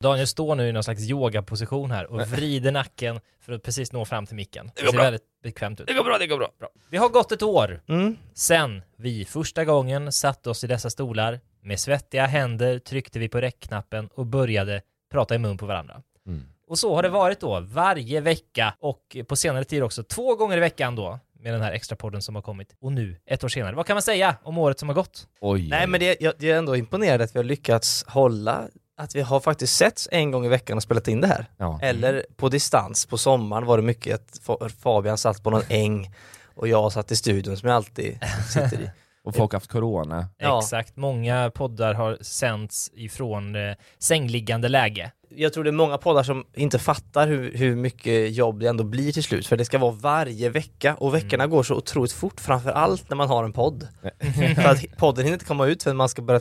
[0.00, 4.04] Daniel står nu i någon slags yogaposition här och vrider nacken för att precis nå
[4.04, 4.70] fram till micken.
[4.74, 5.02] Det, går ser bra.
[5.04, 5.86] väldigt bekvämt ut.
[5.86, 6.48] Det går bra, det går bra.
[6.58, 6.68] Bra.
[6.90, 8.16] Det har gått ett år Mm.
[8.34, 11.40] sen vi första gången satte oss i dessa stolar.
[11.62, 16.02] Med svettiga händer tryckte vi på räckknappen och började prata i mun på varandra.
[16.26, 16.42] Mm.
[16.68, 20.56] Och så har det varit då varje vecka och på senare tid också två gånger
[20.56, 22.74] i veckan då med den här extra podden som har kommit.
[22.80, 25.28] Och nu, ett år senare, vad kan man säga om året som har gått?
[25.40, 29.14] Oj, Nej men det, jag, jag är ändå imponerad att vi har lyckats hålla, att
[29.14, 31.46] vi har faktiskt setts en gång i veckan och spelat in det här.
[31.56, 31.78] Ja.
[31.82, 36.10] Eller på distans, på sommaren var det mycket att Fa- Fabian satt på någon äng
[36.54, 38.18] och jag satt i studion som jag alltid
[38.52, 38.90] sitter i.
[39.24, 40.28] Och folk har haft corona.
[40.38, 40.58] Ja.
[40.58, 45.12] Exakt, många poddar har sänds ifrån eh, sängliggande läge.
[45.30, 48.84] Jag tror det är många poddar som inte fattar hur, hur mycket jobb det ändå
[48.84, 52.40] blir till slut, för det ska vara varje vecka och veckorna går så otroligt fort,
[52.40, 53.88] framför allt när man har en podd.
[54.54, 56.40] för att podden hinner inte komma ut förrän man ska börja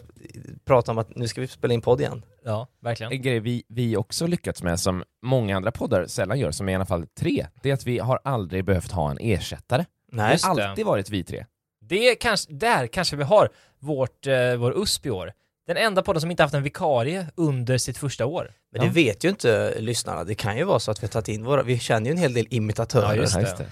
[0.65, 2.21] prata om att nu ska vi spela in podd igen.
[2.45, 3.11] Ja, verkligen.
[3.11, 6.73] En grej vi, vi också lyckats med som många andra poddar sällan gör, som är
[6.73, 9.85] i alla fall tre, det är att vi har aldrig behövt ha en ersättare.
[10.11, 10.69] Nej, Det har det.
[10.69, 11.45] alltid varit vi tre.
[11.81, 15.33] Det är kanske, där kanske vi har vårt, eh, vår USP i år.
[15.67, 18.51] Den enda podden som inte haft en vikarie under sitt första år.
[18.77, 21.27] Men det vet ju inte lyssnarna, det kan ju vara så att vi har tagit
[21.27, 23.15] in våra, vi känner ju en hel del imitatörer.
[23.15, 23.41] Ja, just det.
[23.41, 23.67] just det.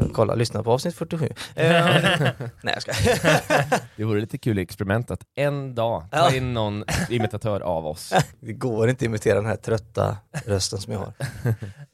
[0.00, 1.28] Eh, kolla, lyssna på avsnitt 47.
[1.54, 1.64] Eh,
[2.62, 2.92] nej jag ska.
[3.96, 6.34] det vore lite kul experiment att en dag ta Ja.
[6.36, 8.12] in någon imitatör av oss.
[8.40, 11.12] Det går inte att imitera den här trötta rösten som jag har.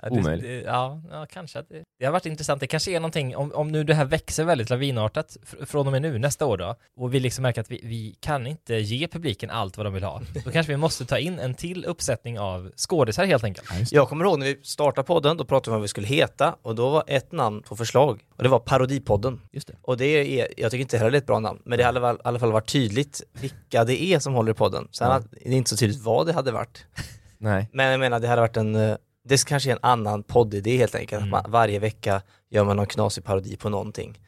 [0.03, 0.47] Ja, det, Omöjligt.
[0.47, 1.59] det, ja, ja, kanske.
[1.69, 2.61] Det, det har varit intressant.
[2.61, 5.93] Det kanske är någonting, om, om nu det här växer väldigt lavinartat fr- från och
[5.93, 9.09] med nu, nästa år då, och vi liksom märker att vi, vi kan inte ge
[9.09, 10.23] publiken allt vad de vill ha.
[10.45, 13.93] Då kanske vi måste ta in en till uppsättning av skådisar helt enkelt.
[13.93, 16.57] Jag kommer ihåg när vi startade podden, då pratade vi om vad vi skulle heta
[16.63, 19.41] och då var ett namn på förslag och det var Parodipodden.
[19.53, 19.75] Just det.
[19.83, 20.05] Och det
[20.41, 22.01] är, jag tycker inte heller det är ett bra namn, men det har i alla
[22.01, 24.89] fall, i alla fall varit tydligt vilka det är som håller i podden.
[24.91, 25.15] Sen Ja.
[25.15, 26.87] att, det är inte så tydligt vad det hade varit.
[27.39, 27.71] Nej.
[27.73, 30.95] Men jag menar, det hade varit en, eh, det kanske är en annan poddidé helt
[30.95, 31.23] enkelt.
[31.23, 31.35] Mm.
[31.35, 34.19] Att man, varje vecka gör man någon knasig parodi på någonting.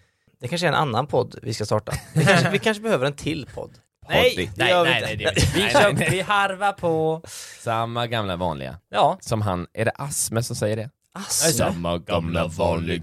[0.41, 1.93] Det kanske är en annan podd vi ska starta.
[2.15, 3.71] Vi kanske, vi kanske behöver en till podd.
[4.05, 4.49] Poddy.
[4.57, 5.15] det gör vi inte.
[5.17, 5.53] det gör vi inte.
[5.55, 7.23] Vi, kör, vi harvar på.
[7.61, 8.79] Samma gamla vanliga.
[8.91, 10.91] Ja, Som han, är det Asme som säger det?
[11.17, 11.53] Asså.
[11.53, 13.03] Samma gamla vanliga.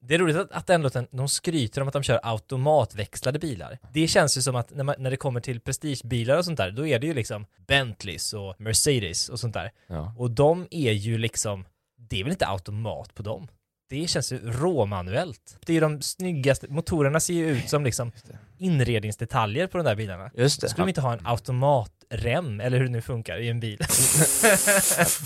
[0.00, 3.78] Det är roligt att, att den- de skryter om att de kör automatväxlade bilar.
[3.92, 6.70] Det känns ju som att när, man, när det kommer till prestigebilar och sånt där,
[6.70, 9.70] då är det ju liksom Bentleys och Mercedes och sånt där.
[9.86, 10.14] Ja.
[10.18, 11.64] Och de är ju liksom,
[12.10, 13.48] det är väl inte automat på dem?
[13.90, 15.58] Det känns ju råmanuellt.
[15.66, 18.12] Det är ju de snyggaste, motorerna ser ju ut som liksom
[18.58, 20.30] inredningsdetaljer på de där bilarna.
[20.34, 20.68] Just det.
[20.68, 23.78] Skulle de inte ha en automatrem, eller hur det nu funkar, i en bil?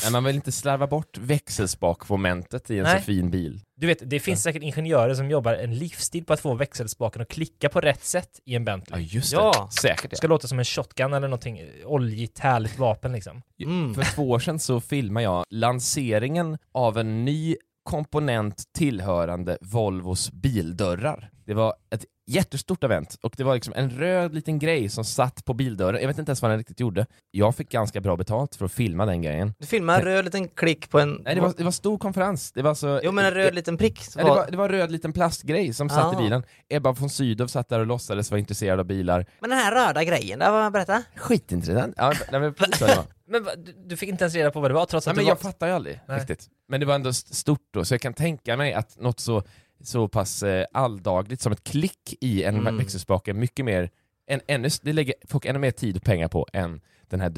[0.03, 2.99] Nej, man vill inte slarva bort växelspakmomentet i en Nej.
[2.99, 3.61] så fin bil.
[3.77, 7.29] Du vet, det finns säkert ingenjörer som jobbar en livstid på att få växelspaken att
[7.29, 9.01] klicka på rätt sätt i en Bentley.
[9.03, 9.69] Ja just Ja.
[9.71, 10.17] det, säkert Det ja.
[10.17, 13.43] ska låta som en shotgun eller någonting oljigt, härligt vapen liksom.
[13.65, 13.95] Mm.
[13.95, 21.31] För två år sedan så filmade jag lanseringen av en ny komponent tillhörande Volvos bildörrar.
[21.47, 25.45] Det var ett jättestort event och det var liksom en röd liten grej som satt
[25.45, 26.01] på bildörren.
[26.01, 27.07] Jag vet inte ens vad den riktigt gjorde.
[27.31, 29.55] Jag fick ganska bra betalt för att filma den grejen.
[29.59, 31.21] Du filmar en röd liten klick på en...
[31.25, 32.53] Nej, det var, det var stor konferens.
[32.53, 33.01] Det var så...
[33.05, 34.01] Jo men en röd liten prick.
[34.17, 36.21] Ja, det, var, det var en röd liten plastgrej som satt Ah.
[36.21, 36.43] i bilen.
[36.69, 39.27] Ebba von Sydow satt där och låtsades vara intresserad av bilar.
[39.41, 41.03] Men den här röda grejen, där var berätta.
[41.17, 41.95] Skitintressant.
[41.97, 43.05] Ja, nej, men precis vad det var.
[43.33, 45.17] Men va, du, du fick inte ens reda på vad det var trots Nej, att
[45.17, 45.43] men du jag var...
[45.43, 46.19] fattar ju aldrig Nej.
[46.19, 46.49] riktigt.
[46.69, 49.43] Men det var ändå st- stort då, så jag kan tänka mig att något så,
[49.83, 52.77] så pass eh, alldagligt som ett klick i en Mm.
[52.79, 53.91] växelspak är mycket mer,
[54.27, 57.31] en, ännu, det lägger folk ännu mer tid och pengar på än den här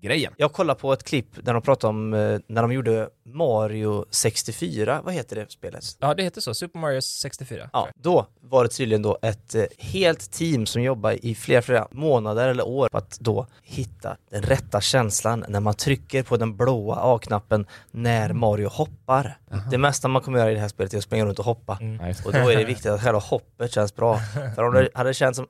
[0.00, 0.32] dörrgrejen.
[0.36, 5.00] Jag kollade på ett klipp där de pratade om eh, när de gjorde Mario 64,
[5.04, 5.84] vad heter det spelet?
[5.98, 6.54] Ja, det heter så.
[6.54, 7.70] Super Mario 64.
[7.72, 11.88] Ja, då var det tydligen då ett eh, helt team som jobbar i flera, flera
[11.90, 16.56] månader eller år på att då hitta den rätta känslan när man trycker på den
[16.56, 19.38] blåa A-knappen när Mario hoppar.
[19.70, 21.78] Det mesta man kommer göra i det här spelet är att springa runt och hoppa.
[21.80, 22.14] Mm.
[22.24, 24.18] Och då är det viktigt att själva hoppet känns bra.
[24.54, 25.46] För om det hade känts som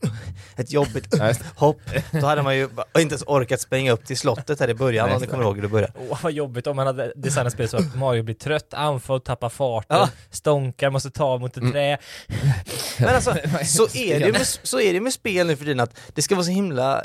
[0.56, 1.14] ett jobbigt
[1.56, 1.80] hopp.
[2.12, 2.62] Då hade man ju
[2.98, 5.62] inte ens orkat springa upp till slottet här i början om ni kommer ihåg hur
[5.62, 5.92] det började.
[6.10, 9.48] Åh vad jobbigt om man hade designat spel så att Mario blir trött, andfådd, tappar
[9.48, 10.08] farten, Ja.
[10.30, 11.98] stånkar, måste ta mot ett trä.
[12.98, 13.34] Men alltså,
[13.64, 16.34] så är, det med, så är det med spel nu för tiden att det ska
[16.34, 17.04] vara så himla,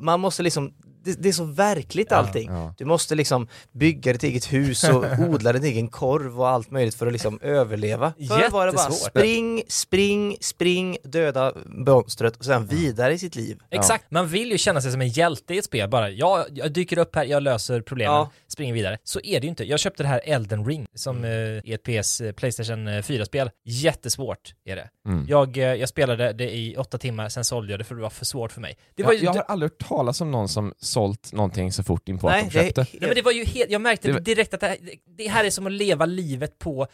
[0.00, 0.72] man måste liksom,
[1.04, 2.50] det, det är så verkligt allting.
[2.50, 2.74] ja.
[2.78, 6.94] Du måste liksom bygga ditt eget hus och odla din egen korv och allt möjligt
[6.94, 8.12] för att liksom överleva.
[8.28, 13.58] Förr var det bara spring, spring, spring, döda monstret och sen vidare i sitt liv.
[13.70, 16.10] Exakt, man vill ju känna sig som en hjälte i ett spel bara.
[16.10, 18.30] Jag, jag dyker upp här, jag löser problemen, Ja.
[18.48, 18.98] springer vidare.
[19.04, 19.64] Så är det ju inte.
[19.64, 23.50] Jag köpte det här Elden Ring som eh, är ett PS, eh, Playstation 4-spel.
[23.64, 24.88] Jättesvårt är det.
[25.06, 25.26] Mm.
[25.28, 28.10] Jag, eh, jag spelade det i åtta timmar, sen sålde jag det för det var
[28.10, 28.76] för svårt för mig.
[28.94, 31.82] Det var Jag, ju, jag har aldrig hört talas om någon som sålt någonting så
[31.82, 32.80] fort in på Nej, att de köpte.
[32.80, 34.76] nej, men det var ju helt, jag märkte Det var- direkt att det här,
[35.16, 36.86] det här är som att leva livet på,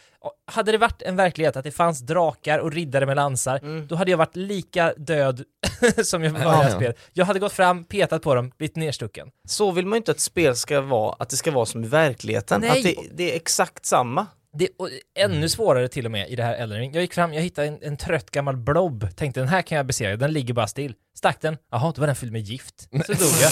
[0.51, 3.87] hade det varit en verklighet att det fanns drakar och riddare med lansar, Mm.
[3.87, 5.43] då hade jag varit lika död
[6.03, 6.97] som jag var i det Ja, här spelet.
[7.13, 9.27] Jag hade gått fram, petat på dem, blivit nerstucken.
[9.47, 11.87] Så vill man ju inte att spel ska vara, att det ska vara som i
[11.87, 12.61] verkligheten.
[12.61, 12.69] Nej.
[12.69, 14.27] Att det, det är exakt samma.
[14.57, 16.93] Det, och ännu svårare till och med i det här Elden Ring.
[16.93, 19.85] Jag gick fram, jag hittade en, en trött gammal blob, tänkte den här kan jag
[19.85, 20.93] besegra, den ligger bara still.
[21.17, 22.81] Stack den, jaha, då var den fylld med gift.
[22.81, 23.51] Så dog jag.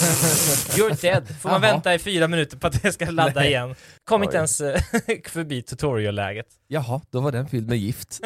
[0.90, 1.28] You're dead.
[1.40, 1.72] Får man Jaha.
[1.72, 3.48] vänta i fyra minuter på att det ska ladda Nej.
[3.48, 3.74] igen.
[4.04, 4.36] Kom inte Oj.
[4.36, 4.80] ens eh,
[5.28, 6.46] förbi tutorial-läget.
[6.68, 8.20] Jaha, då var den fylld med gift.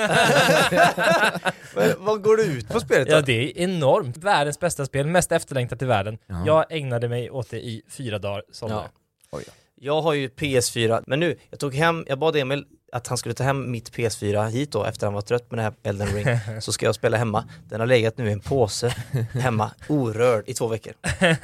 [1.74, 3.14] Men, vad går det ut på spelet då?
[3.14, 4.16] Ja, det är enormt.
[4.16, 6.18] Världens bästa spel, mest efterlängtat i världen.
[6.26, 6.42] Ja.
[6.46, 8.88] Jag ägnade mig åt det i fyra dagar, sålde Ja.
[9.30, 9.52] Oj då.
[9.80, 13.34] Jag har ju PS4, men nu, jag tog hem, jag bad Emil att han skulle
[13.34, 16.26] ta hem mitt PS4 hit då efter han var trött med det här Elden Ring,
[16.60, 17.44] så ska jag spela hemma.
[17.68, 18.94] Den har legat nu i en påse
[19.32, 20.92] hemma, orörd i två veckor.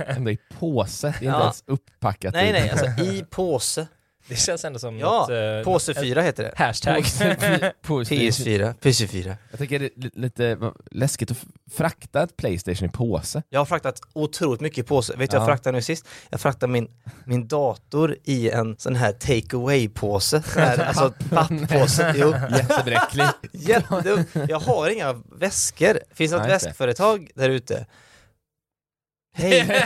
[0.06, 1.40] Ändå i påse, det är inte Ja.
[1.40, 2.34] ens uppackat.
[2.34, 3.86] Nej nej, alltså i påse.
[4.29, 6.53] Det känns ändå som Ja, något, eh, påse en 4 heter det.
[6.56, 7.05] Hashtag.
[7.82, 8.15] Påse.
[8.15, 9.37] PS4, PS4.
[9.50, 10.59] Jag tycker det är li- lite
[10.91, 11.37] läskigt att
[11.75, 13.43] frakta ett Playstation i påse.
[13.49, 15.17] Jag har fraktat otroligt mycket i påse.
[15.17, 15.55] Vet du vad jag Ja.
[15.55, 16.06] fraktade nu sist?
[16.31, 16.88] Jag fraktade min,
[17.25, 20.43] min dator i en sån här take away-påse.
[20.87, 22.15] Alltså papppåse.
[22.17, 22.35] Jo.
[22.50, 23.27] Jättebräcklig.
[24.49, 25.99] Jag har inga väskor.
[26.15, 27.87] Finns det något Nej, väskföretag där ute?
[29.34, 29.66] Hej!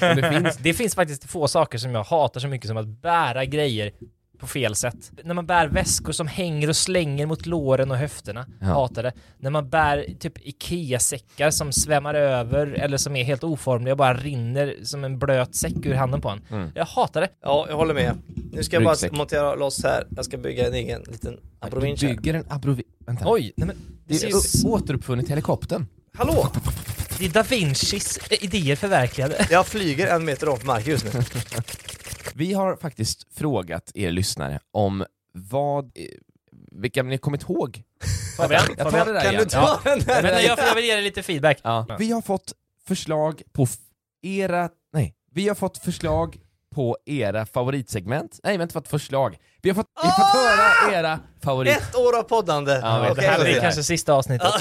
[0.00, 3.44] Det finns Det finns faktiskt få saker som jag hatar så mycket som att bära
[3.44, 3.92] grejer
[4.38, 5.10] på fel sätt.
[5.24, 8.66] När man bär väskor som hänger och slänger mot låren och höfterna, Ja.
[8.66, 9.12] hatar det.
[9.38, 14.14] När man bär typ IKEA-säckar som svämmar över eller som är helt oformliga och bara
[14.14, 16.40] rinner som en blöt säck ur handen på en.
[16.50, 16.70] Mm.
[16.74, 17.28] Jag hatar det.
[17.42, 18.14] Ja, jag håller med.
[18.52, 19.12] Nu ska jag bara Ryggsäck.
[19.12, 20.06] montera loss här.
[20.16, 22.08] Jag ska bygga en egen liten Du abrovinch här.
[22.16, 22.82] bygger en abrovi...
[23.06, 23.24] Vänta.
[23.28, 23.76] Oj, nej men
[24.06, 25.86] Det det är ju- upp- återuppfunnit helikoptern.
[26.18, 26.48] Hallå!
[27.22, 29.46] Det är da Vincis idéer förverkligade.
[29.50, 31.10] Jag flyger en meter ovanför marken just nu.
[32.34, 35.04] Vi har faktiskt frågat er lyssnare om
[35.34, 36.04] vad, eh,
[36.72, 37.82] vilka ni kommit ihåg.
[38.36, 39.44] Fabian, Jag tar Fabian, det där Kan igen.
[39.44, 40.22] du ta den där?
[40.22, 41.60] Men jag, jag vill ge dig lite feedback.
[41.62, 41.86] Ja.
[41.98, 42.52] Vi har fått
[42.88, 43.66] förslag på
[44.22, 44.68] era...
[44.92, 46.38] Nej, vi har fått förslag
[46.74, 48.40] på era favoritsegment.
[48.42, 49.38] Nej, inte fått förslag.
[49.62, 51.76] Vi har fått, vi har fått höra era favorit...
[51.76, 52.72] Ett år av poddande!
[52.72, 54.52] Ja, Ja, Okej, det här blir kanske sista avsnittet.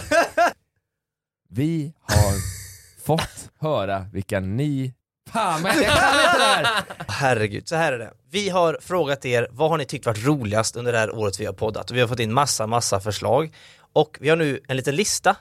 [1.53, 2.33] Vi har
[3.05, 4.93] fått höra vilka ni...
[5.29, 6.83] Fan, men jag kan inte det här!
[7.07, 8.13] Herregud, så här är det.
[8.31, 11.45] Vi har frågat er, vad har ni tyckt varit roligast under det här året vi
[11.45, 11.91] har poddat?
[11.91, 13.53] Och vi har fått in massa, massa förslag.
[13.93, 15.35] Och vi har nu en liten lista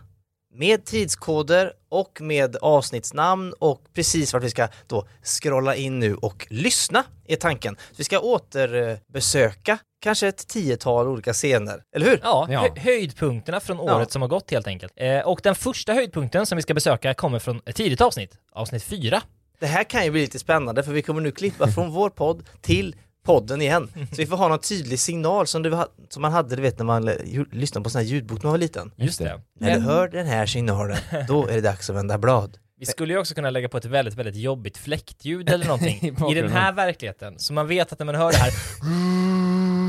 [0.55, 6.47] med tidskoder och med avsnittsnamn och precis vart vi ska då scrolla in nu och
[6.50, 7.76] lyssna är tanken.
[7.76, 12.20] Så vi ska återbesöka kanske ett tiotal olika scener, eller hur?
[12.23, 12.61] Ja, Ja.
[12.61, 14.06] hö- höjdpunkterna från året Ja.
[14.08, 14.93] som har gått helt enkelt.
[14.97, 18.82] Eh, och den första höjdpunkten som vi ska besöka kommer från ett tidigt avsnitt, avsnitt
[18.82, 19.22] fyra.
[19.58, 22.43] Det här kan ju bli lite spännande för vi kommer nu klippa från vår podd
[22.60, 23.89] till podden igen.
[24.10, 26.84] Så vi får ha någon tydlig signal som, du, som man hade du vet när
[26.84, 27.05] man
[27.53, 28.93] lyssnade på sån här ljudbok när man var liten.
[28.96, 29.41] Just det.
[29.60, 30.96] När du Men hör den här signalen,
[31.29, 32.58] då är det dags att vända blad.
[32.79, 35.98] vi skulle ju också kunna lägga på ett väldigt, väldigt jobbigt fläktljud eller någonting
[36.29, 37.39] I i den här verkligheten.
[37.39, 38.50] Så man vet att när man hör det här,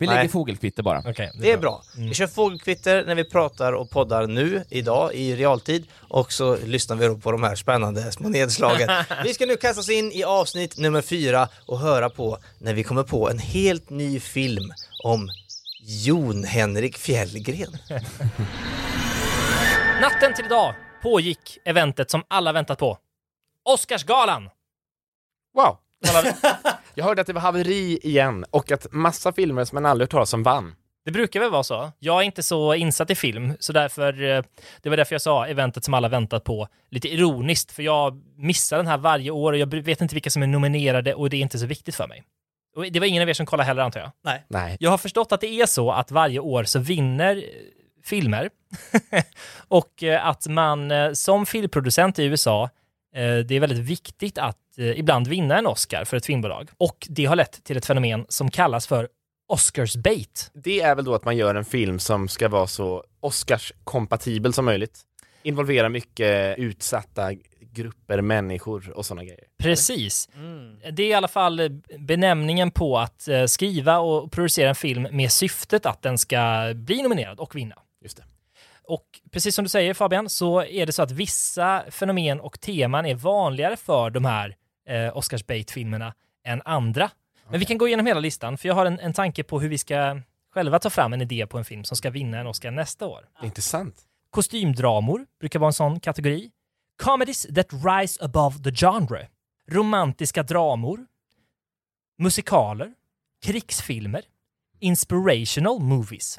[0.00, 0.28] Vi lägger Nej.
[0.28, 1.02] fågelkvitter bara.
[1.06, 1.82] okej, Det är bra.
[1.96, 5.86] Vi kör fågelkvitter när vi pratar och poddar nu, idag, i realtid.
[6.08, 8.90] Och så lyssnar vi då på de här spännande små nedslagen.
[9.24, 12.84] Vi ska nu kasta oss in i avsnitt nummer fyra och höra på när vi
[12.84, 14.72] kommer på en helt ny film
[15.04, 15.28] om
[15.82, 17.76] Jon Henrik Fjällgren.
[20.00, 22.98] Natten till idag pågick eventet som alla väntat på.
[23.64, 24.50] Oscarsgalan!
[25.54, 25.78] Wow!
[26.94, 30.10] Jag hörde att det var haveri igen och att massa filmer som man aldrig hört
[30.10, 30.74] talas om vann.
[31.04, 31.92] Det brukar väl vara så.
[31.98, 34.42] Jag är inte så insatt i film, så därför, eh,
[34.82, 38.76] det var därför jag sa eventet som alla väntat på, lite ironiskt, för jag missar
[38.76, 41.40] den här varje år och jag vet inte vilka som är nominerade och det är
[41.40, 42.22] inte så viktigt för mig.
[42.76, 44.10] Och det var ingen av er som kollade heller antar jag?
[44.48, 44.76] Nej.
[44.80, 47.42] Jag har förstått att det är så att varje år så vinner eh,
[48.04, 48.50] filmer.
[49.68, 52.70] och eh, att man som filmproducent i USA,
[53.46, 56.70] det är väldigt viktigt att eh, ibland vinna en Oscar för ett filmbolag.
[56.78, 59.08] Och det har lett till ett fenomen som kallas för
[59.48, 60.50] Oscars bait.
[60.54, 64.64] Det är väl då att man gör en film som ska vara så Oscars-kompatibel som
[64.64, 65.00] möjligt.
[65.42, 67.32] Involvera mycket utsatta
[67.74, 69.44] grupper, människor och sådana grejer.
[69.58, 70.28] Precis.
[70.92, 75.32] Det är i alla fall benämningen på att eh, skriva och producera en film med
[75.32, 77.76] syftet att den ska bli nominerad och vinna.
[78.02, 78.24] Just det.
[78.82, 83.06] Och precis som du säger Fabian, så är det så att vissa fenomen och teman
[83.06, 86.14] är vanligare för de här eh, Oscars bait-filmerna
[86.44, 87.10] än andra.
[87.50, 89.68] Men vi kan gå igenom hela listan, för jag har en, en tanke på hur
[89.68, 90.20] vi ska
[90.54, 93.28] själva ta fram en idé på en film som ska vinna en Oscar nästa år.
[93.42, 93.94] Intressant.
[94.30, 96.50] Kostymdramor brukar vara en sån kategori.
[97.02, 99.28] Comedies that rise above the genre.
[99.70, 101.06] Romantiska dramor.
[102.18, 102.94] Musikaler.
[103.42, 104.22] Krigsfilmer.
[104.80, 106.38] Inspirational movies.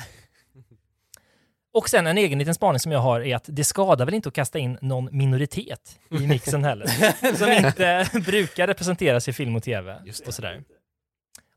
[1.75, 4.29] Och sen en egen liten spaning som jag har är att det skadar väl inte
[4.29, 6.88] att kasta in någon minoritet i mixen heller.
[7.36, 10.01] som inte brukar representeras i film och tv.
[10.27, 10.63] Och, sådär.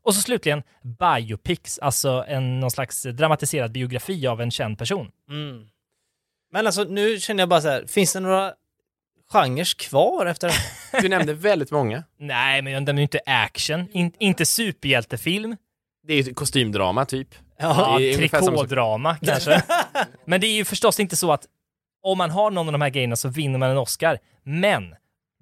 [0.01, 5.11] och så slutligen biopics, alltså en, någon slags dramatiserad biografi av en känd person.
[5.29, 5.67] Mm.
[6.51, 8.53] Men alltså nu känner jag bara så här, finns det några
[9.31, 10.51] genrer kvar efter
[11.01, 12.03] Du nämnde väldigt många.
[12.17, 15.57] Nej, men den är ju inte action, in, inte superhjältefilm.
[16.07, 17.35] Det är ju kostymdrama typ.
[17.59, 19.63] Ja, trikådrama kanske.
[20.25, 21.45] Men det är ju förstås inte så att
[22.03, 24.19] om man har någon av de här grejerna så vinner man en Oscar.
[24.43, 24.95] Men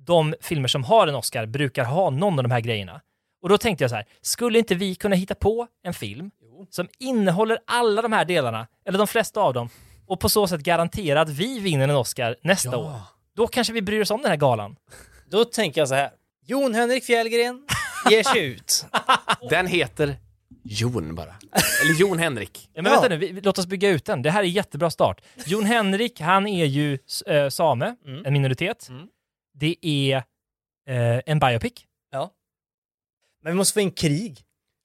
[0.08, 3.02] de filmer som har en Oscar brukar ha någon av de här grejerna.
[3.42, 6.32] Och då tänkte jag så här, skulle inte vi kunna hitta på en film
[6.70, 9.70] som innehåller alla de här delarna, eller de flesta av dem,
[10.08, 12.92] och på så sätt garantera att vi vinner en Oscar nästa år?
[13.36, 14.76] Då kanske vi bryr oss om den här galan.
[15.30, 16.10] Då tänker jag så här,
[16.46, 17.64] Jon Henrik Fjällgren
[18.10, 18.86] ger sig ut.
[19.50, 20.18] Den heter
[20.70, 21.36] Jon bara.
[21.84, 22.70] Eller Jon Henrik.
[22.74, 23.00] Ja, men Ja.
[23.02, 24.22] vänta nu, vi, låt oss bygga ut den.
[24.22, 25.22] Det här är jättebra start.
[25.46, 28.26] Jon Henrik, han är ju äh, same, Mm.
[28.26, 28.90] en minoritet.
[28.90, 29.08] Mm.
[29.54, 30.16] Det är
[30.90, 31.74] eh, en biopic.
[32.12, 32.32] Ja.
[33.44, 34.40] Men vi måste få in krig.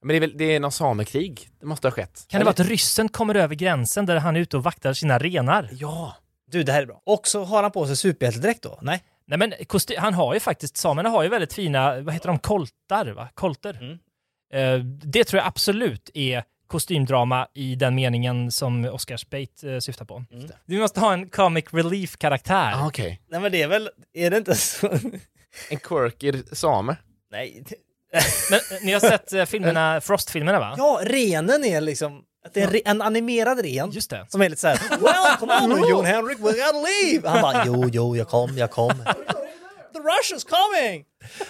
[0.04, 1.48] Men det är väl det är någon samekrig.
[1.60, 2.24] Det måste ha skett.
[2.28, 5.18] Kan det vara att ryssen kommer över gränsen där han är ute och vaktar sina
[5.18, 5.68] renar?
[5.72, 6.16] Ja.
[6.50, 7.02] Du, det här är bra.
[7.06, 8.78] Och så har han på sig superhjältedräkt då?
[8.82, 9.02] Nej?
[9.26, 12.38] Nej men kosty- han har ju faktiskt, samerna har ju väldigt fina, vad heter de,
[12.38, 13.28] koltar va?
[13.34, 13.78] Kolter.
[13.82, 13.98] Mm.
[14.52, 20.04] Eh, det tror jag absolut är kostymdrama i den meningen som Oscars bait eh, syftar
[20.04, 20.24] på.
[20.32, 20.48] Mm.
[20.66, 22.72] Vi måste ha en comic relief-karaktär.
[22.74, 23.20] Ah, Okej.
[23.30, 24.88] Nej men det är väl, är det inte så?
[25.70, 26.96] En quirky same.
[27.32, 27.64] Nej.
[28.50, 30.74] Men eh, ni har sett eh, filmerna, Frost-filmerna va?
[30.78, 33.90] Ja, renen är liksom, att det är en, re- en animerad ren.
[33.90, 34.26] Just det.
[34.28, 37.28] Som är lite såhär, well come on nu Jon Henrik, we gotta leave!
[37.28, 39.04] Han bara, jo, jo, jag kom, jag kom.
[40.02, 41.04] The Russians coming!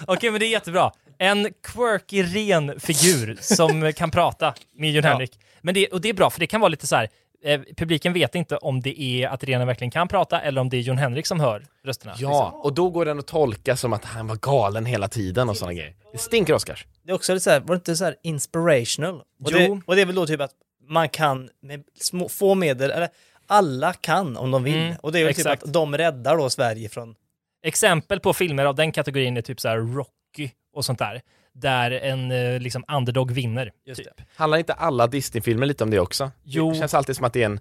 [0.07, 0.91] Okej, men det är jättebra.
[1.17, 5.39] En quirky ren figur som kan prata med Jon Henrik.
[5.61, 7.09] Men det, och det är bra, för det kan vara lite så här,
[7.43, 10.77] eh, publiken vet inte om det är att renen verkligen kan prata eller om det
[10.77, 12.15] är Jon Henrik som hör rösterna.
[12.17, 15.57] Ja, och då går den att tolka som att han var galen hela tiden och
[15.57, 15.95] sådana grejer.
[16.11, 16.85] Det stinker Oscars.
[17.03, 19.15] Det är också lite såhär, var det inte såhär inspirational?
[19.15, 19.57] Och, Jo.
[19.57, 20.51] det, och det är väl då typ att
[20.87, 23.09] man kan med små, få medel, eller
[23.47, 24.79] alla kan om de vill.
[24.79, 25.61] Mm, och det är exakt.
[25.61, 27.15] typ att de räddar då Sverige från,
[27.63, 31.21] Exempel på filmer av den kategorin är typ så här Rocky och sånt där.
[31.53, 33.71] Där en eh, liksom underdog vinner.
[33.95, 34.07] typ.
[34.35, 36.31] Handlar inte alla Disney-filmer lite om det också?
[36.43, 36.71] Jo.
[36.71, 37.59] Det känns alltid som att det är en,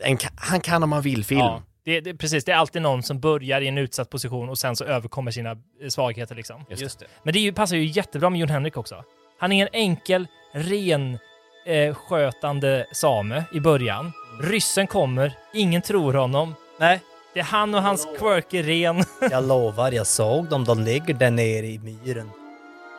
[0.00, 1.40] en han kan om han vill-film.
[1.40, 2.44] Ja, det, det, precis.
[2.44, 5.50] Det är alltid någon som börjar i en utsatt position och sen så överkommer sina
[5.50, 6.64] eh, svagheter liksom.
[6.70, 7.06] Just det.
[7.22, 9.04] Men det ju, passar ju jättebra med Jon Henrik också.
[9.38, 11.18] Han är en enkel, ren,
[11.66, 14.12] eh, skötande same i början.
[14.40, 16.54] Ryssen kommer, ingen tror honom.
[16.78, 17.00] nej,
[17.34, 19.04] Det är han och hans quirky ren.
[19.30, 22.30] jag lovar, jag såg dem, de ligger där nere i myren.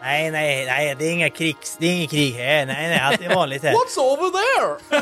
[0.02, 3.22] Nej, nej, nej, det är inga krigs, det är inget krig här, nej, nej, allt
[3.22, 3.72] är vanligt här.
[3.74, 5.02] What's over there?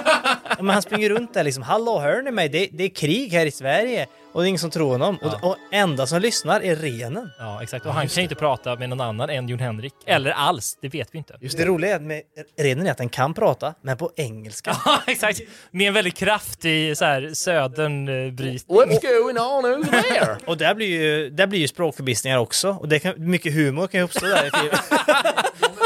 [0.49, 2.49] Ja, men han springer runt där liksom, hallå hör ni mig?
[2.49, 4.07] Det, det är krig här i Sverige.
[4.33, 5.17] Och det är ingen som tror honom.
[5.21, 7.31] Och, och enda som lyssnar är renen.
[7.39, 7.85] Ja, exakt.
[7.85, 9.93] Och han kan ju inte prata med någon annan än Jon Henrik.
[10.05, 11.37] Eller alls, det vet vi inte.
[11.41, 12.21] Just det roliga med
[12.59, 14.77] renen är att den kan prata, men på engelska.
[14.85, 15.39] Ja, exakt.
[15.71, 18.77] Med en väldigt kraftig så här, södernbrytning.
[18.77, 20.37] What's going on over there?
[20.45, 22.69] Och där blir ju, där blir ju språkförbistringar också.
[22.69, 24.79] Och det kan, mycket humor kan ju uppstå där i filmen.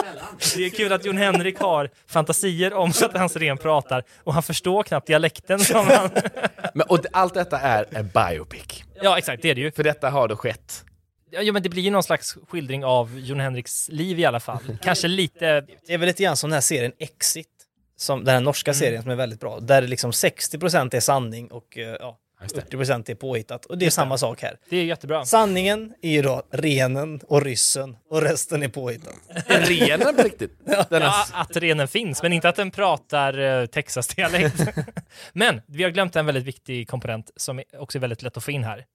[0.55, 4.43] Det är kul att Jon Henrik har fantasier om att hans ren pratar och han
[4.43, 6.09] förstår knappt dialekten som han...
[6.73, 8.83] Men, och allt detta är en biopic.
[9.01, 9.71] Ja, exakt, det är det ju.
[9.71, 10.83] För detta har då skett.
[11.31, 14.77] Ja, men det blir ju någon slags skildring av Jon Henriks liv i alla fall.
[14.81, 15.65] Kanske lite...
[15.87, 17.47] Det är väl lite grann som den här serien Exit.
[17.97, 19.59] Som, den här norska serien som är väldigt bra.
[19.59, 22.61] Där liksom 60% är sanning och eh, ja, Just det.
[22.61, 23.65] 80% är påhittat.
[23.65, 24.57] Och det är samma sak här.
[24.69, 25.25] Det är jättebra.
[25.25, 29.13] Sanningen är ju då renen och ryssen och resten är påhittat.
[29.47, 30.59] Är renen på riktigt?
[30.65, 31.41] Den Ja, är...
[31.41, 34.63] att renen finns, men inte att den pratar eh, Texas-dialekt.
[35.33, 38.51] men vi har glömt en väldigt viktig komponent som också är väldigt lätt att få
[38.51, 38.85] in här.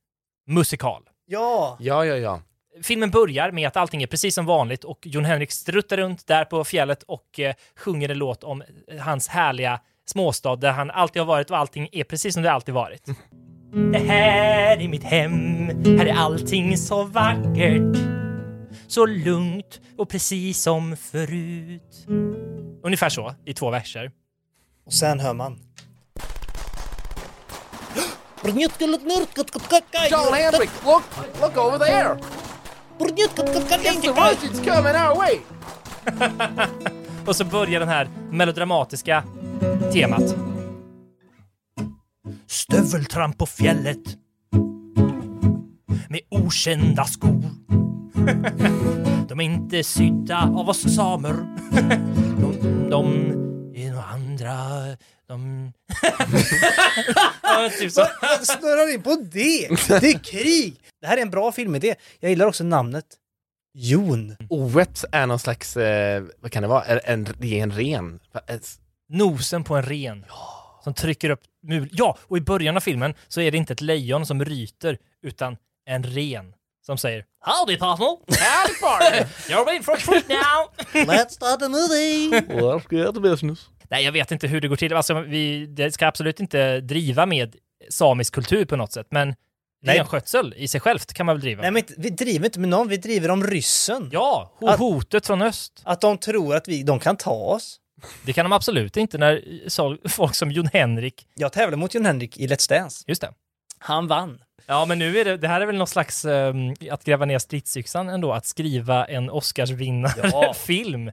[0.46, 1.02] Musikal.
[1.26, 1.76] Ja!
[1.80, 2.42] Ja, ja, ja.
[2.82, 6.44] Filmen börjar med att allting är precis som vanligt och Jon Henrik struttar runt där
[6.44, 11.22] på fjället och eh, sjunger en låt om eh, hans härliga småstad där han alltid
[11.22, 13.06] har varit och allting är precis som det alltid varit.
[13.92, 15.66] Det här är mitt hem,
[15.98, 17.96] här är allting så vackert.
[18.86, 22.06] Så lugnt och precis som förut.
[22.82, 24.10] Ungefär så, i två verser.
[24.86, 25.58] Och sen hör man.
[30.10, 31.02] John Henrik, look!
[31.40, 32.18] Look over there!
[34.02, 35.38] The Russians coming our way!
[37.26, 39.24] Och så börjar den här melodramatiska
[39.92, 40.36] temat.
[42.46, 44.16] Stöveltramp på fjället
[46.08, 47.44] med okända skor.
[49.28, 51.34] De är inte sydda av oss samer.
[52.40, 53.30] De, de
[53.74, 54.56] är några andra.
[55.28, 55.72] De...
[57.42, 58.06] ja, typ så.
[58.42, 59.68] Snurrar in på det?
[60.00, 60.76] Det är krig!
[61.00, 61.94] Det här är en bra filmidé.
[62.20, 63.04] Jag gillar också namnet.
[63.74, 64.36] Jon.
[64.48, 68.20] Oet är någon slags, eh, vad kan det vara, en, en, det är en ren.
[69.10, 70.24] Nosen på en ren.
[70.84, 71.88] Som trycker upp mul.
[71.92, 75.56] Ja, och i början av filmen så är det inte ett lejon som ryter, utan
[75.86, 76.52] en ren
[76.86, 78.06] som säger Howdy partner!
[78.06, 79.20] Howdy partner!
[79.48, 81.04] You're ready for a trip now!
[81.04, 82.30] Let's start a movie!
[82.60, 83.68] Let's get the business.
[83.90, 84.92] Nej, jag vet inte hur det går till.
[84.94, 87.56] Alltså, vi, det ska absolut inte driva med
[87.90, 89.34] samisk kultur på något sätt, men
[89.82, 89.98] Nej.
[89.98, 91.62] renskötsel i sig självt kan man väl driva?
[91.62, 94.08] Nej men vi driver inte med någon, vi driver om ryssen.
[94.12, 95.82] Ja, ho- Att- hotet från öst.
[95.84, 97.79] Att de tror att vi, de kan ta oss.
[98.24, 102.04] Det kan de absolut inte när så, folk som Jon Henrik, Jag tävlade mot Jon
[102.06, 103.04] Henrik i Let's Dance.
[103.06, 103.32] just det.
[103.78, 104.40] Han vann.
[104.66, 107.38] Ja, men nu är det, det här är väl någon slags ehm, att gräva ner
[107.38, 110.54] stridsyxan ändå, att skriva en Oscarsvinnare Ja.
[110.66, 111.10] film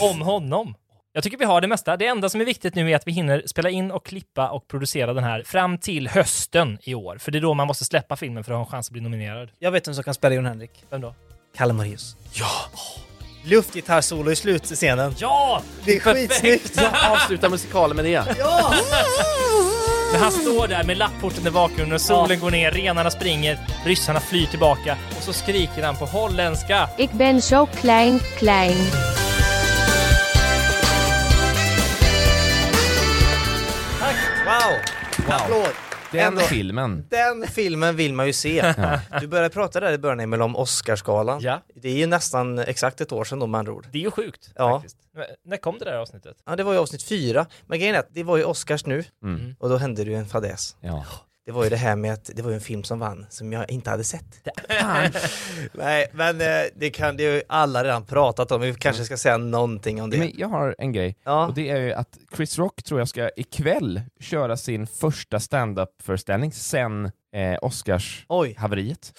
[0.00, 0.74] om honom.
[1.12, 1.96] Jag tycker vi har det mesta.
[1.96, 4.68] Det enda som är viktigt nu är att vi hinner spela in och klippa och
[4.68, 7.18] producera den här fram till hösten i år.
[7.18, 9.00] För det är då man måste släppa filmen för att ha en chans att bli
[9.00, 9.50] nominerad.
[9.58, 10.70] Jag vet vem som kan spela Jon Henrik.
[10.90, 11.14] Vem då?
[11.56, 12.16] Kalle Moraeus.
[12.32, 12.48] Ja!
[13.46, 15.14] Luftgitarrsolo i slutscenen.
[15.18, 15.62] Ja!
[15.84, 16.72] Det är skitsnyggt!
[16.76, 18.10] Ja, avsluta musikalen med det.
[18.38, 18.74] Ja!
[20.12, 24.20] När han står där med lapporten i bakgrunden och solen går ner, renarna springer, ryssarna
[24.20, 26.88] flyr tillbaka och så skriker han på holländska.
[26.98, 28.76] Ik ben zo klein, klein.
[34.00, 34.16] Tack!
[34.46, 35.34] Wow!
[35.34, 35.93] Applåd!
[36.14, 37.06] Den Ändå- filmen.
[37.10, 38.74] Den filmen vill man ju se.
[39.20, 41.40] Du började prata där i början Emil om Oscarsgalan.
[41.42, 41.60] Ja.
[41.74, 43.86] Det är ju nästan exakt ett år sedan då med andra ord.
[43.92, 44.76] Det är ju sjukt Ja.
[44.78, 44.96] faktiskt.
[45.14, 46.36] Men När kom det där avsnittet?
[46.46, 47.46] Ja, det var ju avsnitt fyra.
[47.66, 49.56] Men grejen är att det var ju Oscars nu Mm.
[49.58, 50.76] och då hände det ju en fadäs.
[50.80, 51.04] Ja.
[51.46, 53.52] Det var ju det här med att det var ju en film som vann som
[53.52, 54.24] jag inte hade sett.
[55.72, 58.60] Nej, men eh, det kan det ju alla redan pratat om.
[58.60, 60.18] Vi kanske ska säga någonting om det.
[60.18, 61.46] Men jag har en grej, Ja.
[61.46, 66.52] och det är ju att Chris Rock tror jag ska ikväll köra sin första stand-up-föreställning
[66.52, 67.04] sen
[67.36, 69.12] eh, Oscars-haveriet.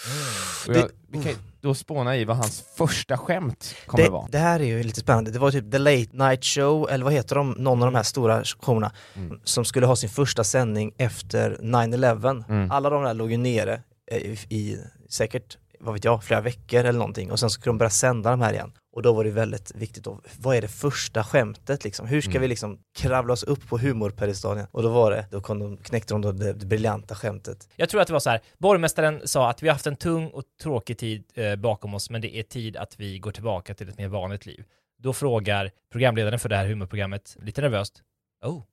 [0.67, 0.87] Oj.
[1.65, 4.27] Då spåna i vad hans första skämt kommer Det, vara.
[4.31, 5.31] det här är ju lite spännande.
[5.31, 8.03] Det var typ The Late Night Show, eller vad heter de, någon av de här
[8.03, 9.39] stora showerna, Mm.
[9.43, 12.43] som skulle ha sin första sändning efter 9-11.
[12.49, 12.71] Mm.
[12.71, 14.77] Alla de där låg ju nere eh, i, i
[15.09, 18.41] säkert, vad vet jag, flera veckor eller någonting och sen skulle de börja sända de
[18.41, 18.71] här igen.
[18.95, 22.07] Och då var det väldigt viktigt då, vad är det första skämtet liksom?
[22.07, 22.41] Hur ska Mm.
[22.41, 24.67] vi liksom kravla oss upp på humorpedestalen?
[24.71, 27.69] Och då var det, då kom de, knäckte de då det, det briljanta skämtet.
[27.75, 30.27] Jag tror att det var så här, borgmästaren sa att vi har haft en tung
[30.27, 33.89] och tråkig tid eh, bakom oss, men det är tid att vi går tillbaka till
[33.89, 34.63] ett mer vanligt liv.
[34.99, 38.01] Då frågar programledaren för det här humorprogrammet, lite nervöst,
[38.45, 38.63] Oh,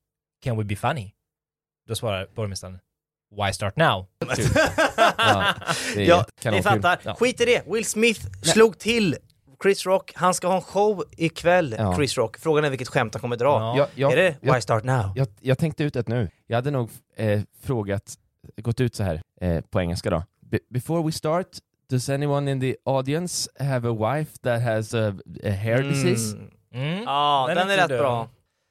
[0.45, 1.13] can we be funny?
[1.89, 2.79] Då svarar borgmästaren,
[3.47, 4.07] Why start now?
[5.19, 5.55] Ja,
[5.95, 6.09] det är
[6.43, 6.99] Ja, ni fattar.
[7.03, 7.15] Ja.
[7.15, 7.63] Skit i det.
[7.67, 9.17] Will Smith slog till
[9.63, 10.13] Chris Rock.
[10.15, 11.95] Han ska ha en show ikväll, Ja.
[11.97, 12.39] Chris Rock.
[12.39, 13.75] Frågan är vilket skämt han kommer dra.
[13.77, 13.89] Ja.
[13.95, 15.13] Jag, är det Why jag, Start Now?
[15.17, 16.31] jag, jag tänkte ut ett nu.
[16.47, 18.15] Jag hade nog eh, frågat,
[18.57, 20.23] gått ut så här eh, på engelska då.
[20.41, 21.47] Be- before we start,
[21.91, 26.37] does anyone in the audience have a wife that has a, a hair disease?
[26.37, 26.51] Mm.
[26.89, 27.03] Mm.
[27.03, 28.29] Ja, Den den, är är rätt inte bra.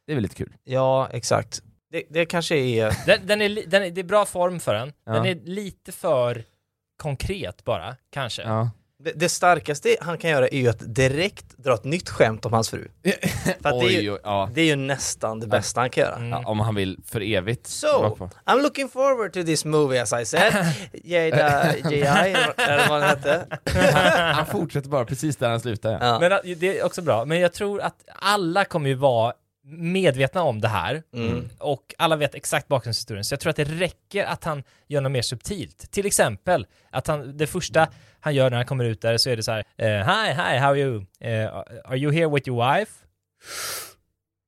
[0.08, 0.54] Det är väl lite kul.
[0.64, 1.64] Ja, exakt.
[1.92, 2.98] Det, det kanske är...
[3.06, 4.94] Den, den är, den är, det är bra form för den.
[5.06, 5.12] Ja.
[5.14, 6.44] Den är lite för
[6.98, 8.42] konkret bara, kanske.
[8.42, 8.70] Ja.
[9.04, 12.54] Det, det starkaste han kan göra är ju att direkt dra ett nytt skämt om
[12.54, 12.88] hans fru.
[13.62, 14.50] För att det, är ju, oj, ja.
[14.54, 16.16] det är ju nästan det bästa han kan göra.
[16.16, 16.30] Mm.
[16.30, 16.44] ja.
[16.46, 17.68] Om han vill för evigt.
[17.68, 18.30] So, kvar.
[18.46, 20.54] I'm looking forward to this movie as I said.
[21.04, 22.36] Jada J.I.
[22.58, 23.46] eller vad den hette.
[24.36, 25.92] Han fortsätter bara precis där han slutar.
[25.92, 25.98] Ja.
[26.02, 26.20] Ja.
[26.20, 27.26] Men att- det är också bra.
[27.26, 29.34] Men jag tror att alla kommer ju vara
[29.72, 31.50] medvetna om det här Mm.
[31.60, 33.24] och alla vet exakt bakgrundshistorien.
[33.26, 35.92] Så jag tror att det räcker att han gör något mer subtilt.
[35.92, 37.88] Till exempel att han, det första
[38.20, 40.58] han gör när han kommer ut där så är det så här eh, Hi, hi,
[40.58, 41.06] how are you?
[41.20, 41.56] Eh,
[41.86, 42.92] are you here with your wife?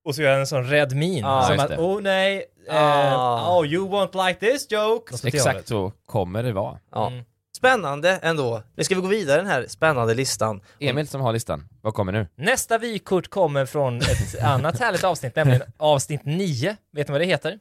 [0.06, 1.26] Och så gör han en sån rädd min.
[1.26, 1.78] Ah, som att, det.
[1.78, 3.60] oh nej, eh, Ah.
[3.60, 5.28] oh you won't like this joke.
[5.28, 6.80] Exakt så kommer det vara.
[6.96, 7.24] Mm.
[7.64, 8.64] Spännande ändå.
[8.76, 10.62] Nu ska vi gå vidare den här spännande listan.
[10.80, 12.28] Emil som har listan, vad kommer nu?
[12.36, 16.78] Nästa vykort kommer från ett annat härligt avsnitt, nämligen avsnitt 9.
[16.92, 17.60] Vet ni vad det heter?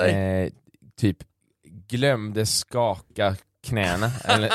[0.00, 0.52] Eh,
[1.00, 1.16] typ
[1.88, 4.10] glömde skaka knäna.
[4.24, 4.50] Eller?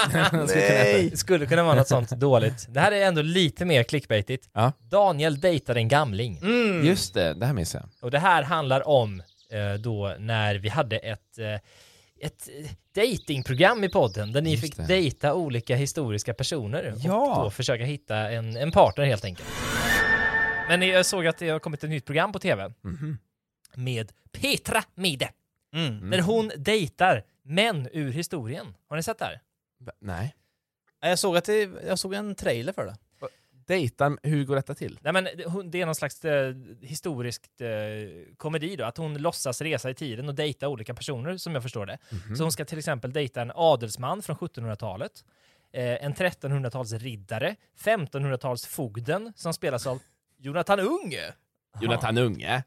[1.09, 2.67] Det skulle kunna vara något sånt dåligt.
[2.69, 4.49] Det här är ändå lite mer clickbaitigt.
[4.53, 4.71] Ja.
[4.79, 6.37] Daniel dejtar en gamling.
[6.37, 6.85] Mm.
[6.85, 8.05] Just det, det här missade jag.
[8.05, 9.21] Och det här handlar om
[9.51, 11.45] eh, då när vi hade ett, eh,
[12.21, 14.87] ett eh, datingprogram i podden där ni Just fick det.
[14.87, 17.35] dejta olika historiska personer Ja.
[17.37, 19.49] och då försöka hitta en, en partner helt enkelt.
[20.67, 23.17] Men jag såg att det har kommit ett nytt program på tv Mhm.
[23.75, 25.29] med Petra Mide.
[25.73, 26.09] Mm.
[26.09, 28.75] Där hon dejtar män ur historien.
[28.89, 29.39] Har ni sett det här?
[30.01, 30.35] Nej.
[31.01, 32.95] Jag såg, att det, jag såg en trailer för det.
[33.69, 34.99] Dejtar, hur går detta till?
[35.01, 37.67] Nej men det- är någon slags eh, historiskt eh,
[38.37, 41.85] komedi då, att hon låtsas resa i tiden och dejta olika personer som jag förstår
[41.85, 41.97] det.
[42.09, 42.35] Mhm.
[42.35, 45.11] Så hon ska till exempel dejta en adelsman från 1700-talet,
[45.73, 49.99] eh, en 1300-talsriddare, 1500-talsfogden som spelas av
[50.37, 51.33] Jonathan Unge,
[51.81, 52.63] Jonathan Unge.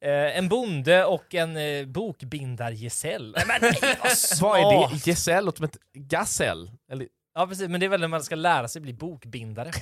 [0.00, 3.36] eh, en bonde och en eh, bokbindargesäll.
[4.40, 4.96] Vad är det?
[5.06, 6.70] Gesäll låter som ett gasell?
[6.90, 7.06] Eller?
[7.34, 9.70] Ja precis, men det är väl när man ska lära sig bli bokbindare.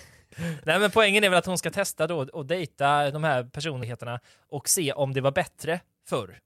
[0.64, 4.20] Nej men poängen är väl att hon ska testa då och dejta de här personligheterna
[4.48, 6.38] och se om det var bättre förr.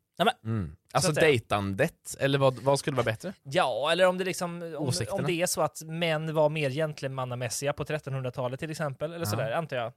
[0.44, 0.76] Mm.
[0.92, 1.26] Alltså att säga.
[1.26, 3.32] dejtandet, eller vad, vad skulle vara bättre?
[3.42, 7.72] Ja, eller om det liksom om, om det är så att män var mer gentlemannamässiga
[7.72, 9.30] på 1300-talet till exempel, eller Ja.
[9.30, 9.86] sådär antar jag.
[9.86, 9.94] Att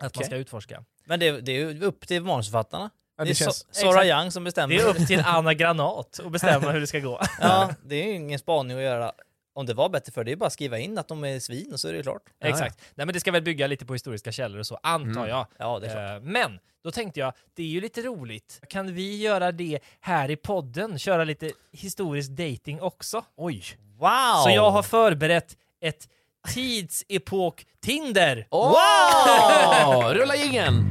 [0.00, 0.24] man Okej.
[0.26, 0.84] ska utforska.
[1.04, 2.90] Men det, det är ju upp till manusförfattarna.
[3.16, 4.06] Ja, det är det känns- so Sora exakt.
[4.06, 4.74] Young som bestämmer.
[4.74, 7.20] Det är upp till Anna Granat att bestämma hur det ska gå.
[7.40, 9.12] Ja, det är ju ingen spaning att göra.
[9.58, 11.72] Om det var bättre för det är bara att skriva in att de är svin
[11.72, 12.22] och så är det klart.
[12.40, 12.78] Exakt.
[12.94, 15.28] Nej men det ska väl bygga lite på historiska källor och så, antar Mm.
[15.28, 15.46] jag.
[15.58, 16.22] Ja, det är klart.
[16.22, 18.60] Eh, Men då tänkte jag, det är ju lite roligt.
[18.68, 20.98] Kan vi göra det här i podden?
[20.98, 23.24] Köra lite historisk dating också?
[23.36, 23.62] Oj.
[23.98, 24.42] Wow!
[24.44, 26.08] Så jag har förberett ett
[26.54, 28.46] tidsepok Tinder.
[28.50, 30.14] Wow!
[30.14, 30.84] Rulla jingeln!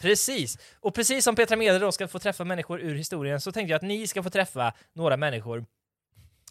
[0.00, 0.58] Precis.
[0.80, 3.76] Och precis som Petra Mede då ska få träffa människor ur historien så tänkte jag
[3.76, 5.64] att ni ska få träffa några människor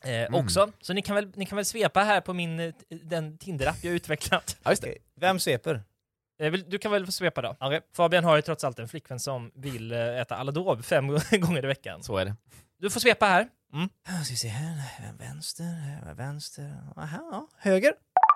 [0.04, 0.72] eh, också.
[0.82, 3.94] Så ni kan, väl, ni kan väl svepa här på min, eh, den Tinder-app jag
[3.94, 4.58] utvecklat.
[4.64, 4.98] Ja, just det.
[5.16, 5.84] Vem sveper?
[6.68, 7.56] Du kan väl få svepa då?
[7.60, 7.82] Okej.
[7.94, 11.68] Fabian har ju trots allt en flickvän som vill eh, äta Aladov fem gånger i
[11.68, 12.04] veckan.
[12.04, 12.36] Så är det.
[12.80, 13.48] Du får svepa här.
[14.08, 17.94] Jag ska se här, vänster, här, vänster, aha, höger.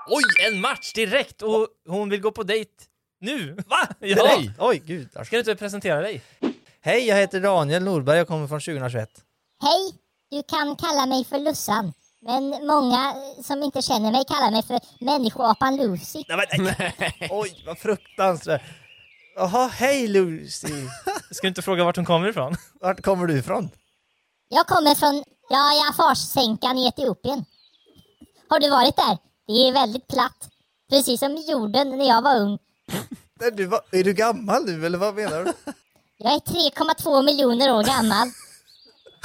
[0.07, 1.41] Oj, en match direkt!
[1.41, 2.71] Och hon vill gå på dejt
[3.23, 3.57] nu.
[3.67, 3.87] Va?
[3.99, 4.23] Ja.
[4.23, 4.51] Nej!
[4.59, 5.09] Oj, gud.
[5.11, 6.21] Ska du inte presentera dig?
[6.81, 9.09] Hej, jag heter Daniel Norberg, jag kommer från 2021.
[9.61, 9.93] Hej,
[10.31, 11.93] du kan kalla mig för Lussan.
[12.21, 16.23] Men många som inte känner mig kallar mig för människoapan Lucy.
[16.27, 17.29] Nej, men, nej.
[17.31, 18.61] Oj, vad fruktansvärt.
[19.35, 20.87] Jaha, hej Lucy.
[21.31, 22.55] Ska du inte fråga vart hon kommer ifrån?
[22.81, 23.69] Vart kommer du ifrån?
[24.49, 27.45] Jag kommer från ja, Jafarsänkan i Etiopien.
[28.49, 29.17] Har du varit där?
[29.47, 30.49] Det är väldigt platt.
[30.89, 32.59] Precis som jorden när jag var ung.
[33.53, 35.53] Du, är du gammal nu eller vad menar du?
[36.17, 38.27] Jag är 3,2 miljoner år gammal.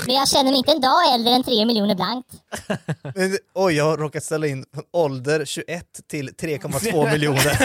[0.07, 2.29] Men jag känner mig inte en dag äldre än 3 miljoner blankt.
[3.15, 7.59] Men, oj, jag har råkat ställa in ålder 21 till 3,2 miljoner.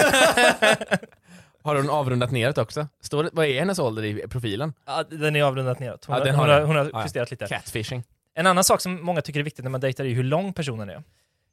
[1.63, 2.87] Har hon avrundat neråt också?
[3.01, 4.73] Står det, vad är hennes ålder i profilen?
[4.85, 6.05] Ja, den är avrundat neråt.
[6.05, 6.67] Hon, Ja, har, den hon, har har, den.
[6.67, 7.03] hon har Ja, ja.
[7.03, 7.47] justerat lite.
[7.47, 8.03] Catfishing.
[8.35, 10.89] En annan sak som många tycker är viktigt när man dejtar är hur lång personen
[10.89, 11.03] är.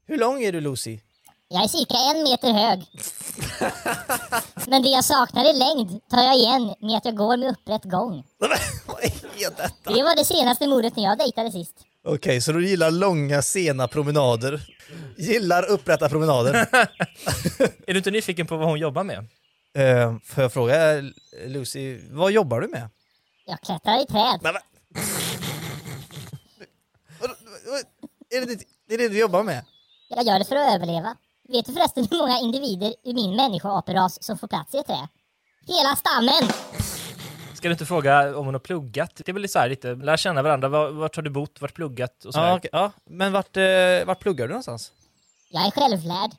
[0.06, 0.98] Hur lång är du Lucy?
[1.52, 2.86] Jag är cirka en meter hög.
[4.66, 7.84] Men det jag saknar i längd tar jag igen med att jag går med upprätt
[7.84, 8.24] gång.
[8.38, 8.50] Vad
[9.04, 9.70] är detta?
[9.94, 11.74] Det var det senaste mordet när jag dejtade sist.
[12.04, 14.60] Okej, så du gillar långa sena promenader?
[15.18, 16.54] Gillar upprätta promenader?
[17.86, 19.18] Är du inte nyfiken på vad hon jobbar med?
[19.78, 20.76] uh, får jag fråga
[21.46, 22.88] Lucy, vad jobbar du med?
[23.46, 24.38] Jag klättrar i träd.
[24.42, 24.62] Nej, men...
[27.20, 27.30] Vad-
[27.66, 27.80] vad-
[28.30, 29.64] är, det, det- det är det du jobbar med?
[30.08, 31.16] Jag gör det för att överleva.
[31.52, 35.08] Vet du förresten hur många individer ur min människoaperas som får plats i ett trä?
[35.66, 36.50] Hela stammen!
[37.54, 39.10] Ska du inte fråga om hon har pluggat?
[39.16, 40.68] Det är väl så här lite, lära känna varandra.
[40.68, 41.60] Var, vart har du bott?
[41.60, 42.24] Vart pluggat?
[42.24, 42.92] Och så Ja, okej, ja.
[43.04, 44.92] Men vart, eh, vart pluggar du någonstans?
[45.50, 46.30] Jag är självlärd.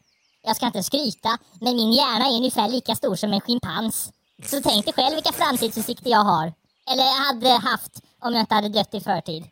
[0.43, 4.11] Jag ska inte skryta, men min hjärna är ungefär lika stor som en schimpans.
[4.45, 6.53] Så tänk dig själv vilka framtidsutsikter jag har.
[6.91, 9.43] Eller hade haft om jag inte hade dött i förtid.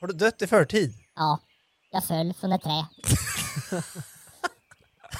[0.00, 0.94] Har du dött i förtid?
[1.16, 1.38] Ja,
[1.90, 2.86] jag föll från ett trä.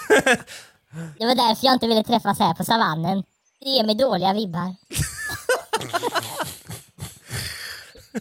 [1.18, 3.22] Det var därför jag inte ville träffas här på savannen.
[3.61, 4.74] Det ger mig dåliga vibbar.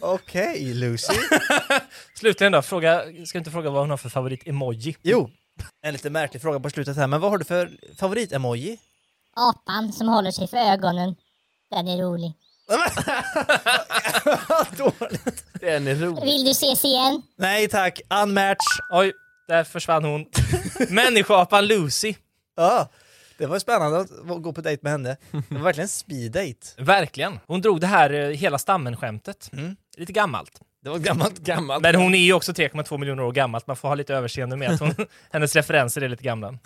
[0.00, 1.14] Okej Lucy.
[2.14, 4.96] Slutligen då, fråga, ska du inte fråga vad hon har för favorit-emoji?
[5.02, 5.30] Jo,
[5.82, 8.78] en lite märklig fråga på slutet här, men vad har du för favorit-emoji?
[9.36, 11.16] Apan som håller sig för ögonen.
[11.70, 12.32] Den är rolig.
[14.76, 15.44] Dåligt.
[15.60, 16.24] Den är rolig.
[16.24, 17.22] Vill du ses igen?
[17.36, 18.64] Nej tack, unmatch.
[18.90, 19.12] Oj,
[19.48, 20.26] där försvann hon.
[20.88, 22.14] Människoapan Lucy.
[22.56, 22.88] Ja,
[23.38, 25.16] det var spännande att gå på dejt med henne.
[25.30, 26.66] Det var verkligen speed date.
[26.78, 27.40] Verkligen.
[27.46, 29.50] Hon drog det här eh, hela stammen-skämtet.
[29.96, 30.60] Lite gammalt.
[30.84, 31.82] Det var gammalt, gammalt.
[31.82, 34.70] Men hon är ju också 3,2 miljoner år gammalt, man får ha lite överseende med
[34.70, 34.94] att hon,
[35.32, 36.58] hennes referenser är lite gamla.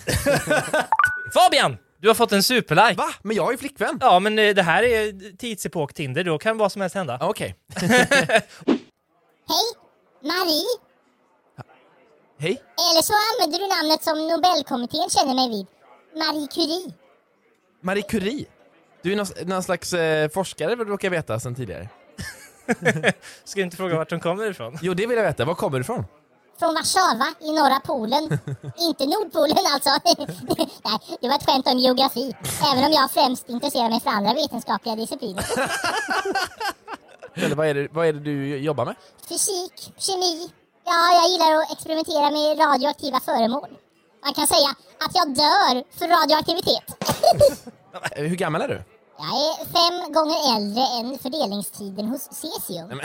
[1.35, 1.77] Fabian!
[2.01, 2.95] Du har fått en superlike!
[2.95, 3.09] Va?
[3.23, 3.99] Men jag har ju flickvän!
[4.01, 7.19] Ja, men eh, det här är tidsepok Tinder, då kan vad som helst hända.
[7.21, 7.55] Okej.
[9.49, 9.65] Hej!
[10.23, 10.88] Marie?
[12.39, 12.63] Hej.
[12.91, 15.67] Eller så använder du namnet som Nobelkommittén känner mig vid.
[16.17, 16.93] Marie Curie.
[17.81, 18.47] Marie Curie.
[19.03, 21.89] Du är någon, någon slags eh, forskare vad du råkar veta sedan tidigare.
[23.45, 24.79] Ska du inte fråga vart hon kommer ifrån?
[24.83, 25.45] Jo, det vill jag veta.
[25.45, 26.05] Var kommer du ifrån?
[26.59, 28.23] Från Warszawa i norra Polen.
[28.79, 29.91] Inte Nordpolen alltså.
[30.85, 32.37] Nej, det var ett skämt om geografi.
[32.73, 35.45] Även om jag främst intresserar mig för andra vetenskapliga discipliner.
[37.35, 38.95] Eller vad är, det, vad är det du jobbar med?
[39.29, 40.51] Fysik, kemi.
[40.91, 43.69] Ja, jag gillar att experimentera med radioaktiva föremål.
[44.25, 44.69] Man kan säga
[45.05, 46.85] att jag dör för radioaktivitet.
[48.17, 48.83] Eh, Hur gammal är du?
[49.19, 52.89] Jag är fem gånger äldre än fördelningstiden hos cesium.
[52.89, 53.01] men-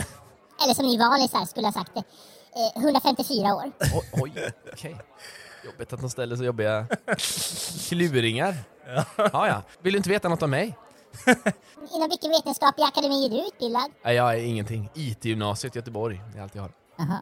[0.64, 2.04] Eller som ni vanlisar skulle ha sagt det.
[2.56, 3.72] Eh, 154 år.
[3.80, 4.98] Oj, oj okej.
[5.66, 6.88] Jobbigt att de ställer så jobbiga
[7.90, 8.56] kluringar.
[9.18, 9.48] Ja.
[9.48, 10.78] ja, Vill du inte veta något om mig?
[11.96, 13.92] Inom vilken vetenskaplig akademi är du utbildad?
[14.04, 14.90] Nej, jag är ingenting.
[14.94, 16.22] IT-gymnasiet i Göteborg.
[16.34, 16.72] Det är allt jag har.
[16.98, 17.22] Jaha.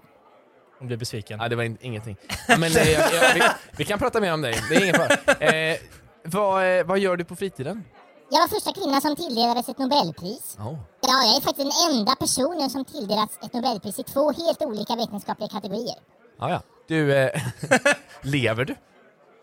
[0.81, 1.39] Hon blir besviken.
[1.39, 2.17] Nej, det var in, ingenting.
[2.47, 3.41] Ja, men, eh, jag, jag, vi,
[3.77, 4.55] vi kan prata mer om dig.
[4.69, 5.45] Det är ingen fara.
[5.45, 5.77] Eh,
[6.23, 7.83] vad, eh, vad gör du på fritiden?
[8.29, 10.57] Jag var första kvinnan som tilldelades ett Nobelpris.
[10.59, 10.77] Oh.
[11.01, 14.95] Ja, jag är faktiskt den enda personen som tilldelats ett Nobelpris i två helt olika
[14.95, 15.95] vetenskapliga kategorier.
[16.39, 16.61] Ja, ja.
[16.87, 17.41] Du, eh,
[18.21, 18.75] lever du?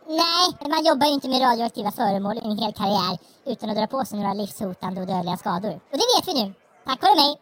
[0.06, 4.04] Nej, man jobbar ju inte med radioaktiva föremål en hel karriär utan att dra på
[4.04, 5.74] sig några livshotande och dödliga skador.
[5.74, 6.54] Och det vet vi nu.
[6.86, 7.36] Tack vare mig.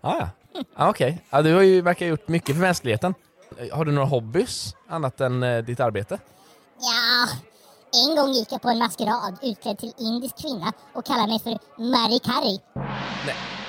[0.00, 0.28] Ja, ja.
[0.76, 1.24] Ja Okej.
[1.30, 3.14] Ja, du har ju verkar ha gjort mycket för mänskligheten.
[3.72, 6.18] Har du några hobbys annat än eh, ditt arbete?
[6.80, 7.28] Ja,
[8.04, 11.58] en gång gick jag på en maskerad utklädd till indisk kvinna och kallade mig för
[11.82, 12.58] Marie Curry.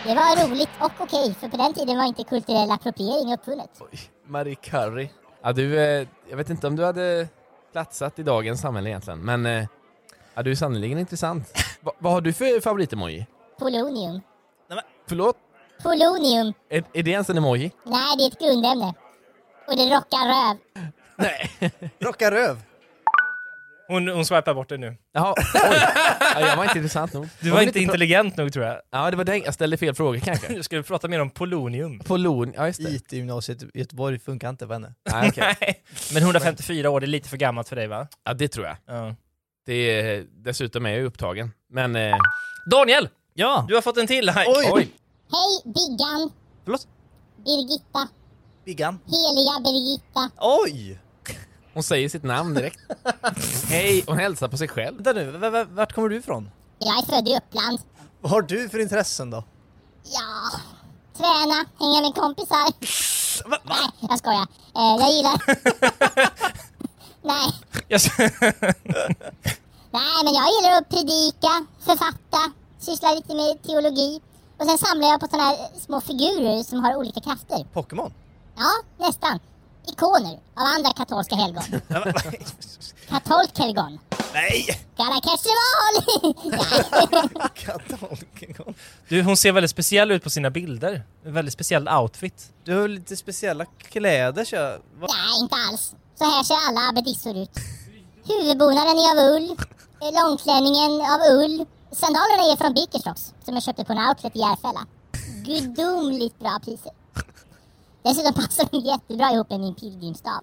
[0.03, 3.69] Det var roligt och okej, för på den tiden var inte kulturell appropriering uppfunnet.
[3.79, 5.09] Oj, Marie Curry.
[5.41, 7.27] Ja, du, eh, jag vet inte om du hade
[7.71, 9.65] platsat i dagens samhälle egentligen, men eh,
[10.33, 11.63] ja, du är sannerligen intressant.
[11.81, 13.25] Va, vad har du för favoritemoji?
[13.59, 14.21] Polonium.
[15.07, 15.37] Förlåt?
[15.83, 16.53] Polonium.
[16.69, 17.71] Är, är det ens en emoji?
[17.83, 18.93] Nej, det är ett grundämne.
[19.67, 20.57] Och det rockar röv.
[21.99, 22.61] Rocka röv.
[23.87, 24.97] Hon, hon swipar bort det nu.
[25.13, 25.77] Jaha, oj.
[26.33, 27.27] Ja, jag var inte intressant nog.
[27.39, 28.81] Du var inte intelligent nog tror jag.
[28.91, 29.41] Ja, det var den.
[29.41, 30.53] Jag ställde fel fråga kanske.
[30.53, 31.99] Du skulle prata mer om polonium.
[31.99, 32.89] Polon, ja just det.
[32.89, 34.93] IT-gymnasiet i Göteborg funkar inte för henne.
[35.11, 35.55] Nej, okej.
[35.61, 35.83] Nej.
[36.13, 38.07] Men 154 år, det är lite för gammalt för dig va?
[38.23, 38.77] Ja, det tror jag.
[38.87, 39.15] Ja.
[39.65, 41.51] Det är, dessutom är jag ju upptagen.
[41.69, 41.95] Men...
[41.95, 42.15] Eh,
[42.71, 43.09] Daniel!
[43.33, 43.65] Ja!
[43.67, 44.45] Du har fått en till like.
[44.47, 44.69] Oj.
[44.71, 44.87] oj!
[45.31, 46.31] Hej, Biggan.
[46.63, 46.87] Förlåt?
[47.45, 48.07] Birgitta.
[48.65, 48.99] Biggan.
[49.05, 50.29] Heliga Birgitta.
[50.39, 50.99] Oj!
[51.73, 52.79] Hon säger sitt namn direkt.
[53.69, 54.95] Hej, hon hälsar på sig själv.
[54.95, 56.49] Vänta nu, v- v- vart kommer du ifrån?
[56.79, 57.79] Jag är född i Uppland.
[58.21, 59.43] Vad har du för intressen då?
[60.03, 60.59] Ja,
[61.17, 62.73] träna, hänga med kompisar.
[63.65, 64.47] Nej, jag skojar.
[64.75, 65.41] Eh, jag gillar...
[67.21, 67.51] Nej,
[67.87, 68.01] Jag-
[69.91, 74.21] nej, men jag gillar att predika, författa, syssla lite med teologi.
[74.59, 77.65] Och sen samlar jag på såna här små figurer som har olika krafter.
[77.73, 78.13] Pokémon?
[78.57, 78.71] Ja,
[79.05, 79.39] nästan.
[79.87, 81.63] Ikoner av andra katolska helgon.
[84.33, 84.65] Nej!
[84.97, 85.95] Gala Kersleval!
[86.51, 87.51] Nej.
[87.53, 88.73] Katolkhelgon.
[89.07, 91.03] Du, hon ser väldigt speciell ut på sina bilder.
[91.25, 92.51] En väldigt speciell outfit.
[92.63, 94.81] Du har lite speciella kläder kör.
[94.99, 95.07] Va?
[95.09, 95.93] Nej, inte alls.
[96.15, 97.51] Så här ser alla abbedissor ut.
[98.27, 99.57] Huvudbonaden är av ull.
[100.13, 101.65] Långklänningen av ull.
[101.99, 104.85] Sandalerna är från Birkenstocks som jag köpte på en outlet i Järfälla.
[105.45, 106.91] Gudomligt bra priser.
[108.03, 110.41] Dessutom passar de jättebra ihop med min pilgrimsstav.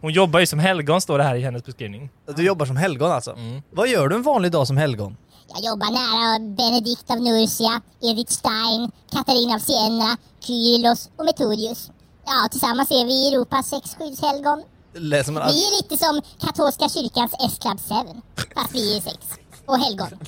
[0.00, 2.10] Hon jobbar ju som helgon står det här i hennes beskrivning.
[2.36, 3.30] Du jobbar som helgon alltså?
[3.30, 3.62] Mm.
[3.70, 5.16] Vad gör du en vanlig dag som helgon?
[5.48, 11.90] Jag jobbar nära Benedikt av Nursia, Edith Stein, Katarina av Siena, Kyrillos och Metodius.
[12.24, 14.62] Ja, tillsammans är vi Europas sex skyddshelgon.
[14.94, 18.20] Läser man Vi är lite som katolska kyrkans S-Club 7,
[18.54, 19.16] fast vi är sex.
[19.66, 20.08] Och helgon.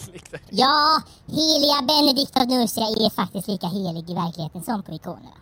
[0.51, 5.37] Ja, heliga Benedikt av Nursia är faktiskt lika helig i verkligheten som på ikonerna.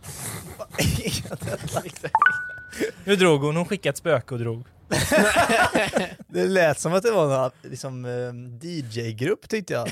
[3.04, 4.66] Nu drog hon, hon skickade ett spöke och drog.
[6.28, 9.88] Det lät som att det var någon liksom, eh, DJ-grupp tyckte jag.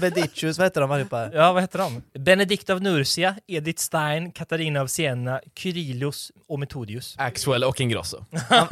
[0.00, 1.30] Bedicius, vad heter de allihopa?
[1.32, 2.02] Ja, vad heter de?
[2.18, 7.14] Benedikt av Nursia, Edith Stein, Katarina av Siena, Kyrillos och Metodius.
[7.18, 8.24] Axwell och Ingrosso.
[8.50, 8.68] Ja.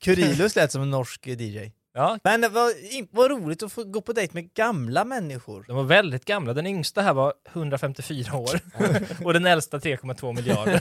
[0.00, 1.70] Kurilus lät som en norsk DJ.
[1.94, 2.72] Ja, Men det var,
[3.16, 5.64] vad roligt att få gå på dejt med gamla människor.
[5.68, 6.52] de var väldigt gamla.
[6.54, 8.60] Den yngsta här var 154 år
[9.24, 10.80] och den äldsta 3,2 miljarder.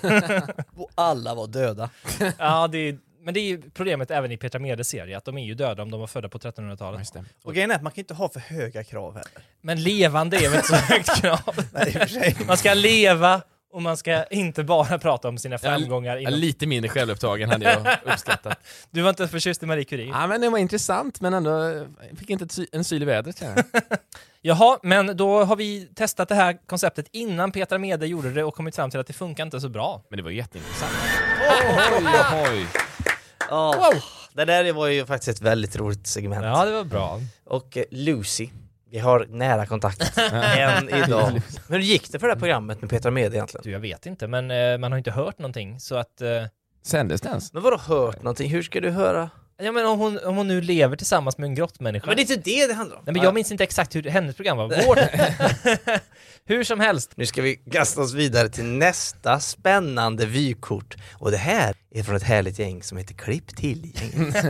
[0.75, 1.89] Och alla var döda.
[2.37, 5.38] Ja, det är, men det är ju problemet även i Petra Medes serie, att de
[5.38, 6.99] är ju döda om de var födda på 1300-talet.
[6.99, 7.23] Just det.
[7.43, 9.43] Och grejen är att man kan inte ha för höga krav heller.
[9.61, 11.65] Men levande är väl inte så högt krav.
[11.73, 12.38] Nej.
[12.47, 13.41] Man ska leva
[13.73, 16.17] och man ska inte bara prata om sina framgångar.
[16.17, 16.33] Inom...
[16.33, 18.59] lite mindre självupptagen hade jag uppskattat.
[18.91, 20.07] Du var inte förtjust i Marie Curie?
[20.07, 21.49] Ja men det var intressant men ändå,
[22.09, 23.43] jag fick inte ett en syl i vädret.
[24.41, 28.55] Jaha, men då har vi testat det här konceptet innan Petra Mede gjorde det och
[28.55, 30.03] kommit fram till att det funkar inte så bra.
[30.09, 30.91] Men det var jätteintressant.
[32.41, 32.67] Oj, oj.
[33.49, 33.93] Ja,
[34.34, 36.45] Det där var ju faktiskt ett väldigt roligt segment.
[36.45, 37.19] Ja, det var bra.
[37.45, 38.49] Och eh, Lucy,
[38.91, 40.17] vi har nära kontakt
[40.58, 41.41] än idag.
[41.67, 43.63] Men hur gick det för det här programmet med Petra Mede egentligen?
[43.63, 46.21] Du, jag vet inte, men eh, man har inte hört någonting så att...
[46.21, 46.43] Eh,
[46.86, 47.53] Sändes det ens?
[47.53, 48.49] Men vadå hört någonting?
[48.49, 49.29] Hur ska du höra?
[49.58, 52.08] ja, men om hon, om hon nu lever tillsammans med en grottmänniska.
[52.08, 53.03] Men det är inte det det handlar om.
[53.05, 54.67] Nej, men jag minns inte exakt hur hennes program var.
[54.88, 54.97] Vårt...
[56.47, 57.12] hur som helst.
[57.15, 60.95] Nu ska vi kasta oss vidare till nästa spännande vykort.
[61.13, 64.34] Och det här är från ett härligt gäng som heter Klipp till-gänget.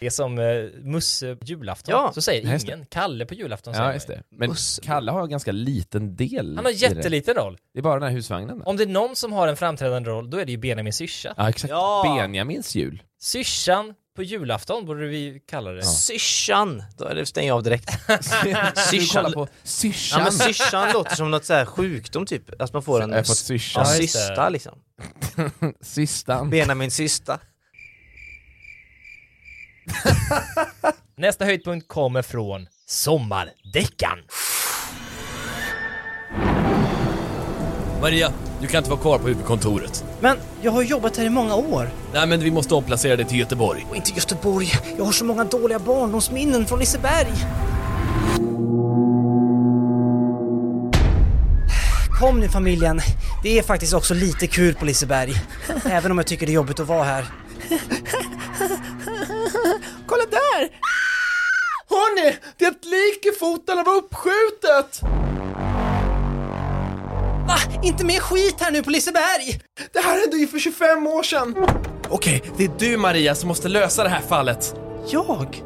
[0.00, 0.44] Det är som eh,
[0.82, 1.92] Musse på julafton.
[1.92, 2.86] Ja, så säger just ingen.
[2.86, 4.14] Kalle på julafton säger Ja man just ju.
[4.14, 4.22] det.
[4.30, 4.80] Men Uss.
[4.82, 6.80] Kalle har en ganska liten del Han har i det.
[6.80, 7.58] jätteliten roll.
[7.74, 8.62] Det är bara den här husvagnen.
[8.62, 11.34] Om det är någon som har en framträdande roll, då är det ju Benjamin Syrsa.
[11.36, 11.70] Ja exakt.
[11.70, 12.16] Ja.
[12.18, 13.02] Benjamins jul.
[13.20, 15.82] Syrsan på julafton borde vi kalla det.
[15.82, 16.82] Syrsan!
[16.96, 17.90] Då är det stänger jag av direkt.
[19.12, 20.18] Kollar på syrsan.
[20.18, 22.62] Ja men syrsan låter som något så här sjukdom typ.
[22.62, 23.86] Att man får en fått ja, syrsan.
[24.36, 24.78] Ja, liksom.
[25.80, 26.50] Systan.
[26.50, 27.40] Benjamin cysta.
[31.16, 34.18] Nästa höjdpunkt kommer från Sommardäckan.
[38.00, 38.32] Maria,
[38.64, 40.04] du kan inte vara kvar på huvudkontoret.
[40.20, 41.90] Men jag har jobbat här i många år.
[42.12, 43.86] Nej, men vi måste omplacera dig till Göteborg.
[43.90, 44.72] Och inte Göteborg.
[44.96, 47.32] Jag har så många dåliga barndomsminnen från Liseberg.
[52.20, 53.00] Kom nu familjen.
[53.42, 55.34] Det är faktiskt också lite kul på Liseberg.
[55.84, 57.24] Även om jag tycker det är jobbigt att vara här.
[60.06, 60.68] Kolla där!
[61.88, 65.23] Hörni, det är ett lik i foten av uppskjutet!
[67.46, 67.56] Va?
[67.82, 69.60] Inte mer skit här nu på Liseberg!
[69.92, 71.54] Det här hände ju för 25 år sedan!
[72.08, 74.74] Okej, det är du Maria som måste lösa det här fallet.
[75.10, 75.62] Jag?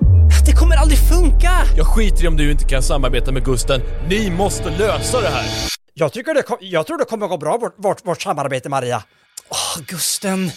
[0.47, 1.51] Det kommer aldrig funka!
[1.77, 3.81] Jag skiter i om du inte kan samarbeta med Gusten.
[4.09, 5.47] Ni måste lösa det här.
[5.95, 9.03] Jag, tycker det kom, jag tror det kommer gå bra, vårt, vårt, vårt samarbete Maria.
[9.49, 10.51] Åh, Gusten.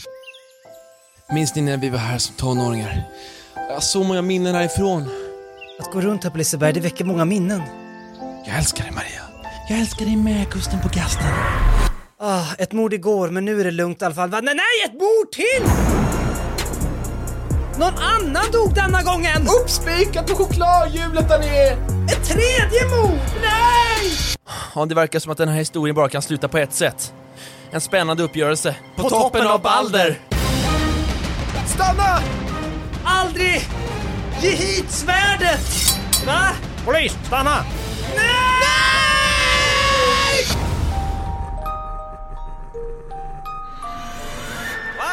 [1.34, 3.04] Minns ni när vi var här som tonåringar?
[3.56, 5.10] Jag har så många minnen härifrån.
[5.80, 7.62] Att gå runt här på Liseberg, det väcker många minnen.
[8.46, 9.31] Jag älskar dig Maria.
[9.72, 11.28] Jag älskar dig med Gusten på gasten.
[12.20, 14.30] Ah, ett mord igår, men nu är det lugnt i alla fall.
[14.30, 14.42] Va?
[14.42, 15.64] Nej, nej, ett mord till!
[17.80, 19.48] Någon annan dog denna gången!
[19.62, 21.72] Uppspikat på chokladhjulet där nere!
[22.06, 23.20] Ett tredje mord!
[23.42, 24.12] Nej!
[24.76, 27.14] Ja, det verkar som att den här historien bara kan sluta på ett sätt.
[27.72, 28.76] En spännande uppgörelse.
[28.96, 30.20] På, toppen, av Balder!
[31.66, 32.20] Stanna!
[33.04, 33.62] Aldrig!
[34.42, 35.98] Ge hit svärdet!
[36.26, 36.42] Va?
[36.86, 37.66] Polis, stanna!
[38.16, 38.61] Nej!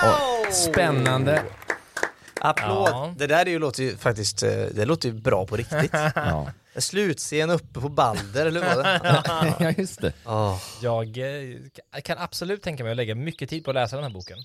[0.03, 1.43] Och spännande.
[2.41, 2.89] Applåd!
[2.89, 3.15] Ja.
[3.17, 5.93] Det där är ju, låter ju faktiskt, eh, det låter ju bra på riktigt.
[6.15, 6.51] Ja.
[6.75, 9.23] En slutscen uppe på Balder, eller vad det?
[9.65, 10.13] ja just det.
[10.27, 10.57] Åh.
[10.83, 14.11] Jag eh, kan absolut tänka mig att lägga mycket tid på att läsa den här
[14.13, 14.39] boken.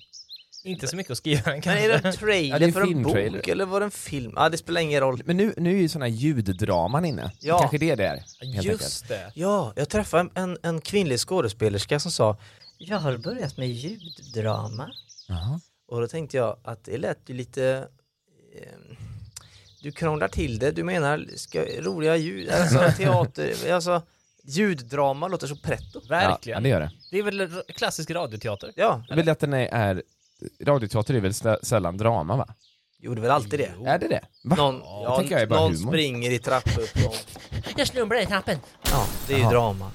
[0.64, 1.84] Inte så mycket att skriva den Men kanske.
[1.84, 3.38] är det en Ja, trailer det är en för en filmtrailer.
[3.38, 4.32] bok eller var det en film?
[4.36, 5.22] Ja, det spelar ingen roll.
[5.24, 7.30] Men nu, nu är ju såna här ljuddraman inne.
[7.40, 7.58] Ja.
[7.58, 8.16] Kanske det det är.
[8.16, 8.64] helt enkelt.
[8.66, 9.32] Just det.
[9.34, 12.36] Ja, jag träffade en, en, en kvinnlig skådespelerska som sa
[12.78, 14.90] Jag har börjat med ljuddrama.
[15.34, 15.60] Jaha.
[15.88, 17.88] Och då tänkte jag att det lät ju lite
[18.56, 18.96] eh,
[19.82, 24.02] Du krånglar till det, du menar ska, roliga ljud, alltså teater, alltså
[24.44, 26.00] ljuddrama låter så pretto.
[26.02, 26.62] Ja, Verkligen.
[26.62, 26.90] det gör det.
[27.10, 28.72] Det är väl klassisk radioteater?
[28.76, 30.02] Ja, Jag vill att den är, är
[30.64, 32.54] radioteater är väl sä- sällan drama va?
[32.98, 33.72] gjorde väl alltid det.
[33.86, 34.20] Är det det?
[34.44, 34.56] Va?
[34.56, 35.92] Någon, ja, jag är bara någon humor.
[35.92, 37.14] springer i trappuppgång.
[37.76, 38.58] Jag snubblar i trappen.
[38.90, 39.90] Ja, det är ju drama.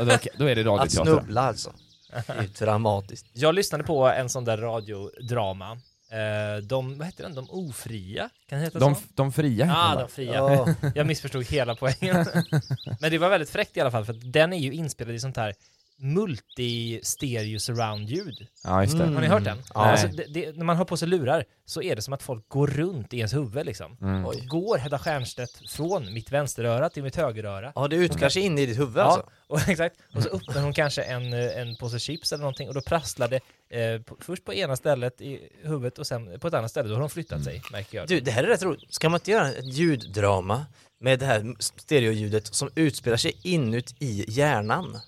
[0.00, 1.10] Och då, då är det Att radioteater.
[1.10, 1.16] då.
[1.18, 1.72] snubbla alltså.
[2.12, 3.26] Det är ju dramatiskt.
[3.32, 5.70] Jag lyssnade på en sån där radiodrama.
[6.10, 7.34] Eh, de, vad heter den?
[7.34, 8.30] De ofria?
[8.48, 9.00] Kan det heta De, så?
[9.14, 10.34] de fria heter Ja, de fria.
[10.34, 10.90] Ja.
[10.94, 12.26] Jag missförstod hela poängen.
[13.00, 15.20] Men det var väldigt fräckt i alla fall, för att den är ju inspelad i
[15.20, 15.54] sånt här
[16.02, 18.46] multi-stereo surround-ljud.
[18.64, 19.04] Ja, just det.
[19.04, 19.56] Har ni hört den?
[19.56, 19.64] Nej.
[19.74, 22.48] Alltså, det, det, när man har på sig lurar så är det som att folk
[22.48, 23.96] går runt i ens huvud liksom.
[24.00, 24.26] Mm.
[24.26, 24.46] Oj.
[24.46, 27.72] Går Hedda Stiernstedt från mitt vänsteröra till mitt högeröra.
[27.74, 29.26] Ja, det utgår sig in i ditt huvud Ja, alltså.
[29.46, 29.96] och, exakt.
[30.14, 33.28] Och så öppnar hon kanske en, eh, en påse chips eller någonting och då prasslar
[33.28, 33.40] det
[33.78, 36.88] eh, på, först på ena stället i huvudet och sen på ett annat ställe.
[36.88, 38.08] Då har de flyttat sig, märker jag.
[38.08, 38.94] Du, det här är rätt roligt.
[38.94, 40.66] Ska man inte göra ett ljuddrama
[41.00, 45.00] med det här stereoljudet som utspelar sig inuti hjärnan?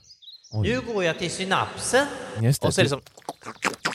[0.63, 2.07] Nu går jag till synapsen
[2.43, 2.69] Just det.
[2.69, 3.01] och så är det som...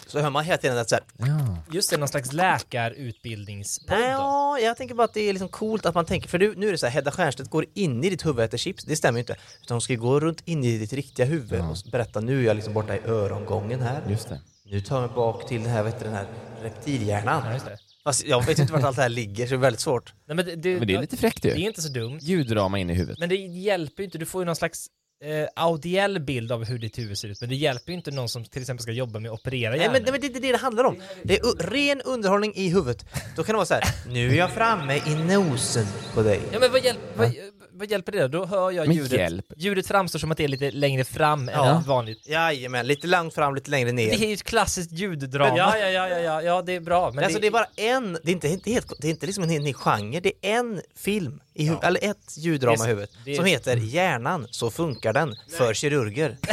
[0.07, 1.57] Så hör man hela tiden att så här, Ja.
[1.71, 5.95] Just det, någon slags läkarutbildningspodd ja, jag tänker bara att det är liksom coolt att
[5.95, 8.25] man tänker, för du, nu är det så här, Hedda Stiernstedt går in i ditt
[8.25, 9.35] huvud och äter chips, det stämmer ju inte.
[9.61, 12.47] Utan hon ska ju gå runt in i ditt riktiga huvud och berätta, nu är
[12.47, 14.01] jag liksom borta i örongången här.
[14.09, 14.41] Just det.
[14.65, 16.27] Nu tar jag mig bak till den här, vet du, den här
[16.61, 17.41] reptilhjärnan.
[17.45, 17.77] Ja, just det.
[18.03, 20.13] Fast jag vet inte vart allt det här ligger, så det är väldigt svårt.
[20.27, 21.49] Nej, men det, det, Men det är lite fräckt ju.
[21.53, 22.19] det är inte så dumt.
[22.21, 23.19] Ljuddrama in i huvudet.
[23.19, 24.87] Men det hjälper ju inte, du får ju någon slags
[25.23, 28.29] eh, audiell bild av hur ditt huvud ser ut, men det hjälper ju inte någon
[28.29, 29.93] som till exempel ska jobba med att operera Nej hjärnor.
[29.93, 30.95] men det är det, det det handlar om.
[31.23, 33.05] Det är u- ren underhållning i huvudet.
[33.35, 36.39] Då kan det vara så här, nu är jag framme i nosen på dig.
[36.51, 37.33] Ja men vad, hjälp, vad,
[37.79, 38.45] vad hjälper det då?
[38.45, 39.11] Hör jag Men ljudet.
[39.19, 39.45] hjälp.
[39.57, 41.69] Ljudet framstår som att det är lite längre fram Ja.
[41.77, 42.27] än vanligt.
[42.27, 44.09] Jajamän, lite långt fram, lite längre ner.
[44.09, 45.57] Det är ju ett klassiskt ljuddrama.
[45.57, 47.05] Ja, ja, ja, ja, ja, ja det är bra.
[47.05, 49.11] Men Men alltså det är bara en, det är inte, det är helt, det är
[49.11, 52.75] inte liksom en hel ny genre, det är en film, i hu- eller ett ljuddrama
[52.77, 56.37] Det är- i huvudet, det är- som heter Hjärnan, så funkar den, för kirurger.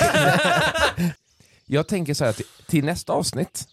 [1.67, 3.65] Jag tänker så här, till, till nästa avsnitt,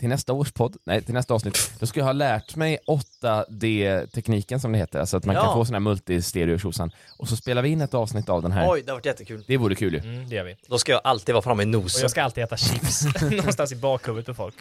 [0.00, 4.60] till nästa års podd, nej till nästa avsnitt, då ska jag ha lärt mig 8D-tekniken
[4.60, 5.44] som det heter, alltså att man Ja.
[5.44, 8.52] kan få sån här multistereo tjosan och så spelar vi in ett avsnitt av den
[8.52, 8.70] här.
[8.72, 9.44] Oj, det har varit jättekul.
[9.46, 10.00] Det vore kul ju.
[10.00, 10.56] Mm, det gör vi.
[10.68, 13.72] Då ska jag alltid vara framme i Och nosen, jag ska alltid äta chips någonstans
[13.72, 14.54] i bakhuvudet på folk.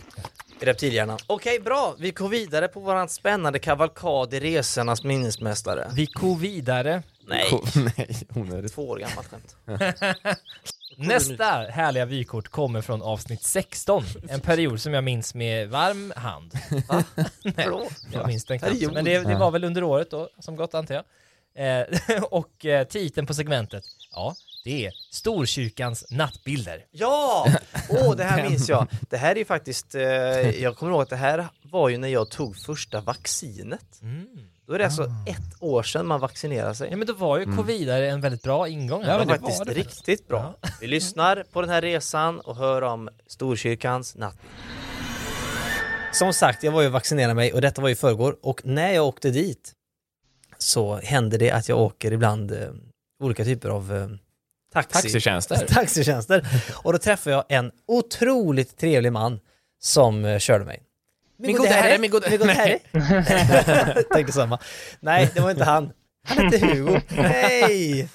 [0.62, 1.20] reptilhjärnan.
[1.28, 5.92] Okej, bra, vi går vidare på våran spännande kavalkad i resornas minnesmästare.
[5.94, 7.04] Vi går vidare.
[7.28, 7.46] Nej,
[7.98, 8.74] nej, onödigt.
[8.74, 9.56] två år gammalt skämt.
[11.08, 14.04] Nästa härliga vykort kommer från avsnitt 16.
[14.30, 16.54] En period som jag minns med varm hand.
[17.44, 17.68] Nej,
[18.14, 18.94] jag minns den knappt.
[18.94, 21.04] Men det, det var väl under året då, som gått antar jag.
[21.56, 21.86] Eh,
[22.24, 26.86] och eh, titeln på segmentet, ja, det är Storkyrkans nattbilder.
[26.92, 27.48] Ja!
[27.90, 28.88] Åh, det här minns jag.
[29.10, 30.02] Det här är ju faktiskt, eh,
[30.62, 34.02] jag kommer ihåg att det här var ju när jag tog första vaccinet.
[34.68, 36.90] Då är det alltså ett år sedan man vaccinerade sig.
[36.92, 39.04] Ja men då var ju covidare en väldigt bra ingång.
[39.04, 39.20] här.
[39.20, 39.74] det var faktiskt det.
[39.74, 40.56] riktigt bra.
[40.82, 44.38] Vi lyssnar på den här resan och hör om Storkyrkans natt.
[46.14, 48.92] Som sagt, jag var ju och vaccinerade mig och detta var ju förrgår och när
[48.92, 49.74] jag åkte dit
[50.58, 52.70] så händer det att jag åker ibland eh,
[53.24, 54.08] olika typer av eh,
[54.74, 55.02] taxi.
[55.02, 55.56] Taxitjänster.
[55.68, 56.48] taxitjänster.
[56.84, 59.40] Och då träffade jag en otroligt trevlig man
[59.80, 60.84] som eh, körde mig.
[61.40, 62.80] Min gode herre, min gode, min gode herre.
[64.14, 64.60] Tänkte samma.
[65.00, 65.92] Nej, det var inte han.
[66.26, 67.02] Han hette Hugo.
[67.10, 68.10] Nej!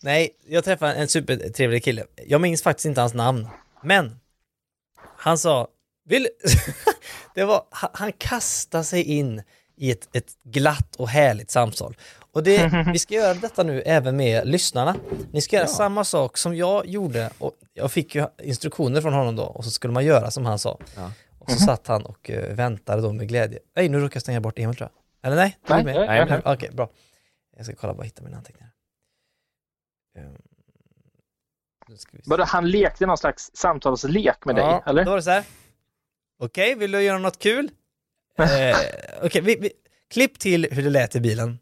[0.00, 2.04] Nej, jag träffade en supertrevlig kille.
[2.26, 3.48] Jag minns faktiskt inte hans namn.
[3.82, 4.16] Men
[5.16, 5.68] han sa,
[6.08, 6.28] vill...
[7.34, 9.42] det var, han- kastade sig in
[9.76, 11.96] i ett, ett glatt och härligt samtal.
[12.32, 14.96] Och det, vi ska göra detta nu även med lyssnarna.
[15.32, 19.36] Ni ska göra samma sak som jag gjorde och jag fick ju instruktioner från honom
[19.36, 20.78] då och så skulle man göra som han sa.
[20.96, 21.12] Ja.
[21.40, 23.58] Och så satt han och eh, väntade då med glädje.
[23.76, 25.26] Nej, nu råkade jag stänga bort Emil tror jag.
[25.26, 25.58] Eller nej?
[25.68, 26.42] Nej, är Nej, här.
[26.44, 26.90] Okej, bra.
[27.56, 28.70] Jag ska kolla bara hitta mina anteckningar.
[31.96, 32.18] Se.
[32.26, 35.04] Vadå, han lekte någon slags samtalslek med dig, Ja, eller?
[35.04, 35.44] Då var det så här.
[36.38, 37.70] Okej, vill du göra något kul?
[38.38, 38.76] eh,
[39.22, 39.72] Okej, vi, vi,
[40.10, 41.58] klipp till hur det lät i bilen.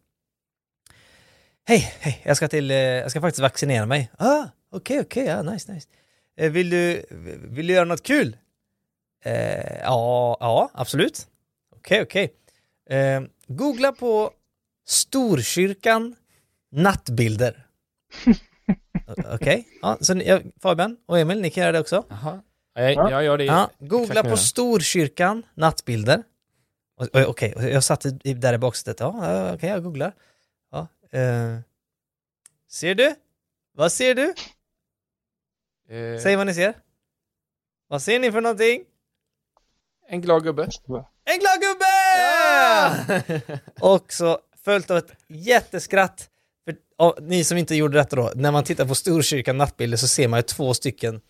[1.64, 4.10] Hej, hej, jag ska till, eh, jag ska faktiskt vaccinera mig.
[4.18, 5.88] Ah, okej, okej, ja, nice, nice.
[6.36, 7.06] Eh, vill du,
[7.38, 8.36] vill du göra något kul?
[9.28, 11.26] Eh, ja, ja, absolut.
[11.76, 12.34] Okej, okej.
[12.90, 14.30] Eh, googla på
[14.86, 16.14] Storkyrkan
[16.70, 17.66] nattbilder.
[19.34, 22.04] Okej, ja, så ni, ja, Fabian och Emil, ni kan göra det också.
[22.08, 22.42] Jaha.
[22.74, 24.36] Jag, jag gör det Ja, googla på.
[24.36, 26.22] Storkyrkan nattbilder.
[27.26, 29.00] Okej, jag satt i- där i baksätet.
[29.00, 30.12] Ja, okej, jag googlar.
[30.70, 31.58] Ja, eh.
[32.70, 33.14] Ser du?
[33.72, 34.34] Vad ser du?
[35.96, 36.74] Eh, Säg vad ni ser.
[37.88, 38.84] Vad ser ni för någonting?
[40.10, 40.62] En glad gubbe.
[41.24, 43.60] En glad gubbe!
[43.80, 46.28] och så följt av ett jätteskratt.
[46.64, 50.08] För, och, ni som inte gjorde detta då, när man tittar på Storkyrkan nattbilder så
[50.08, 51.20] ser man ju två stycken.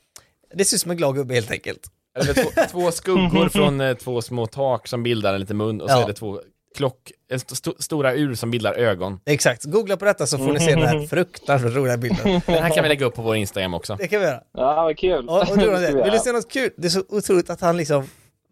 [0.55, 1.81] Det ser ut som en glad gubbe helt enkelt.
[2.19, 5.91] Eller två, två skuggor från eh, två små tak som bildar en liten mun och
[5.91, 6.03] så Ja.
[6.03, 6.41] är det två
[6.77, 9.21] klock, st st stora ur som bildar ögon.
[9.27, 12.25] Exakt, googla på detta så får ni se den här fruktansvärt roliga bilden.
[12.47, 13.97] Den här kan vi lägga upp på vår Instagram också.
[13.97, 14.43] Det kan vi göra.
[14.53, 15.29] Ja, vad kul.
[15.29, 16.71] Och, och vi vill du se något kul?
[16.77, 18.09] Det är så otroligt att han liksom,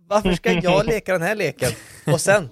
[0.07, 1.73] varför ska jag leka den här leken?
[2.07, 2.49] Och sen,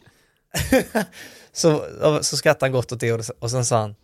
[1.53, 1.85] så,
[2.23, 3.95] så skrattade han gott åt det och, och sen sa han,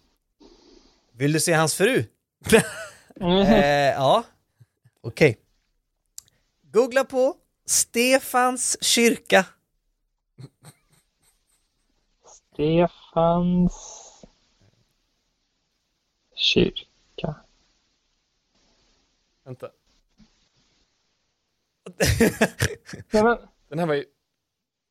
[1.13, 2.05] vill du se hans fru?
[3.21, 4.25] eh, ja.
[5.01, 5.39] Okej.
[6.63, 7.37] Googla på
[7.67, 9.47] Stefans kyrka.
[12.53, 13.73] Stefans
[16.35, 17.35] kyrka.
[19.45, 19.71] Vänta.
[23.13, 23.39] Nej, men,
[23.71, 24.05] Den här var ju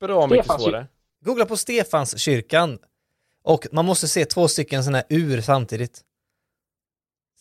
[0.02, 0.88] bra mycket Stefans svårare.
[1.26, 2.80] Googla på Stefanskyrkan.
[3.43, 6.02] Och man måste se två stycken sådana här ur samtidigt.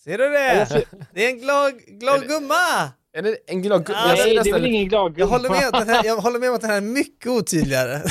[0.04, 0.54] Ser du det?
[0.59, 0.84] jag ser-
[1.14, 2.92] Det är en glad, glad gumma!
[3.12, 3.98] Är det en glad gumma?
[4.06, 5.84] Nej, Jag det är nästan väl ingen glad Jag håller, med, att gumma.
[5.84, 8.02] den här, jag håller med om att den här är mycket otydligare.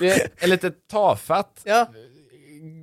[0.00, 1.92] Det är en lite tafatt Ja,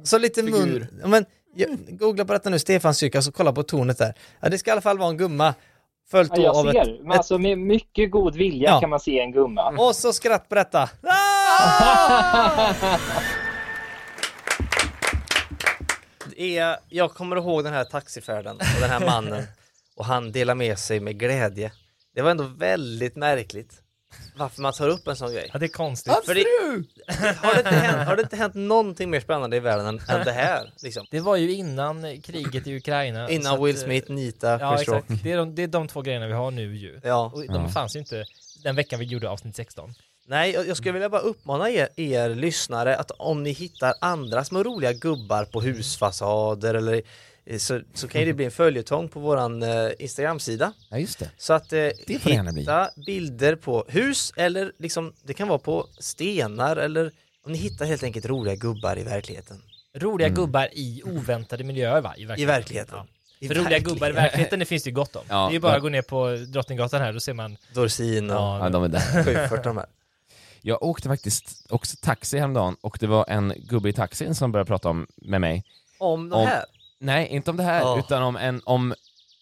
[0.04, 0.88] så lite mun...
[1.06, 1.26] Men,
[1.56, 4.14] ja, googla på detta nu, Stefanskyrka, så kolla på tornet där.
[4.40, 5.54] Ja, det ska i alla fall vara en gumma.
[6.12, 6.82] Följt Ja, jag av ser.
[6.82, 7.18] ett, Men ett...
[7.18, 8.80] alltså med mycket god vilja Ja.
[8.80, 9.70] kan man se en gumma.
[9.78, 10.90] Och så skratt på detta.
[11.04, 12.74] Ah!
[16.38, 19.44] Det är, jag kommer ihåg den här taxifärden och den här mannen
[19.96, 21.72] och han delar med sig med glädje.
[22.16, 23.82] Det var ändå väldigt märkligt
[24.36, 25.50] varför man tar upp en sån grej.
[25.54, 26.14] Ja, det är konstigt.
[26.26, 26.46] För det,
[27.42, 30.26] har, det inte hänt, har det inte hänt någonting mer spännande i världen än, än
[30.26, 30.74] det här?
[30.84, 31.06] Liksom?
[31.12, 33.30] Det var ju innan kriget i Ukraina.
[33.30, 35.08] Innan Will eh, Smith, Nita, Ja, exakt.
[35.24, 37.00] Det är, de, det är de två grejerna vi har nu ju.
[37.04, 37.32] Ja.
[37.34, 37.70] Och de Ja.
[37.70, 38.26] fanns ju inte
[38.64, 39.94] den veckan vi gjorde avsnitt 16.
[40.28, 44.64] Nej, jag skulle vilja bara uppmana er, er lyssnare att om ni hittar andra små
[44.64, 47.02] roliga gubbar på husfasader eller
[47.58, 50.74] så, så kan ju det bli en följetong på våran eh, Instagram-sida.
[50.90, 51.30] Ja, just det.
[51.38, 52.62] Så att eh, Det får gärna bli.
[52.62, 57.12] hitta bilder på hus eller liksom, det kan vara på stenar eller
[57.46, 59.62] om ni hittar helt enkelt roliga gubbar i verkligheten.
[59.96, 60.36] Roliga Mm.
[60.36, 62.14] gubbar i oväntade miljöer va?
[62.18, 62.56] I I verkligheten.
[62.56, 62.96] verkligheten.
[62.98, 63.06] Ja.
[63.40, 65.24] I För roliga gubbar i verkligheten det finns det ju gott om.
[65.30, 67.58] Ja, det är ju bara men- att gå ner på Drottninggatan här, då ser man
[67.74, 69.00] Dorsin och Ja, Ja, de är där.
[69.24, 69.86] Schyffert de här.
[70.62, 74.68] Jag åkte faktiskt också taxi häromdagen och det var en gubbe i taxin som började
[74.68, 75.64] prata om, med mig.
[75.98, 76.66] Om de Om- här.
[77.00, 78.00] Nej, inte om det här, Ja.
[78.00, 78.94] utan om en, om,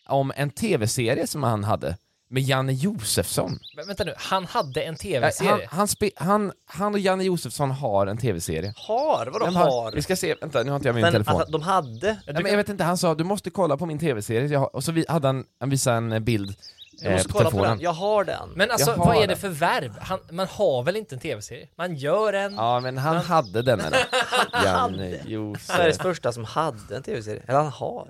[0.08, 1.98] om en tv-serie som han hade
[2.30, 3.60] med Janne Josefsson.
[3.76, 5.68] Men vänta nu, han hade en Han, tv-serie.
[5.72, 8.74] han, spe, han, han och Janne Josefsson har en tv-serie.
[8.78, 9.26] Har?
[9.34, 9.92] Vadå De har?
[9.92, 11.42] Vi ska se, vänta nu har inte jag min Men telefon.
[11.42, 12.18] att de hade?
[12.26, 14.76] Ja, men jag vet inte, han sa du måste kolla på min tv-serie, Jag har-
[14.76, 16.56] och så vi, hade han, han visade en bild
[17.02, 17.80] Eh, måste på kolla på den.
[17.80, 18.50] Jag har den.
[18.56, 19.92] Men alltså, Jag vad är det för verb?
[20.02, 21.68] Han, man har väl inte en tv-serie?
[21.76, 22.56] Man gör en...
[22.56, 24.00] Ja men han hade den eller?
[24.66, 26.02] Janne Sveriges Josef.
[26.02, 27.42] första som hade en tv-serie.
[27.48, 28.08] Eller han har.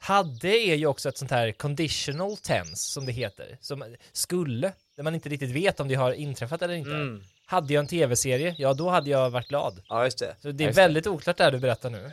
[0.00, 3.58] Hade är ju också ett sånt här conditional tense som det heter.
[3.60, 6.90] Som skulle, där man inte riktigt vet om det har inträffat eller inte.
[6.90, 7.22] Mm.
[7.46, 9.80] Hade jag en tv-serie, ja då hade jag varit glad.
[9.88, 10.36] Ja, just det.
[10.42, 10.74] Så det är det.
[10.74, 12.10] väldigt oklart det här du berättar nu.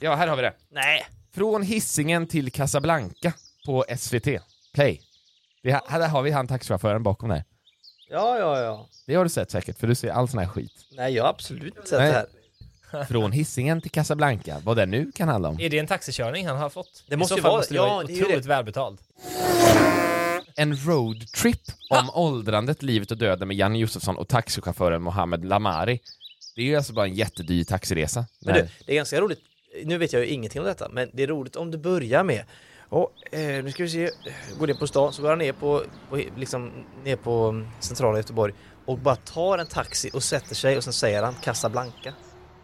[0.00, 0.52] Ja här har vi det.
[0.70, 1.06] Nej.
[1.34, 3.32] Från Hisingen till Casablanca
[3.66, 4.26] på SVT
[4.72, 5.00] Play.
[5.62, 7.44] Det, här där har vi han taxichauffören bakom där.
[8.10, 8.88] Ja, ja, ja.
[9.06, 10.72] Det har du sett säkert, för du ser all sån här skit.
[10.96, 12.08] Nej, jag har absolut inte sett Nej.
[12.12, 12.14] det
[12.92, 13.04] här.
[13.08, 15.60] Från Hisingen till Casablanca, vad det nu kan handla om.
[15.60, 17.04] Är det en taxikörning han har fått?
[17.08, 18.42] Det måste I ju så fall vara- måste det ja, vara det är ju otroligt
[18.42, 18.48] det.
[18.48, 19.00] välbetalt.
[20.56, 21.60] En roadtrip
[21.90, 26.00] om åldrandet, livet och döden med Janne Josefsson och taxichauffören Mohammed Lamari.
[26.56, 28.26] Det är ju alltså bara en jättedyr taxiresa.
[28.40, 28.62] Men Nej.
[28.62, 29.38] du, det är ganska roligt.
[29.84, 32.44] Nu vet jag ju ingenting om detta, men det är roligt om du börjar med
[32.92, 34.10] och, eh, nu ska vi se,
[34.58, 36.72] går ner på stan, så går han ner på, på, liksom,
[37.04, 38.54] ner på mm, centrala Göteborg
[38.86, 42.14] och bara tar en taxi och sätter sig och sen säger han Casablanca.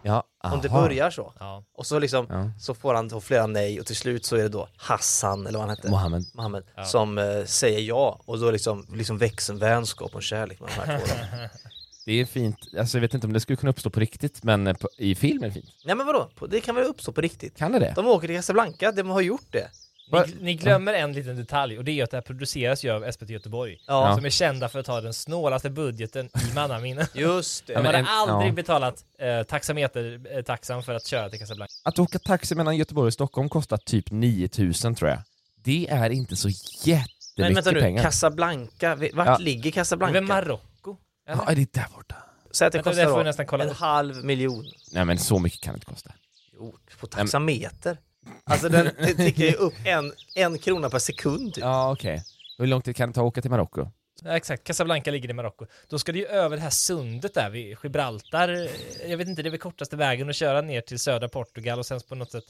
[0.03, 0.81] Ja, Om det aha.
[0.81, 1.33] börjar så.
[1.39, 1.63] Ja.
[1.77, 2.51] Och så liksom, Ja.
[2.59, 5.59] så får han då flera nej och till slut så är det då Hassan, eller
[5.59, 6.23] vad han hette, Mohammed.
[6.33, 6.83] Mohammed, Ja.
[6.85, 10.69] som eh, säger ja och då liksom, liksom växer en vänskap och en kärlek med
[10.69, 11.05] de här två.
[12.05, 14.67] Det är fint, alltså jag vet inte om det skulle kunna uppstå på riktigt, men
[14.67, 15.65] eh, på, i film är det fint.
[15.85, 17.57] Nej men vadå, det kan väl uppstå på riktigt?
[17.57, 17.93] Kan det det?
[17.95, 19.67] De åker till Casablanca, de har gjort det.
[20.11, 23.11] Ni, ni glömmer en liten detalj och det är att det här produceras ju av
[23.11, 23.77] SVT Göteborg.
[23.87, 24.15] Ja.
[24.15, 27.07] Som är kända för att ha den snålaste budgeten i mannaminne.
[27.13, 27.73] Just det.
[27.73, 28.55] De hade aldrig ja.
[28.55, 31.71] betalat eh, taxameter-taxan för att köra till Casablanca.
[31.83, 35.19] Att åka taxi mellan Göteborg och Stockholm kostar typ 9000 tror jag.
[35.63, 36.49] Det är inte så
[36.83, 38.03] jättemycket Men vänta nu, pengar.
[38.03, 39.37] Casablanca, vart Ja.
[39.37, 40.21] ligger Det är Casablanca?
[40.21, 40.97] Marocko?
[41.27, 42.15] Ja, är det där borta?
[42.51, 43.77] Säg att det Vänta, det kostar får då vi nästan kolla en upp.
[43.77, 44.65] halv miljon.
[44.91, 46.11] Nej men så mycket kan det inte kosta.
[46.53, 47.97] Jo, på taxameter.
[48.43, 51.63] Alltså den det tickar ju upp en, en krona per sekund typ.
[51.63, 52.23] Ja okej.
[52.57, 53.87] Hur lång tid kan det ta att åka till Marocko?
[54.21, 55.65] Ja, exakt, Casablanca ligger i Marocko.
[55.87, 58.69] Då ska det ju över det här sundet där vid Gibraltar.
[59.07, 61.85] Jag vet inte, det är väl kortaste vägen att köra ner till södra Portugal och
[61.85, 62.43] sen på något sätt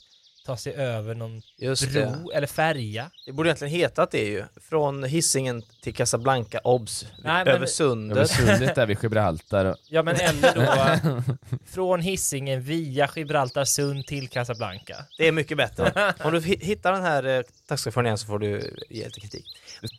[0.46, 2.06] ta sig över någon Just det.
[2.20, 3.12] bro eller färja.
[3.26, 4.44] Det borde egentligen hetat det ju.
[4.70, 7.06] Från Hisingen till Casablanca, obs.
[7.12, 8.30] Nej, men- över Över sundet.
[8.32, 9.76] sundet där vid Gibraltar.
[9.90, 11.24] Ja men eller då
[11.66, 14.96] från Hisingen via Gibraltar sund till Casablanca.
[15.18, 16.14] Det är mycket bättre.
[16.24, 19.46] Om du hi- hittar den här eh, taxichauffören igen så får du ge lite kritik.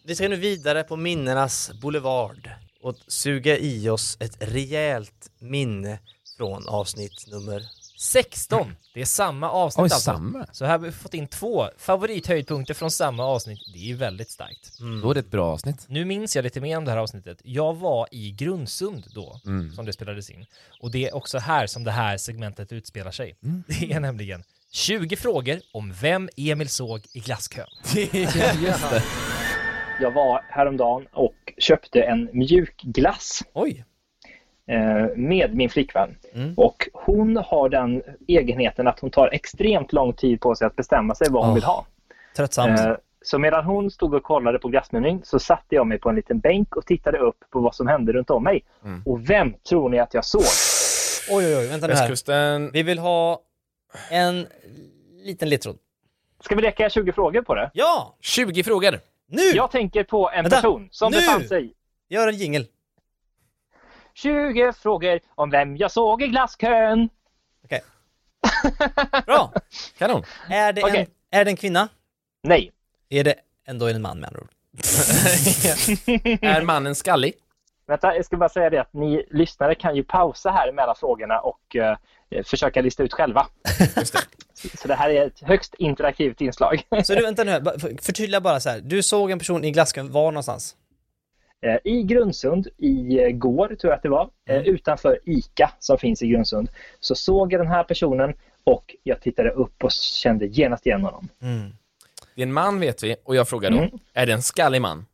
[0.05, 2.51] Vi ska nu vidare på minnenas boulevard
[2.82, 5.99] och suga i oss ett rejält minne
[6.36, 7.62] från avsnitt nummer
[8.01, 8.76] 16!
[8.94, 10.01] Det är samma avsnitt Oj, alltså.
[10.01, 10.46] samma.
[10.53, 13.59] Så här har vi fått in två favorithöjdpunkter från samma avsnitt.
[13.72, 14.78] Det är ju väldigt starkt.
[15.03, 15.84] Då är det ett bra avsnitt.
[15.88, 17.40] Nu minns jag lite mer om det här avsnittet.
[17.44, 19.72] Jag var i Grundsund då, Mm.
[19.72, 20.46] som det spelades in.
[20.82, 23.36] Och det är också här som det här segmentet utspelar sig.
[23.44, 23.62] Mm.
[23.80, 24.42] Det är nämligen
[24.72, 27.66] 20 frågor om vem Emil såg i glasskön.
[28.62, 29.03] Just det.
[30.01, 33.84] Jag var häromdagen och köpte en mjukglass Oj!
[34.71, 36.16] Eh, med min flickvän.
[36.35, 36.55] Mm.
[36.57, 41.14] Och hon har den egenheten att hon tar extremt lång tid på sig att bestämma
[41.14, 41.87] sig vad hon Oh, vill ha.
[42.37, 42.81] Tröttsamt.
[42.81, 42.93] Eh,
[43.23, 46.39] Så medan hon stod och kollade på glassmenyn så satte jag mig på en liten
[46.39, 48.64] bänk och tittade upp på vad som hände runt om mig.
[48.85, 49.03] Mm.
[49.07, 50.43] Och vem tror ni att jag såg?
[51.31, 52.73] Oj, oj, oj, vänta nu här.
[52.73, 53.41] Vi vill ha
[54.11, 54.47] en
[55.25, 55.77] liten ledtråd.
[56.45, 57.71] Ska vi leka 20 frågor på det?
[57.75, 58.16] Ja!
[58.21, 58.99] 20 frågor.
[59.29, 59.43] Nu!
[59.43, 61.16] Jag tänker på en Vänta, person som nu!
[61.18, 61.73] befann sig
[62.09, 62.66] Gör en jingel.
[64.14, 67.08] 20 frågor om vem jag såg i glasskön.
[67.64, 67.80] Okej.
[69.26, 69.52] Bra!
[69.98, 70.22] Kanon.
[70.48, 71.00] Är det, Okej.
[71.30, 71.88] en, är det en kvinna?
[72.42, 72.72] Nej.
[73.08, 73.34] Är det
[73.66, 74.50] ändå en man med andra ord?
[76.42, 77.34] är mannen skallig?
[77.86, 81.40] Vänta, jag ska bara säga det att ni lyssnare kan ju pausa här mellan frågorna
[81.40, 81.96] och eh,
[82.44, 83.46] försöka lista ut själva.
[84.74, 86.82] Så det här är ett högst interaktivt inslag.
[87.04, 87.64] Så du, vänta nu
[88.02, 88.80] förtydliga bara så här.
[88.80, 90.76] Du såg en person i glasskön, var någonstans?
[91.62, 96.28] Eh, I Grundsund igår, tror jag att det var, eh, utanför ICA som finns i
[96.28, 98.34] Grundsund, så såg jag den här personen
[98.64, 101.28] och jag tittade upp och kände genast igen honom.
[102.34, 103.90] Det är en man vet vi, och jag frågar då, Mm.
[104.12, 105.06] är det en skallig man?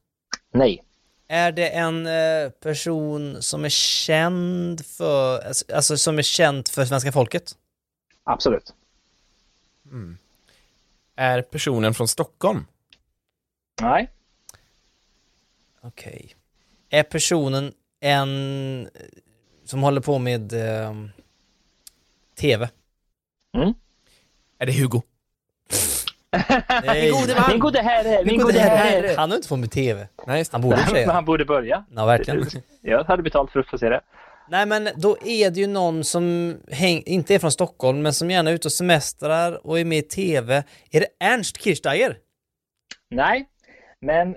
[0.52, 0.82] Nej.
[1.28, 6.84] Är det en eh, person som är känd för, alltså- alltså som är känd för
[6.84, 7.52] svenska folket?
[8.24, 8.74] Absolut.
[11.16, 12.64] Är personen från Stockholm?
[13.82, 14.10] Nej.
[15.86, 16.34] Okej.
[16.90, 18.90] Är personen en eh,
[19.64, 20.94] som håller på med eh,
[22.40, 22.68] TV?
[23.56, 23.74] Mm.
[24.58, 25.02] Är det Hugo?
[26.84, 27.10] Nej.
[27.10, 27.50] gode man.
[27.50, 29.14] Min gode herre, min Min gode herre.
[29.16, 30.08] Han har inte fått med TV.
[30.26, 30.54] Nej, just det.
[30.54, 31.12] Han borde Men säga.
[31.12, 31.84] han borde börja.
[31.90, 32.46] Ja, verkligen.
[32.80, 34.00] Jag hade betalt för att få se det.
[34.48, 38.30] Nej men då är det ju någon som häng, inte är från Stockholm men som
[38.30, 40.62] gärna är ute och semestrar och är med i TV.
[40.90, 42.16] Är det Ernst Kirchsteiger?
[43.10, 43.48] Nej,
[44.00, 44.36] men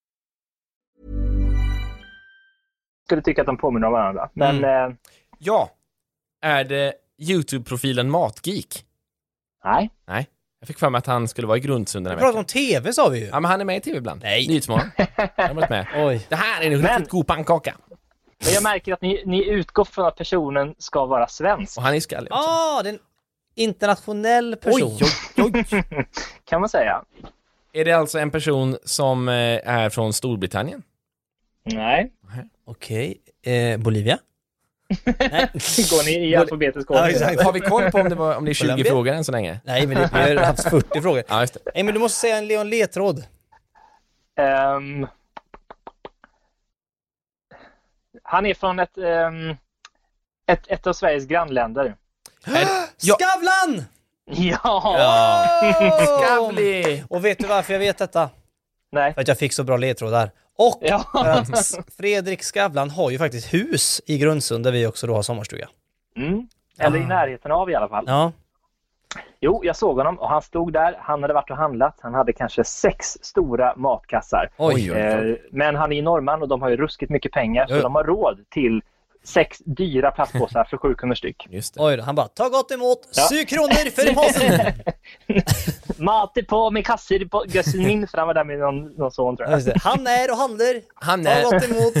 [3.11, 4.29] Skulle tycka att de påminner om varandra.
[4.33, 4.91] Men Mm.
[4.91, 4.97] eh,
[5.39, 5.69] Ja.
[6.41, 8.85] Är det YouTube-profilen Matgeek?
[9.63, 9.89] nej.
[10.07, 10.27] Nej.
[10.59, 12.45] Jag fick för mig att han skulle vara i Grundsund den Vi här pratar om
[12.45, 13.25] TV sa vi ju.
[13.25, 14.21] Ja, men han är med i TV ibland.
[14.23, 14.47] Nej.
[14.47, 14.91] Nyhetsmorgon.
[15.35, 15.87] Han har varit med.
[15.95, 16.25] Oj.
[16.29, 17.75] Det här är en Men- riktigt god pannkaka.
[18.45, 21.77] Men jag märker att ni, ni utgår från att personen ska vara svensk.
[21.77, 22.49] Och han är skallig också.
[22.49, 22.99] Ah, det är en
[23.55, 24.97] internationell person.
[25.01, 26.05] Oj, oj, oj.
[26.45, 27.01] Kan man säga.
[27.73, 29.33] Är det alltså en person som eh,
[29.69, 30.83] är från Storbritannien?
[31.63, 32.11] Nej.
[32.65, 33.17] Okej.
[33.45, 34.17] Eh, Bolivia?
[35.89, 37.11] Går ni i alfabetisk Ja, ordning?
[37.15, 37.41] exakt.
[37.43, 38.91] Har vi koll på om det, var, om det är 20 Colombia?
[38.91, 39.59] frågor än så länge?
[39.63, 41.23] Nej, men det, vi har haft 40 frågor.
[41.27, 41.59] Ja, just det.
[41.75, 43.23] Nej, men du måste säga en Leon ledtråd.
[44.39, 45.07] Ehm,
[48.23, 49.55] han är från ett, ehm,
[50.47, 51.95] ett, ett av Sveriges grannländer.
[53.03, 53.17] Ja.
[53.19, 53.83] Skavlan!
[54.25, 55.47] Ja!
[56.05, 57.03] Skavli!
[57.09, 58.29] Och vet du varför jag vet detta?
[58.91, 59.13] Nej.
[59.13, 60.31] För att jag fick så bra ledtrådar.
[60.57, 61.05] Och Ja.
[61.97, 65.67] Fredrik Skavlan har ju faktiskt hus i Grundsund där vi också då har sommarstuga.
[66.17, 66.47] Mm.
[66.79, 68.03] Eller i närheten av i alla fall.
[68.07, 68.31] Ja.
[69.39, 70.95] Jo, jag såg honom och han stod där.
[70.99, 71.97] Han hade varit och handlat.
[72.01, 74.49] Han hade kanske sex stora matkassar.
[74.57, 74.97] Oj, oj, oj.
[74.99, 77.95] Eh, Men han är ju norrman och de har ju ruskigt mycket pengar så de
[77.95, 78.81] har råd till
[79.23, 81.47] sex dyra plastpåsar för sju kronor styck.
[81.49, 83.27] Just Oj då, han bara ta gott emot, Ja.
[83.31, 84.73] sju kronor för påsen!
[85.97, 89.37] Mat på med kassor på gössen min, för han var där med någon, någon son
[89.37, 89.65] tror Ja, jag.
[89.65, 89.73] det.
[89.83, 91.93] Han är och handlar, Han ta är- gott emot,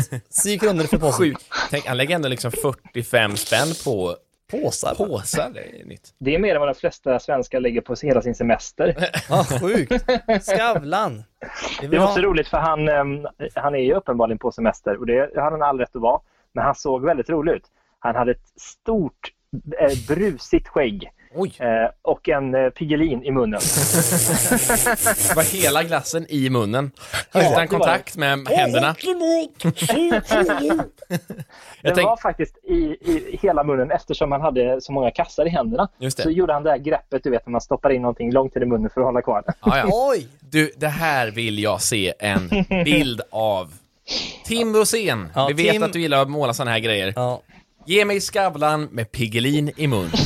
[0.43, 1.11] sju kronor för påsen.
[1.25, 1.45] Sjukt.
[1.69, 4.15] Tänk, han lägger ändå liksom 45 spänn på
[4.51, 4.95] Påsar.
[4.95, 5.49] påsar.
[5.53, 6.13] Det är nytt.
[6.19, 9.09] Det är mer än vad de flesta svenskar lägger på hela sin semester.
[9.29, 10.05] Ja, sjukt.
[10.45, 11.23] Skavlan.
[11.81, 15.05] Det vill var också roligt för han, ehm, han är ju uppenbarligen på semester och
[15.05, 16.21] det har han all rätt att vara.
[16.53, 17.63] Men han såg väldigt rolig ut.
[17.99, 19.31] Han hade ett stort
[19.79, 21.11] eh, brusigt skägg.
[21.59, 23.59] Eh, och en eh, Piggelin i munnen.
[25.27, 26.91] Det var hela glassen i munnen.
[27.31, 28.95] Ja, det var Utan kontakt med händerna.
[31.81, 35.49] Det tänk- var faktiskt i, i hela munnen eftersom han hade så många kassar i
[35.49, 35.89] händerna.
[36.23, 38.61] Så gjorde han det här greppet, du vet när man stoppar in någonting långt in
[38.63, 39.53] i munnen för att hålla kvar det.
[39.65, 39.83] Ja.
[39.91, 40.27] Oj!
[40.39, 42.49] Du, det här vill jag se en
[42.85, 43.73] bild av.
[44.45, 47.13] Tim Rosén, Ja, vi vet Tim- att du gillar att måla såna här grejer.
[47.15, 47.41] Ja.
[47.87, 50.11] Ge mig Skavlan med Piggelin i mun.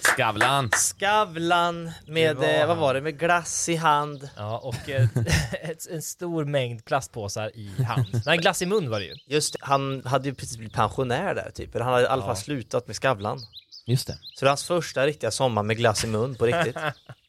[0.00, 0.70] Skavlan.
[0.70, 4.28] Skavlan med, Det var eh, vad var det, med glass i hand.
[4.36, 5.06] Ja, och eh,
[5.62, 8.22] ett, en stor mängd plastpåsar i hand.
[8.26, 9.14] Nej, glass i mun var det ju.
[9.26, 12.22] Just det, han hade ju precis blivit pensionär där typ, eller han hade i alla
[12.22, 12.26] Ja.
[12.26, 13.38] fall slutat med Skavlan.
[13.86, 14.18] Just det.
[14.34, 16.76] Så det är hans första riktiga sommar med glass i mun på riktigt.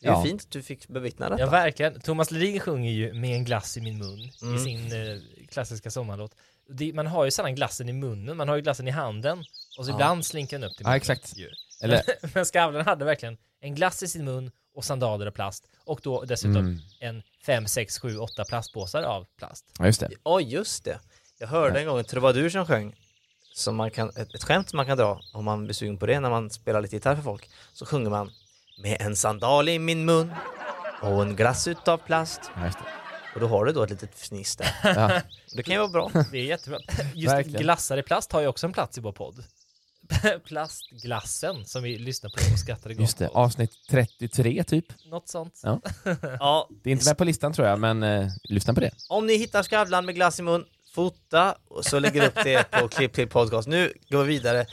[0.00, 0.24] Det är ju Ja.
[0.24, 1.40] fint att du fick bevittna detta.
[1.42, 2.00] Ja, verkligen.
[2.00, 4.54] Thomas Ledin sjunger ju med en glass i min mun Mm.
[4.56, 6.34] i sin eh, klassiska sommarlåt.
[6.68, 9.38] Det, man har ju sällan glassen i munnen, man har ju glassen i handen
[9.78, 9.94] och så Ja.
[9.94, 10.96] ibland slinker den upp till Ja, munnen.
[10.96, 11.36] exakt.
[11.36, 11.48] Ju.
[11.82, 12.02] Eller-
[12.34, 16.24] Men Skavlan hade verkligen en glass i sin mun och sandaler av plast och då
[16.24, 16.78] dessutom Mm.
[17.00, 19.64] en fem, sex, sju, åtta plastpåsar av plast.
[19.78, 20.08] Ja, just det.
[20.24, 20.98] Oj, just det.
[21.38, 21.80] Jag hörde Ja.
[21.80, 22.96] en gång en trubadur som sjöng
[23.54, 26.06] som man kan, ett, ett skämt som man kan dra om man blir sugen på
[26.06, 27.50] det när man spelar lite gitarr för folk.
[27.72, 28.30] Så sjunger man
[28.82, 30.32] med en sandal i min mun
[31.02, 32.40] och en glass utav plast.
[32.56, 32.84] Ja, just det.
[33.34, 34.74] Och då har du då ett litet fniss där.
[34.94, 35.20] Ja.
[35.56, 36.10] Det kan ju vara bra.
[36.32, 36.78] Det är jättebra.
[37.14, 37.62] Just Verkligen.
[37.62, 39.44] glassar i plast har ju också en plats i vår podd.
[40.44, 44.84] Plastglassen som vi lyssnar på och skrattade gott Just det, avsnitt 33 typ.
[45.10, 45.60] Något sånt.
[45.62, 45.80] Ja.
[46.40, 48.90] Ja, Det är inte med på listan tror jag, men eh, lyssna på det.
[49.08, 50.64] om ni hittar Skavlan med glass i mun,
[50.94, 53.68] fota och så lägger upp det på Klipp till podcast.
[53.68, 54.66] Nu går vi vidare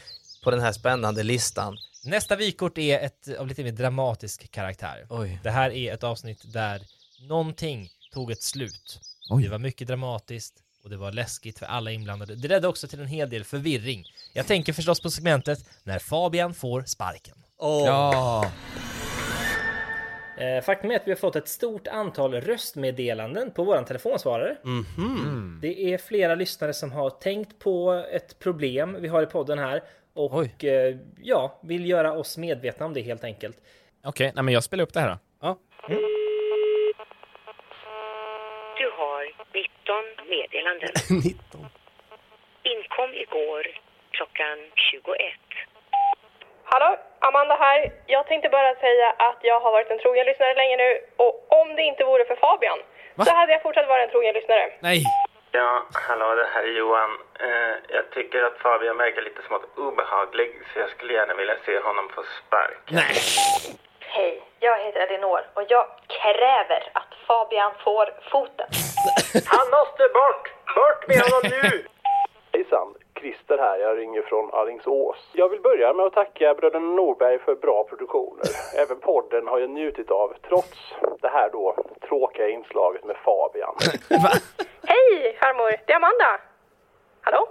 [0.44, 1.78] på den här spännande listan.
[2.08, 5.08] Nästa vykort är ett av lite mer dramatisk karaktär.
[5.10, 5.40] Oj.
[5.44, 6.82] Det här är ett avsnitt där
[7.28, 9.00] någonting tog ett slut.
[9.30, 9.44] Oj.
[9.44, 12.36] Det var mycket dramatiskt och det var läskigt för alla inblandade.
[12.36, 14.06] Det ledde också till en hel del förvirring.
[14.34, 17.38] Jag tänker förstås på segmentet när Fabian får sparken.
[17.60, 18.52] Ja.
[20.38, 24.58] Eh, faktum är att vi har fått ett stort antal röstmeddelanden på våran telefonsvarare.
[24.64, 25.60] Mhm.
[25.62, 29.84] Det är flera lyssnare som har tänkt på ett problem vi har i podden här
[30.18, 33.58] och eh, ja, vill göra oss medvetna om det helt enkelt.
[34.06, 35.18] Okej, nej men jag spelar upp det här då.
[35.42, 35.58] Ja.
[38.80, 39.22] Du har
[39.54, 40.90] 19 meddelanden.
[41.24, 41.66] 19.
[42.74, 43.64] Inkom igår
[44.12, 44.58] klockan
[44.92, 45.32] 21.
[46.64, 47.92] Hallå, Amanda här.
[48.08, 50.90] Jag tänkte bara säga att jag har varit en trogen lyssnare länge nu
[51.24, 52.80] och om det inte vore för Fabian
[53.26, 54.66] så hade jag fortsatt vara en trogen lyssnare.
[54.80, 55.04] Nej.
[55.58, 57.12] Ja, hallå det här är Johan.
[57.40, 61.80] Eh, jag tycker att Fabian verkar lite smått obehaglig så jag skulle gärna vilja se
[61.80, 62.84] honom få spark.
[62.88, 63.16] Nej.
[64.00, 68.68] Hej, jag heter Elinor och jag kräver att Fabian får foten.
[69.54, 70.46] Han måste bort!
[70.76, 71.86] Bort med honom nu!
[72.54, 72.88] Hejsan,
[73.20, 73.80] Christer här.
[73.80, 75.30] Jag ringer från Alingsås.
[75.34, 78.46] Jag vill börja med att tacka bröderna Norberg för bra produktioner.
[78.84, 83.76] Även podden har jag njutit av, trots det här då tråkiga inslaget med Fabian.
[84.84, 86.40] Hej farmor, det är Amanda.
[87.22, 87.48] Hallå?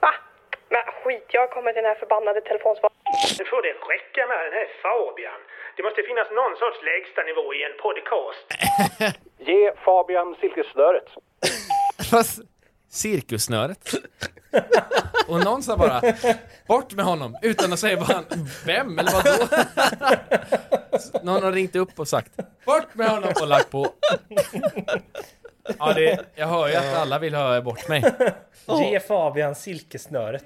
[0.00, 0.14] Va?
[0.68, 2.96] Men skit, jag kommer till den här förbannade telefonsvararen.
[3.38, 5.40] Nu får det räcka med den här Fabian.
[5.76, 8.46] Det måste finnas någon sorts lägsta nivå i en podcast.
[9.38, 11.08] Ge Fabian silkessnöret.
[12.96, 13.94] Cirkussnöret.
[15.28, 16.02] Och någon sa bara
[16.66, 18.24] bort med honom utan att säga vad han,
[18.66, 19.46] vem eller vad då?
[21.22, 22.36] Någon har ringt upp och sagt
[22.66, 23.88] bort med honom och lagt på.
[25.78, 28.04] Ja, det, jag hör ju att alla vill ha bort mig.
[28.66, 30.44] Ge Fabian silkesnöret.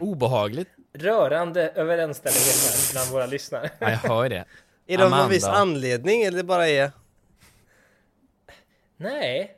[0.00, 0.68] Obehagligt.
[0.98, 3.70] Rörande överensstämmighet bland våra lyssnare.
[3.78, 4.44] Ja, jag hör ju det.
[4.86, 5.34] Är det av någon Amanda.
[5.34, 6.90] viss anledning eller det bara är...
[8.96, 9.56] Nej.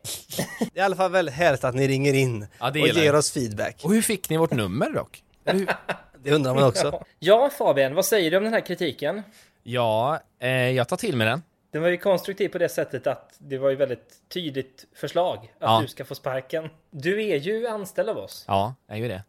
[0.58, 3.06] Det är i alla fall väldigt härligt att ni ringer in Ja, och gillar ger
[3.06, 3.14] jag.
[3.14, 3.76] oss feedback.
[3.84, 5.22] Och hur fick ni vårt nummer dock?
[6.22, 7.02] Det undrar man också.
[7.18, 9.22] Ja, Fabian, vad säger du om den här kritiken?
[9.62, 11.42] Ja, eh, jag tar till mig den.
[11.72, 15.48] Den var ju konstruktiv på det sättet att det var ju väldigt tydligt förslag att
[15.60, 15.78] Ja.
[15.82, 16.68] du ska få sparken.
[16.90, 18.44] Du är ju anställd av oss.
[18.48, 19.22] Ja, jag är ju det.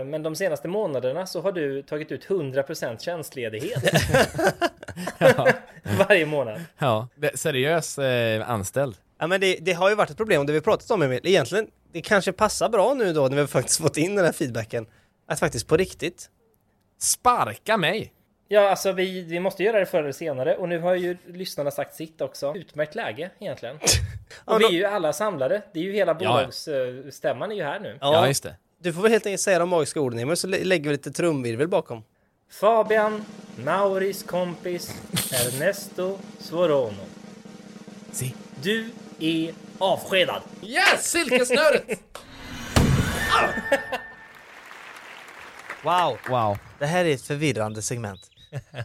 [0.00, 3.84] Eh, Men de senaste månaderna så har du tagit ut 100% tjänstledighet.
[5.98, 6.60] Varje månad.
[6.78, 8.96] Ja, seriös eh, anställd.
[9.18, 11.66] Ja men det, det har ju varit ett problem det vi pratat om Emil, egentligen
[11.92, 14.86] det kanske passar bra nu då när vi har faktiskt fått in den här feedbacken.
[15.26, 16.30] Att faktiskt på riktigt.
[16.98, 18.12] Sparka mig!
[18.48, 21.70] Ja, alltså vi, vi måste göra det förr eller senare och nu har ju lyssnarna
[21.70, 22.54] sagt sitt också.
[22.56, 23.78] Utmärkt läge egentligen.
[24.44, 25.62] Och vi är ju alla samlade.
[25.74, 26.30] Det är ju hela Ja.
[26.32, 27.98] bolagsstämman är ju här nu.
[28.42, 28.56] det.
[28.78, 31.10] Du får väl helt enkelt säga de magiska orden Emil, så lä- lägger vi lite
[31.12, 32.02] trumvirvel bakom.
[32.50, 33.24] Fabian,
[33.64, 34.94] Mauris kompis,
[35.32, 37.02] Ernesto Svorono.
[38.12, 38.34] Si.
[38.62, 38.90] Du
[39.20, 40.42] är avskedad.
[40.62, 41.10] Yes!
[41.10, 42.00] Silkesnöret!
[45.82, 46.18] Wow!
[46.28, 46.58] Wow.
[46.78, 48.20] Det här är ett förvirrande segment.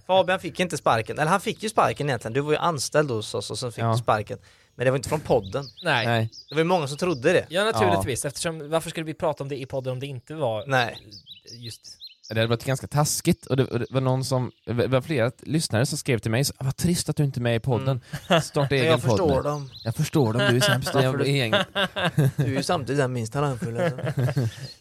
[0.08, 2.34] Fabian fick inte sparken, eller han fick ju sparken egentligen.
[2.34, 3.92] Du var ju anställd hos oss och så fick Ja.
[3.92, 4.40] du sparken.
[4.76, 5.66] Men det var inte från podden.
[5.84, 6.30] Nej.
[6.50, 7.46] Det var ju många som trodde det.
[7.50, 8.26] Ja, naturligtvis.
[8.26, 10.98] Eftersom, varför skulle vi prata om det i podden om det inte var Nej.
[11.52, 11.82] just...
[12.30, 15.32] Det hade varit ganska taskigt och det, och det var någon som, det var flera
[15.42, 18.02] lyssnare som skrev till mig så, vad trist att du inte är med i podden.
[18.44, 19.70] Starta Men egen jag podd förstår nu." dem.
[19.84, 21.68] Jag förstår dem, du är sämst i du- gänget.
[22.36, 23.92] Du är ju samtidigt den minst talangfulla.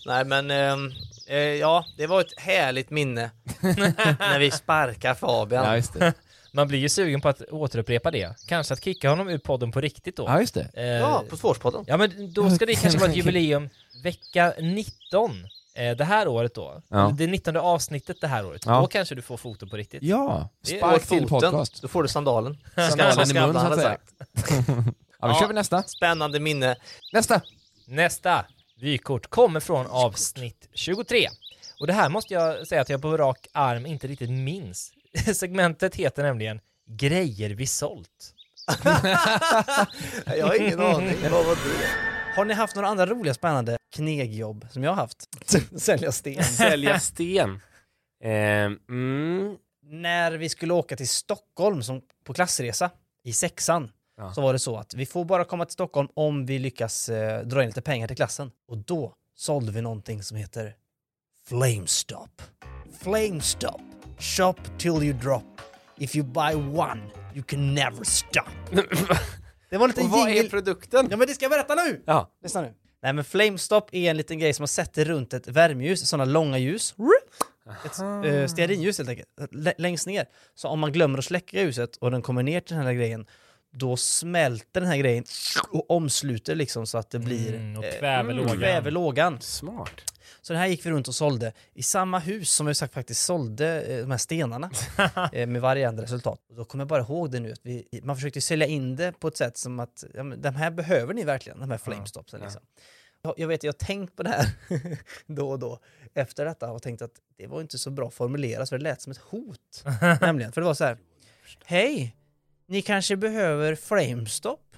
[0.07, 0.93] Nej men, ehm,
[1.27, 3.31] eh, ja det var ett härligt minne
[4.19, 5.83] när vi sparkar Fabian.
[6.53, 8.35] Man blir ju sugen på att återupprepa det.
[8.47, 10.25] Kanske att kicka honom ur podden på riktigt då.
[10.27, 10.71] Ja, just det.
[10.75, 11.85] Eh, Ja, på Tvåårspodden.
[11.87, 13.69] Ja, men då ska det kanske vara ett jubileum
[14.03, 15.31] vecka 19.
[15.79, 16.83] Eh, det här året då.
[16.89, 17.15] Ja.
[17.19, 18.63] Det 19 avsnittet det här året.
[18.67, 18.81] Ja.
[18.81, 20.03] Då kanske du får foto på riktigt.
[20.03, 21.83] Ja, Det är- spark till foten, podcast.
[21.83, 22.59] Då får du sandalen.
[22.75, 23.99] Sandalen i mun, Skavlan så att säga.
[25.21, 25.83] Ja, då kör vi nästa.
[25.83, 26.77] Spännande minne.
[27.13, 27.41] Nästa!
[27.87, 28.45] Nästa
[28.81, 31.29] vykort kommer från avsnitt 23.
[31.81, 34.93] Och det här måste jag säga att jag på rak arm inte riktigt minns.
[35.35, 38.35] Segmentet heter nämligen Grejer vi sålt.
[40.27, 41.17] Jag har ingen aning.
[41.31, 42.18] Vad var det?
[42.37, 45.29] Har ni haft några andra roliga spännande knegjobb som jag har haft?
[45.81, 46.45] Sälja sten.
[46.45, 47.61] Sälja sten.
[48.25, 49.57] Ehm, mm.
[49.83, 52.91] När vi skulle åka till Stockholm som på klassresa
[53.25, 54.33] i sexan Ja.
[54.33, 57.43] så var det så att vi får bara komma till Stockholm om vi lyckas eh,
[57.47, 58.51] dra in lite pengar till klassen.
[58.69, 60.75] Och då sålde vi någonting som heter
[61.49, 62.43] Flamestop.
[63.01, 63.81] Flamestop.
[64.19, 65.61] Shop till you drop.
[65.97, 67.01] If you buy one,
[67.35, 68.51] you can never stop.
[69.71, 71.09] det var lite Och vad är jingle- produkten?
[71.11, 72.03] Ja men det ska jag berätta nu!
[72.07, 72.31] Ja.
[72.43, 72.75] Lyssna nu.
[73.03, 76.59] Nej men Flamestop är en liten grej som man sätter runt ett värmeljus, sådana långa
[76.59, 76.95] ljus.
[77.85, 80.27] Ett uh, stearinljus helt enkelt, lä- längst ner.
[80.55, 83.27] Så om man glömmer att släcka ljuset och den kommer ner till den här grejen,
[83.73, 85.25] då smälter den här grejen
[85.71, 88.59] och omsluter liksom så att det blir Mm, och eh, kväver lågan.
[88.59, 89.41] kväver lågan.
[89.41, 90.13] Smart.
[90.41, 93.25] Så det här gick vi runt och sålde i samma hus som vi sagt faktiskt
[93.25, 94.71] sålde eh, de här stenarna
[95.33, 96.41] eh, med varierande resultat.
[96.51, 99.13] Och då kommer jag bara ihåg det nu, att vi, man försökte sälja in det
[99.21, 102.41] på ett sätt som att ja, men, de här behöver ni verkligen, de här flamestopsen.
[102.41, 102.61] Liksom.
[103.23, 104.49] Jag, jag vet, jag har tänkt på det här
[105.27, 105.79] då och då
[106.15, 109.11] efter detta och tänkt att det var inte så bra formulerat för det lät som
[109.11, 109.85] ett hot.
[110.21, 110.99] nämligen, för det var så här,
[111.65, 112.17] hej,
[112.67, 114.77] ni kanske behöver flamestop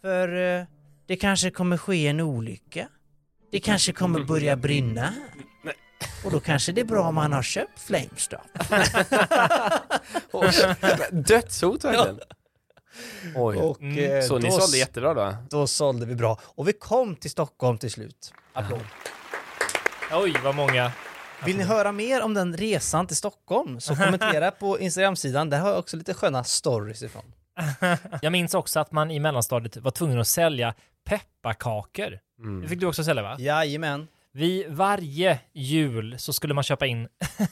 [0.00, 0.64] för eh,
[1.06, 2.88] det kanske kommer ske en olycka.
[3.50, 5.14] Det kanske kommer börja brinna.
[6.24, 8.40] Och då kanske det är bra om man har köpt Flamestop.
[11.10, 12.20] Dödshot verkligen.
[13.36, 13.56] Oj.
[13.56, 15.36] Och, eh, Så ni då sålde s- jättebra då?
[15.50, 16.38] Då sålde vi bra.
[16.42, 18.32] Och vi kom till Stockholm till slut.
[18.52, 18.80] Applåd.
[20.12, 20.92] Oj, vad många.
[21.44, 25.50] Vill ni höra mer om den resan till Stockholm så kommentera på Instagram-sidan.
[25.50, 27.32] Där har jag också lite sköna stories ifrån.
[28.22, 32.18] Jag minns också att man i mellanstadiet var tvungen att sälja pepparkakor.
[32.38, 32.60] Mm.
[32.62, 33.36] Det fick du också sälja va?
[33.38, 34.08] Jajamän.
[34.32, 37.08] Vid varje jul så skulle man köpa in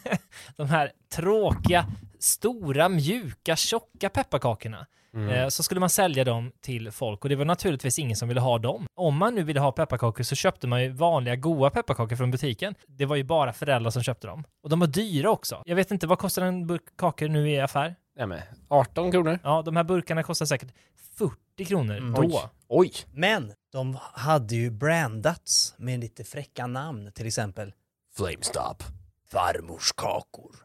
[0.56, 1.86] de här tråkiga,
[2.20, 4.86] stora, mjuka, tjocka pepparkakorna.
[5.14, 5.28] Mm.
[5.28, 8.40] Eh, Så skulle man sälja dem till folk och det var naturligtvis ingen som ville
[8.40, 8.86] ha dem.
[8.94, 12.74] Om man nu ville ha pepparkakor så köpte man ju vanliga goda pepparkakor från butiken.
[12.88, 14.44] Det var ju bara föräldrar som köpte dem.
[14.62, 15.62] Och de var dyra också.
[15.64, 17.94] Jag vet inte, vad kostar en burk kakor nu i affär?
[18.16, 19.38] Men 18 kronor.
[19.42, 20.72] Ja, de här burkarna kostar säkert
[21.18, 22.12] 40 kronor Mm.
[22.12, 22.20] då.
[22.22, 22.50] Oj.
[22.68, 22.92] Oj!
[23.12, 27.72] Men de hade ju brandats med lite fräcka namn, till exempel
[28.16, 28.82] Flamestop,
[29.30, 30.56] farmors kakor.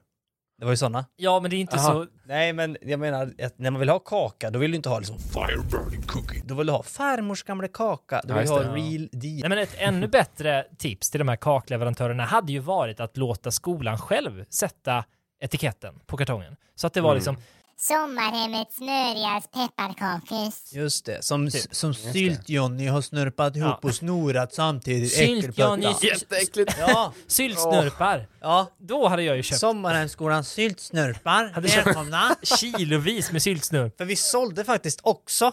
[0.57, 1.05] Det var ju sådana.
[1.15, 1.91] Ja, men det är inte Aha.
[1.93, 2.07] så...
[2.25, 4.99] Nej, men jag menar att när man vill ha kaka, då vill du inte ha
[4.99, 6.41] liksom Fireburning cookie.
[6.45, 8.21] Då vill du ha farmors gamla kaka.
[8.23, 8.79] Då Ja, vill du just ha det.
[8.79, 9.39] real deal.
[9.39, 13.51] Nej, men ett ännu bättre tips till de här kakleverantörerna hade ju varit att låta
[13.51, 15.03] skolan själv sätta
[15.41, 16.55] etiketten på kartongen.
[16.75, 17.15] Så att det var Mm.
[17.17, 17.37] liksom,
[17.77, 20.51] Sommarhemmets smöriga pepparkakor.
[20.71, 21.75] Just det, som, Typ.
[21.75, 23.89] som Sylt-Johnny har snurpat ihop Ja.
[23.89, 25.13] och snorat samtidigt.
[25.13, 25.87] Sylt-Johnny.
[26.01, 26.75] Jätteäckligt.
[26.79, 27.13] Ja.
[27.27, 28.27] syltsnurpar.
[28.41, 28.67] Ja.
[28.77, 31.49] Då hade jag ju köpt Sommarhemsskolan syltsnurpar.
[31.53, 32.35] Hade Välkomna!
[32.59, 33.97] kilovis med syltsnurp.
[33.97, 35.51] För vi sålde faktiskt också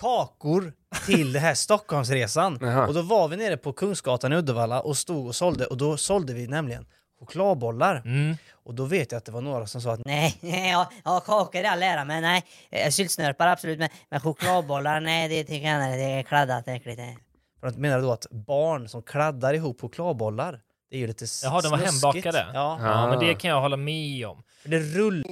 [0.00, 0.72] kakor
[1.06, 2.54] till den här Stockholmsresan.
[2.88, 5.96] Och då var vi nere på Kungsgatan i Uddevalla och stod och sålde och då
[5.96, 6.86] sålde vi nämligen
[7.20, 8.02] chokladbollar.
[8.04, 8.36] Mm.
[8.52, 10.38] Och då vet jag att det var några som sa att Nej,
[10.72, 12.44] ja, ja kakor i all ära, men nej.
[12.70, 15.96] Eh, Syltsnörpar absolut, men, men chokladbollar, nej det tycker jag inte.
[15.96, 16.98] Det är kladdat äckligt.
[16.98, 17.18] nej.
[17.60, 20.60] För att menar då att barn som kladdar ihop chokladbollar,
[20.90, 22.02] det är ju lite s- Jaha, de var snuskigt.
[22.04, 22.46] hembakade?
[22.54, 22.78] Ja.
[22.82, 24.42] ja, men det kan jag hålla med om.
[24.62, 25.30] För det rullar.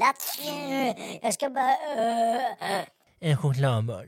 [1.22, 1.76] Jag ska bara...
[3.20, 4.06] En chokladboll.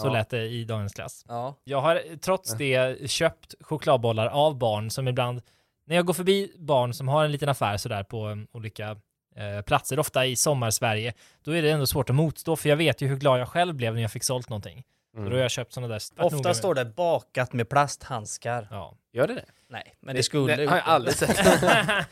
[0.00, 0.12] Så Ja.
[0.12, 1.24] lät det i dagens klass.
[1.28, 1.54] Ja.
[1.64, 5.42] Jag har trots det köpt chokladbollar av barn som ibland,
[5.88, 8.96] när jag går förbi barn som har en liten affär sådär på um, olika
[9.36, 11.14] eh, platser, ofta i sommarsverige,
[11.44, 13.74] då är det ändå svårt att motstå, för jag vet ju hur glad jag själv
[13.74, 14.84] blev när jag fick sålt någonting.
[15.16, 16.02] Så då har jag köpt sådana där.
[16.16, 18.68] Ofta står det bakat med plasthandskar.
[18.70, 18.94] Ja.
[19.12, 19.44] Gör det det?
[19.68, 21.38] Nej, men det skulle det har jag aldrig sett.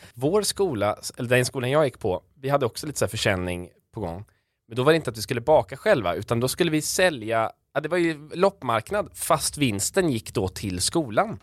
[0.14, 3.70] Vår skola, eller den skolan jag gick på, vi hade också lite så här försäljning
[3.94, 4.24] på gång.
[4.68, 7.52] Men då var det inte att vi skulle baka själva, utan då skulle vi sälja,
[7.76, 11.38] ja, det var ju loppmarknad, fast vinsten gick då till skolan.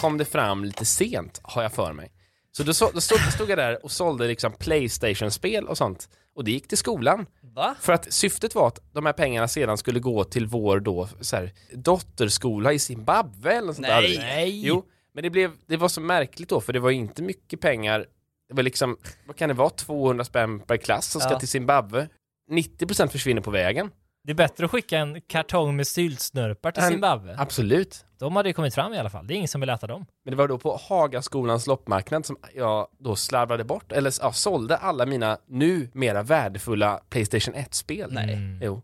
[0.00, 2.12] Kom det fram lite sent, har jag för mig.
[2.52, 6.08] Så då, så, då stod, stod jag där och sålde liksom Playstation-spel och sånt.
[6.34, 7.26] Och det gick till skolan.
[7.42, 7.74] Va?
[7.80, 11.36] För att syftet var att de här pengarna sedan skulle gå till vår då, så
[11.36, 14.16] här, dotterskola i Zimbabwe eller något sånt Nej.
[14.16, 14.22] där.
[14.22, 14.66] Nej.
[14.66, 18.06] Jo, men det, blev, det var så märkligt då, för det var inte mycket pengar.
[18.48, 21.38] Det var liksom, vad kan det vara, 200 spänn per klass som ska Ja.
[21.38, 22.08] till Zimbabwe.
[22.50, 23.90] 90% försvinner på vägen.
[24.28, 27.34] Det är bättre att skicka en kartong med syltsnurpar till Zimbabwe.
[27.38, 28.04] Absolut.
[28.18, 29.26] De hade ju kommit fram i alla fall.
[29.26, 30.06] Det är ingen som vill äta dem.
[30.24, 34.76] Men det var då på Hagaskolans loppmarknad som jag då slarvade bort, eller ja, sålde
[34.76, 38.12] alla mina nu mera värdefulla Playstation 1-spel.
[38.12, 38.58] Nej.
[38.62, 38.82] Jo.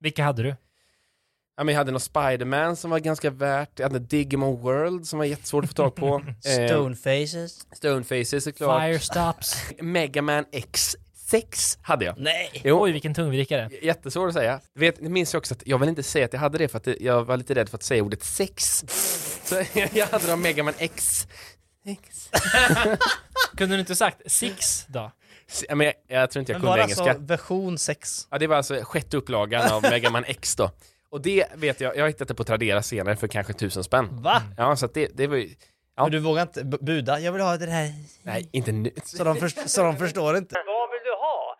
[0.00, 0.56] Vilka hade du?
[1.56, 5.18] Ja, men jag hade någon Spiderman som var ganska värt, jag hade Digimon World som
[5.18, 6.22] var jättesvårt att få tag på.
[6.58, 7.66] Eh, Stonefaces.
[7.72, 8.82] Stonefaces är klart.
[8.82, 9.56] Firestops.
[9.80, 10.44] Megaman
[11.32, 12.14] X6 hade jag.
[12.18, 12.50] Nej!
[12.64, 12.82] Jo.
[12.82, 13.70] Oj, vilken tungvrickare.
[13.82, 14.60] Jättesvårt att säga.
[14.74, 16.84] Vet, jag minns också att jag vill inte säga att jag hade det för att
[16.84, 18.84] det, jag var lite rädd för att säga ordet sex.
[19.44, 19.54] Så
[19.92, 21.26] jag hade då Megaman X.
[21.86, 22.30] X.
[23.56, 25.10] Kunde du inte sagt six då?
[25.68, 27.10] Ja, men jag, jag tror inte jag Men var kunde det engelska.
[27.10, 28.26] alltså version 6?
[28.30, 30.70] Ja, det var alltså sjätte upplagan av Megaman X då.
[31.10, 34.22] Och det vet jag, jag har hittat det på Tradera senare för kanske tusen spänn.
[34.22, 34.42] Va?
[34.56, 35.48] Ja, så att det, det var ju...
[35.96, 36.02] Ja.
[36.02, 37.20] Men du vågar inte bu- buda?
[37.20, 37.92] Jag vill ha det här.
[38.22, 38.90] Nej, inte nu.
[39.04, 40.54] Så de, först- så de förstår inte?
[40.66, 41.56] Vad vill du ha?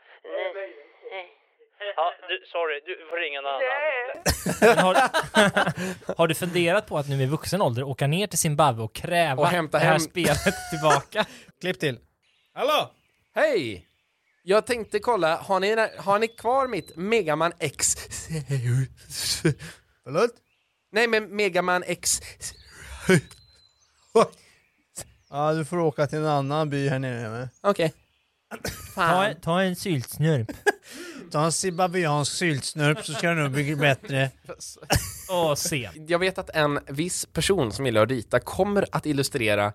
[2.01, 4.85] Ja, du, sorry, du får ringa någon annan.
[4.85, 8.95] har, har du funderat på att nu i vuxen ålder åka ner till Zimbabwe och
[8.95, 10.39] kräva Och hämta det här hem- spelet
[10.71, 11.25] tillbaka?
[11.61, 11.99] Klipp till.
[12.55, 12.91] Hallå!
[13.35, 13.87] Hej!
[14.43, 17.95] Jag tänkte kolla, har ni, har ni kvar mitt Megaman X?
[20.05, 20.31] Förlåt?
[20.93, 22.21] Nej men Megaman X...
[25.31, 27.49] Ja, du får åka till en annan by här nere.
[27.61, 27.93] Okej.
[28.95, 30.51] Ta, en- ta en syltsnurp.
[31.31, 34.31] Ta en zimbabwiansk syltsnurp så ska det nog bli bättre.
[35.31, 35.91] Och se.
[36.09, 39.73] Jag vet att en viss person som gillar att rita kommer att illustrera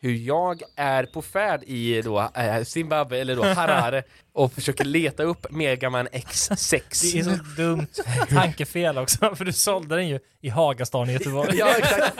[0.00, 4.02] hur jag är på färd i då eh, Zimbabwe eller då Harare
[4.32, 6.80] och försöker leta upp Megaman X6.
[7.12, 7.86] Det är så dumt
[8.28, 11.56] tankefel också, för du sålde den ju i Hagastan i Göteborg.
[11.56, 12.18] Ja, exakt.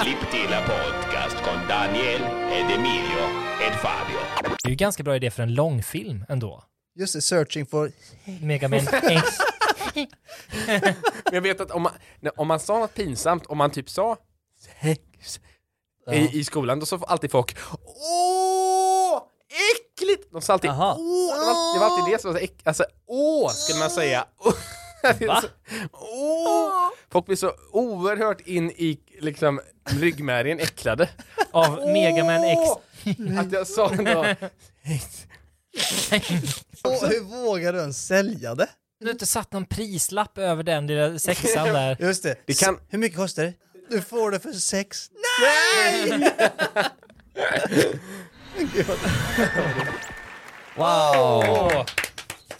[0.00, 2.22] Klipp till en podcast con Daniel
[2.52, 3.26] ed Emilio
[3.66, 4.18] ed Fabio.
[4.62, 6.64] Det är ju ganska bra idé för en långfilm ändå.
[6.96, 7.92] Just det, searching for...
[8.42, 9.38] Megaman X.
[10.66, 10.94] Men
[11.32, 11.92] jag vet att om man,
[12.36, 14.16] om man sa något pinsamt, om man typ sa
[14.80, 15.40] sex
[16.12, 19.22] i, i skolan, då sa alltid folk Åh!
[19.48, 20.32] Äckligt!
[20.32, 20.96] De sa alltid Aha.
[20.98, 21.34] Åh!
[21.34, 23.50] Det var, det var alltid det som var så äck, Alltså Åh!
[23.50, 24.26] Skulle man säga.
[25.26, 25.42] Va?
[25.92, 26.88] Åh!
[27.10, 31.08] Folk blir så oerhört in i liksom ryggmärgen äcklade.
[31.50, 32.60] Av Megaman X.
[33.38, 34.26] Att jag sa då
[36.84, 38.68] Åh, hur vågar du ens sälja det?
[39.00, 41.96] Du har inte satt någon prislapp över den lilla sexan där.
[42.00, 42.36] Just det.
[42.46, 43.52] Det kan- Hur mycket kostar det?
[43.90, 45.10] Du får det för sex.
[45.42, 46.32] Nej!
[50.76, 51.84] Wow!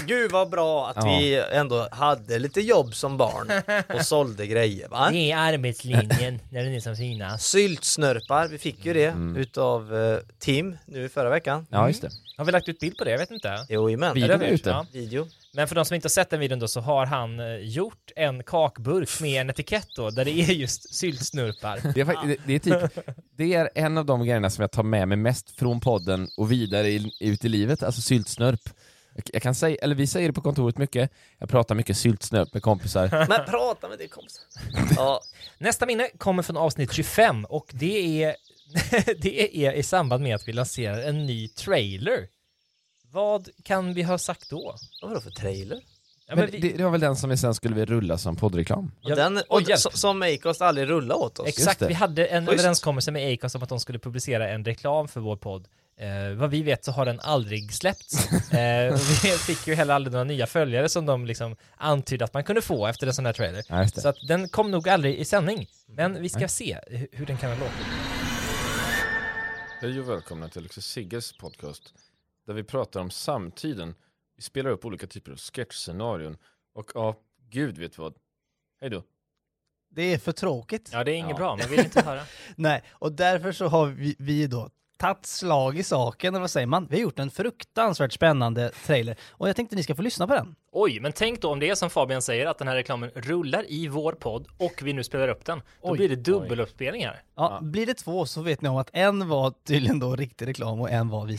[0.06, 1.18] Gud vad bra att Ja.
[1.18, 3.50] vi ändå hade lite jobb som barn
[3.94, 5.08] och sålde grejer va?
[5.12, 7.46] Det är arbetslinjen när den är som finast.
[7.50, 11.66] Syltsnörpar, vi fick ju det utav eh, Tim nu förra veckan.
[11.70, 12.10] Ja, just det.
[12.36, 13.10] Har vi lagt ut bild på det?
[13.10, 13.66] Jag vet inte.
[13.68, 14.14] Jojomän.
[14.14, 14.70] Videon är ute.
[14.70, 14.86] ja.
[14.92, 15.26] Video.
[15.54, 18.12] Men för de som inte har sett den videon då så har han eh, gjort
[18.16, 21.80] en kakburk med en etikett då där det är just syltsnurpar.
[21.94, 23.04] Det är, fakt- det, det, är typ,
[23.36, 26.52] det är en av de grejerna som jag tar med mig mest från podden och
[26.52, 28.60] vidare i, ut i livet, alltså syltsnörp.
[29.32, 32.62] Jag, kan säga, eller vi säger det på kontoret mycket, jag pratar mycket syltsnörp med
[32.62, 33.08] kompisar.
[33.28, 34.40] Men prata med din kompis.
[34.96, 35.20] Ja,
[35.58, 38.36] Nästa minne kommer från avsnitt 25 och det är,
[39.22, 42.28] det är i samband med att vi lanserar en ny trailer.
[43.12, 44.74] Vad kan vi ha sagt då?
[45.02, 45.80] vad var det för trailer?
[46.28, 48.18] Ja, Men men vi, det, det var väl den som vi sen skulle vi rulla
[48.18, 48.92] som poddreklam?
[49.02, 49.80] Och Ja, den, och, hjälp.
[49.80, 51.48] som- Acast aldrig rullade åt oss.
[51.48, 55.20] exakt, vi hade en överenskommelse med Acast om att de skulle publicera en reklam för
[55.20, 58.32] vår podd Eh, vad vi vet så har den aldrig släppts.
[58.52, 62.44] Eh, vi fick ju heller aldrig några nya följare som de liksom antydde att man
[62.44, 63.64] kunde få efter en sån här trailer.
[63.68, 63.88] Ja.
[63.88, 65.66] Så att den kom nog aldrig i sändning.
[65.86, 67.86] Men vi ska se hu- hur den kan ha låtit.
[69.80, 71.94] Hej och välkomna till Alexis Sigges podcast
[72.46, 73.94] där vi pratar om samtiden.
[74.36, 76.36] Vi spelar upp olika typer av sketchscenarion
[76.74, 77.16] och ja,
[77.50, 78.14] gud vet vad.
[78.80, 79.02] Hej då.
[79.90, 80.90] Det är för tråkigt.
[80.92, 82.22] Ja, det är inget bra, man vill inte höra.
[82.56, 86.66] Nej, och därför så har vi, vi då tagit slag i saken, eller vad säger
[86.66, 86.86] man?
[86.90, 90.34] Vi har gjort en fruktansvärt spännande trailer och jag tänkte ni ska få lyssna på
[90.34, 90.54] den.
[90.72, 93.64] Oj, men tänk då om det är som Fabian säger att den här reklamen rullar
[93.68, 95.58] i vår podd och vi nu spelar upp den.
[95.82, 95.98] Då Oj.
[95.98, 97.22] blir det dubbeluppspelningar.
[97.36, 100.80] Ja, blir det två så vet ni om att en var tydligen då riktig reklam
[100.80, 101.38] och en var vi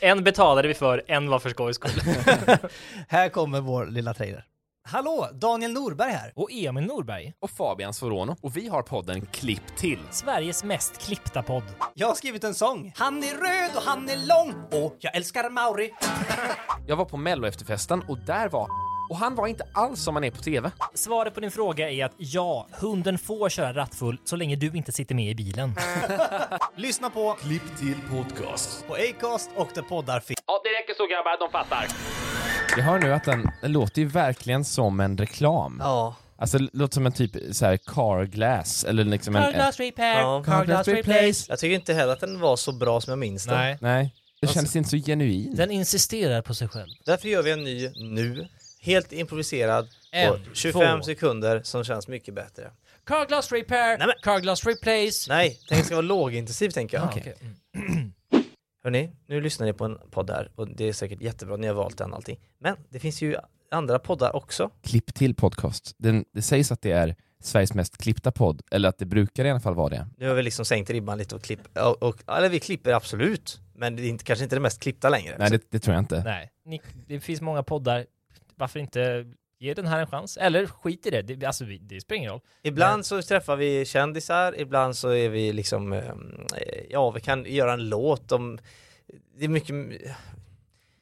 [0.00, 2.00] En betalade vi för, en var för skojs skull.
[3.08, 4.46] Här kommer vår lilla trailer.
[4.88, 6.32] Hallå, Daniel Norberg här.
[6.36, 7.32] Och Emil Norberg.
[7.40, 8.36] Och Fabian Svorono.
[8.40, 9.98] Och vi har podden Klipp till.
[10.10, 11.62] Sveriges mest klippta podd.
[11.94, 12.92] Jag har skrivit en sång.
[12.96, 15.90] Han är röd och han är lång och jag älskar Mauri.
[16.86, 18.68] Jag var på mello efterfesten och där var
[19.10, 20.70] och han var inte alls som han är på TV.
[20.94, 24.92] Svaret på din fråga är att ja, hunden får köra rattfull så länge du inte
[24.92, 25.74] sitter med i bilen.
[26.76, 28.86] Lyssna på Klipp till podcast.
[28.86, 30.38] på Acast och där poddar finns.
[30.46, 31.86] Ja, det räcker så grabbar, de fattar.
[32.76, 35.76] Jag hör nu att den, den låter ju verkligen som en reklam.
[35.84, 36.16] Ja.
[36.36, 39.52] Alltså det låter som en typ så här car glass eller liksom en...
[39.72, 40.42] repair, Ja.
[40.46, 41.46] Carglass replace.
[41.48, 43.54] Jag tycker inte heller att den var så bra som jag minns den.
[43.54, 43.78] Nej.
[43.80, 45.54] Nej, det Alltså- känns inte så genuin.
[45.56, 46.88] Den insisterar på sig själv.
[47.06, 48.48] Därför gör vi en ny nu,
[48.80, 49.88] helt improviserad,
[50.28, 51.04] på En, 25 två.
[51.04, 52.70] sekunder som känns mycket bättre.
[53.06, 55.26] Carglass repair, Nej, men- Carglass replace.
[55.28, 57.04] Nej, det ska vara lågintensivt tänker jag.
[57.06, 57.34] Ah, okej.
[58.84, 61.74] Hörni, nu lyssnar ni på en podd här och det är säkert jättebra, ni har
[61.74, 62.40] valt den allting.
[62.58, 63.36] Men det finns ju
[63.70, 64.70] andra poddar också.
[64.82, 65.94] Klipp till podcast.
[65.98, 69.50] Den, det sägs att det är Sveriges mest klippta podd, eller att det brukar i
[69.50, 70.06] alla fall vara det.
[70.16, 73.60] Nu har vi liksom sänkt ribban lite och klipp, och, och, eller vi klipper absolut,
[73.74, 75.36] men det är inte, kanske inte det mest klippta längre.
[75.38, 76.22] Nej, det, det tror jag inte.
[76.24, 78.06] Nej, ni, det finns många poddar.
[78.56, 79.26] Varför inte
[79.62, 80.36] ge den här en chans?
[80.36, 82.40] Eller skit i det, det, alltså, vi- det spelar ingen roll.
[82.62, 86.02] Ibland så träffar vi kändisar, ibland så är vi liksom, eh,
[86.90, 88.58] ja vi kan göra en låt om,
[89.38, 89.74] det är mycket,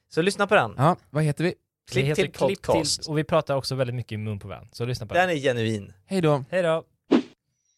[0.09, 0.75] så lyssna på den.
[0.77, 1.55] Ja, vad heter vi?
[1.91, 3.09] Klipp heter till podcast.
[3.09, 4.69] och vi pratar också väldigt mycket i mun på varandra.
[4.73, 5.29] Så lyssna på den.
[5.29, 5.93] Den är genuin.
[6.07, 6.45] Hej då.
[6.51, 6.85] Hej då.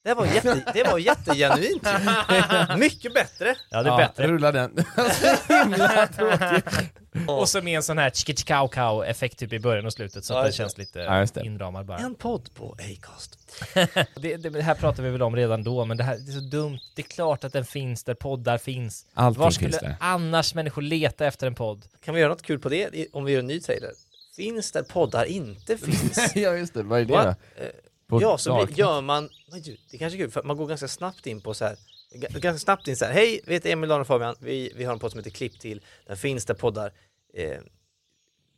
[0.04, 1.86] Det var, jätte, det var jättegenuint.
[2.78, 3.54] mycket bättre.
[3.70, 4.26] Ja, det är bättre.
[4.28, 4.76] Rulla den.
[5.48, 6.08] himla
[7.28, 10.34] Och så med en sån här chikich cow effekt typ i början och slutet så
[10.34, 10.52] att Ja, det.
[10.52, 11.98] känns lite Ja, inramad bara.
[11.98, 13.38] En podd på Acast.
[14.20, 16.34] Det, det, det här pratar vi väl om redan då, men det här det är
[16.34, 16.78] så dumt.
[16.96, 19.06] Det är klart att den finns där poddar finns.
[19.14, 19.96] Allting Var skulle finns där.
[20.00, 21.84] annars människor leta efter en podd?
[22.04, 23.90] Kan vi göra något kul på det om vi gör en ny trailer?
[24.36, 26.32] Finns där poddar inte finns?
[26.36, 26.82] ja, just det.
[26.82, 27.18] Vad är det då?
[27.18, 27.34] Eh,
[28.20, 29.56] ja, så blir, gör man, det
[29.94, 31.76] är kanske är kul för man går ganska snabbt in på så här
[32.14, 34.92] ganska snabbt in så här, hej, vi heter Emil, Dan och Fabian, vi, vi har
[34.92, 36.92] en podd som heter Klipp till, den finns där poddar
[37.34, 37.58] eh,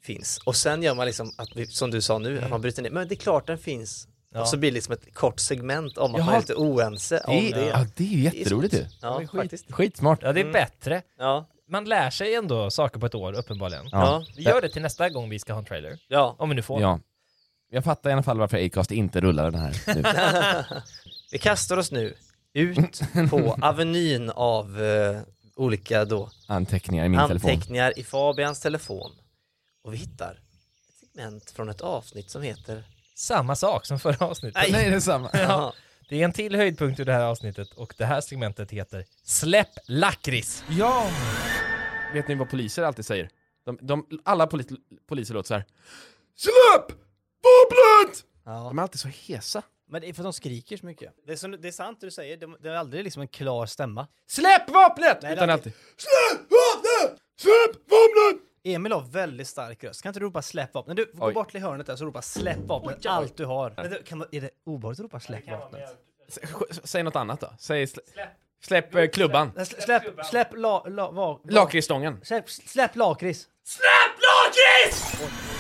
[0.03, 0.39] finns.
[0.45, 2.91] Och sen gör man liksom, att vi, som du sa nu, att man bryter ner,
[2.91, 4.09] men det är klart den finns.
[4.33, 4.41] Ja.
[4.41, 6.27] Och så blir det liksom ett kort segment om att Jaha.
[6.27, 8.87] man är lite oense om Det, ja, det är ju jätteroligt ju.
[9.03, 9.41] Ja, Det är skit.
[9.41, 9.73] faktiskt.
[9.73, 10.19] Skitsmart.
[10.23, 10.53] Ja, det är Mm.
[10.53, 11.03] bättre.
[11.19, 13.89] Ja, Man lär sig ändå saker på ett år, uppenbarligen.
[13.93, 14.25] Ja.
[14.37, 15.99] Vi gör det till nästa gång vi ska ha en trailer.
[16.09, 16.37] ja.
[16.39, 16.81] Om vi nu får.
[16.81, 17.01] Ja.
[17.75, 20.03] Jag fattar i alla fall varför Acast inte rullar den här nu.
[21.33, 22.15] vi kastar oss nu
[22.53, 23.01] ut
[23.31, 25.21] på avenyn av eh,
[25.57, 27.51] olika då Anteckningar i min telefon.
[27.51, 29.13] anteckningar i Fabians telefon.
[29.85, 34.63] Och vi hittar ett segment från ett avsnitt som heter Samma sak som förra avsnittet.
[34.63, 34.73] Nej.
[34.73, 35.31] Nej, det är samma.
[35.33, 35.73] Jaha.
[36.09, 39.79] Det är en till höjdpunkt i det här avsnittet och det här segmentet heter Släpp
[39.87, 40.65] lakrits.
[40.69, 41.11] Ja!
[42.13, 43.29] Vet ni vad poliser alltid säger?
[43.65, 44.67] De, de, alla polis,
[45.07, 45.65] poliser låter så här.
[46.37, 47.04] Släpp
[47.45, 48.25] vapnet!
[48.45, 48.53] Ja.
[48.53, 49.63] De är alltid så hesa.
[49.89, 51.13] Men det är för att de skriker så mycket.
[51.27, 53.29] Det är, som, det är sant det du säger, det, det är aldrig liksom en
[53.29, 54.07] klar stämma.
[54.27, 55.19] Släpp vapnet!
[55.23, 55.73] Nej, Utan det är alltid.
[55.97, 57.21] Släpp vapnet!
[57.37, 58.43] Släpp vapnet!
[58.67, 60.03] Emil har väldigt stark röst.
[60.03, 60.97] Kan inte du ropa släpp vapnet?
[60.97, 61.35] Du, gå Oj.
[61.35, 63.75] bort till hörnet där så ropa släpp vapnet, allt du har.
[63.77, 65.83] Men kan man, är det obehagligt att ropa släpp vapnet?
[66.29, 67.49] S- Säg något annat då.
[67.59, 68.03] Säg slä,
[68.65, 69.53] släpp eh, klubban.
[69.57, 72.21] Nej, Släpp, släpp, släpp la, la, va, Lakritsstången.
[72.25, 73.49] Släpp, släpp lakrits.
[73.65, 75.54] Släpp lakrits!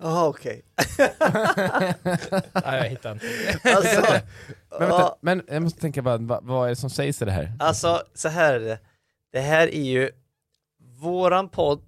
[0.00, 0.62] Jaha okej.
[2.52, 3.26] Ja, jag hittar inte.
[3.64, 4.02] Alltså,
[4.70, 7.32] Men, vänta, men jag måste tänka bara, vad, vad är det som sägs i det
[7.32, 7.52] här?
[7.58, 8.78] alltså så här är det.
[9.32, 10.10] Det här är ju
[11.00, 11.80] våran podd.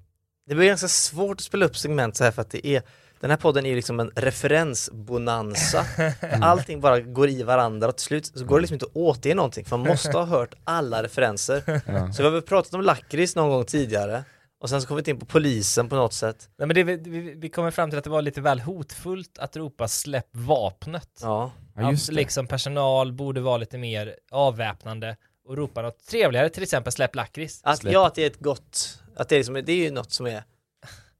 [0.46, 2.82] Det blir ganska svårt att spela upp segment så här för att det är
[3.20, 5.86] den här podden är ju liksom en referensbonanza.
[6.40, 9.34] Allting bara går i varandra och till slut så går det liksom inte att återge
[9.34, 11.62] någonting för man måste ha hört alla referenser.
[11.86, 12.12] Ja.
[12.12, 14.24] Så vi har väl pratat om lakrits någon gång tidigare
[14.62, 16.48] och sen så kom vi in på polisen på något sätt.
[16.58, 19.56] Nej, men det, vi, vi kommer fram till att det var lite väl hotfullt att
[19.56, 21.10] ropa släpp vapnet.
[21.22, 22.20] Ja, Ja, just att det.
[22.20, 27.60] liksom personal borde vara lite mer avväpnande och ropar något trevligare, till exempel släpp lakrits.
[27.64, 30.12] Att, ja, att det är ett gott, att det är, liksom, det är ju något
[30.12, 30.44] som är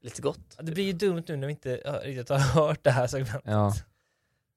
[0.02, 0.56] lite gott.
[0.60, 3.43] Det blir ju dumt nu när vi inte riktigt har hört det här segmentet.
[3.44, 3.74] Ja.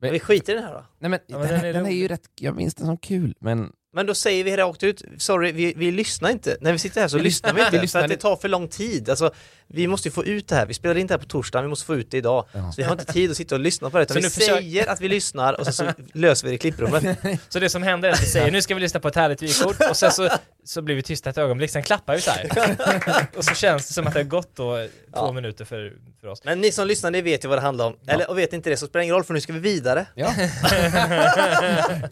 [0.01, 0.85] Men vi skiter i den här då.
[0.99, 2.97] Nej men, Ja, men den, den är den är ju rätt, jag minns den som
[2.97, 6.57] kul, men Men då säger vi rakt ut, sorry, vi, vi lyssnar inte.
[6.61, 8.49] När vi sitter här så lyssnar vi inte, vi lyssnar för att det tar för
[8.49, 9.09] lång tid.
[9.09, 9.31] Alltså,
[9.67, 11.69] vi måste ju få ut det här, vi spelar in det här på torsdagen, vi
[11.69, 12.45] måste få ut det idag.
[12.51, 14.29] Så vi har inte tid att sitta och lyssna på det, utan Så vi nu
[14.29, 17.17] försök- säger att vi lyssnar och sen så löser vi det i klipprummet.
[17.49, 19.41] Så det som händer är att vi säger nu ska vi lyssna på ett härligt
[19.41, 20.29] vykort och sen så,
[20.63, 23.27] så blir vi tysta ett ögonblick, sen klappar vi så här.
[23.37, 26.43] och så känns det som att det har gått då två minuter för, för oss.
[26.43, 27.95] Men ni som lyssnar, ni vet ju vad det handlar om.
[28.07, 30.05] Eller och vet inte det så spelar det ingen roll för nu ska vi vidare.
[30.15, 30.33] Ja.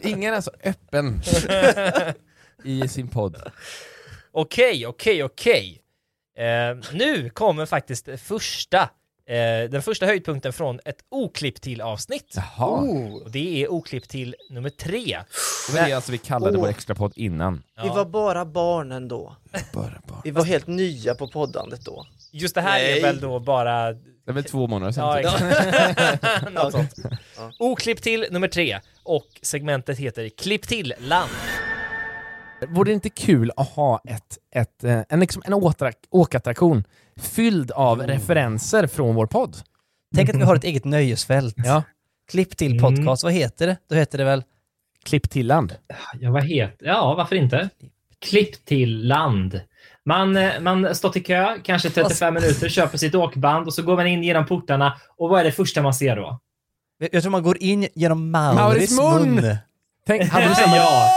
[0.00, 1.20] Ingen är så öppen
[2.64, 3.36] i sin podd.
[4.32, 5.80] Okej, okej, okej.
[6.36, 8.80] Eh, nu kommer faktiskt första,
[9.28, 12.34] eh, den första höjdpunkten från ett oklipp till avsnitt.
[12.36, 12.66] Jaha.
[12.66, 15.18] Och det är oklipp till nummer tre.
[15.72, 17.62] Det det alltså vi kallade vår extra podd innan.
[17.82, 19.36] Vi var bara barnen då.
[19.72, 20.20] Bara, bara.
[20.24, 22.06] Vi var helt nya på poddandet då.
[22.32, 22.98] Just det här Nej.
[22.98, 23.92] är väl då bara...
[23.92, 25.22] Det är väl två månader sedan.
[25.22, 25.42] Ja, typ.
[25.42, 26.52] exakt.
[26.52, 26.94] Något sånt.
[27.58, 28.80] Oklipp till nummer tre.
[29.02, 31.30] Och segmentet heter Klipp till-land.
[32.68, 35.54] Vore det inte kul att ha ett, ett, eh, en, liksom, en
[36.10, 36.84] åkattraktion
[37.16, 39.56] fylld av referenser från vår podd?
[40.16, 41.54] Tänk att vi har ett eget nöjesfält.
[41.56, 41.82] Ja.
[42.30, 43.76] Klipp till podcast, vad heter det?
[43.88, 44.42] Då heter det väl?
[45.04, 45.74] Klipp till land.
[46.20, 47.68] Ja, vad heter Ja, varför inte?
[48.18, 49.60] Klipp till land.
[50.04, 53.96] Man, eh, man står till kö, kanske 35 minuter, köper sitt åkband och så går
[53.96, 54.96] man in genom portarna.
[55.16, 56.40] Och vad är det första man ser då?
[57.12, 59.34] Jag tror man går in genom Mauris Mauris mun.
[59.34, 59.56] mun.
[60.06, 60.76] Tänk, hade du samma...
[60.76, 61.10] ja,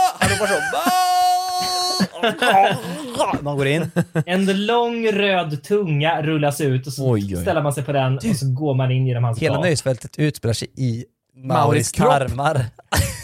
[3.41, 3.91] Man går in.
[4.25, 7.41] en lång röd tunga rullas ut och så Oj, oj.
[7.41, 10.53] ställer man sig på den och så går man in genom hans Hela nöjesfältet utspelar
[10.53, 12.65] sig i Mauris tarmar.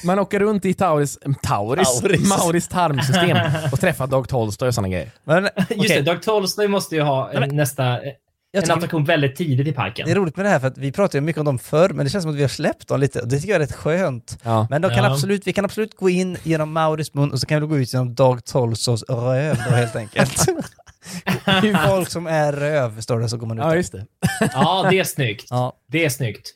[0.05, 2.29] Man åker runt i Tauris, Tauris, Tauris.
[2.29, 3.37] Mauris tarmsystem
[3.71, 5.09] och träffar Dag Tolstoy och sådana grejer.
[5.23, 8.13] Men, Just det, Dag Tolstoy måste ju ha Nej, men- nästa, jag
[8.53, 10.05] en attraktion väldigt tidigt i parken.
[10.05, 11.89] Det är roligt med det här för att vi pratar ju mycket om dem förr,
[11.89, 13.75] men det känns som att vi har släppt dem lite det tycker jag är rätt
[13.75, 14.39] skönt.
[14.43, 14.67] Ja.
[14.69, 15.11] Men de kan Ja.
[15.11, 17.93] absolut, vi kan absolut gå in genom Mauris mun och så kan vi gå ut
[17.93, 20.45] genom Dag Tolstos röv då helt enkelt.
[21.87, 23.63] Folk som är röv, står det, så går man ut.
[23.63, 24.05] Ja, just det.
[24.53, 25.47] Ja, det är snyggt.
[25.49, 25.73] Ja.
[25.87, 26.49] Det är snyggt.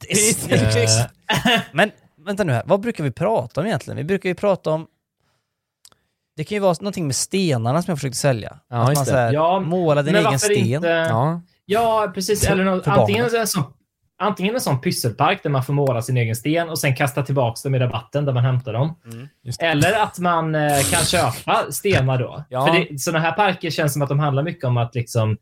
[0.00, 1.10] Det är snyggt.
[1.72, 1.90] Men
[2.26, 3.96] vänta nu här, vad brukar vi prata om egentligen?
[3.96, 4.86] Vi brukar ju prata om
[6.36, 8.56] det kan ju vara någonting med stenarna som jag försökte sälja.
[8.70, 10.56] Ja, att man så här, Ja, målar din egen sten.
[10.56, 11.42] inte- Ja.
[11.66, 12.44] Ja, precis.
[12.44, 13.40] Eller något, antingen, barnen.
[13.40, 13.62] en sån,
[14.20, 17.60] antingen en sån pysselpark där man får måla sin egen sten och sen kasta tillbaka
[17.64, 18.94] dem i rabatten där man hämtar dem.
[19.58, 19.66] Det.
[19.66, 22.44] Eller att man eh, kan köpa stenar då.
[22.48, 22.66] Ja.
[22.66, 25.36] För det, sådana här parker känns som att de handlar mycket om att liksom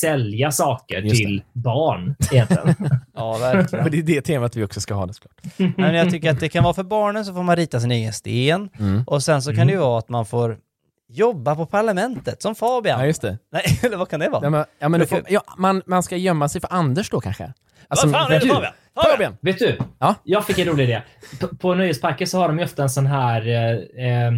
[0.00, 2.74] sälja saker Just till barn egentligen.
[3.14, 3.84] Ja, verkligen.
[3.90, 5.36] det är det temat vi också ska ha det såklart.
[5.76, 8.12] Men jag tycker att det kan vara för barnen så får man rita sin egen
[8.12, 9.04] sten Mm.
[9.06, 10.56] och sen så kan det ju vara att man får
[11.08, 13.00] jobba på parlamentet som Fabian.
[13.00, 13.38] Ja, just det.
[13.52, 14.44] Nej, eller vad kan det vara?
[14.44, 17.52] Ja, men, ja, men får, ja, man, man ska gömma sig för Anders då kanske?
[17.92, 18.72] Alltså, Vad fan är det du- Fabian?
[19.10, 19.36] Fabian!
[19.40, 19.78] Vet du?
[19.98, 20.14] Ja.
[20.24, 21.02] Jag fick en rolig idé.
[21.40, 24.32] På, på nöjesparker så har de ju ofta en sån här eh, eh,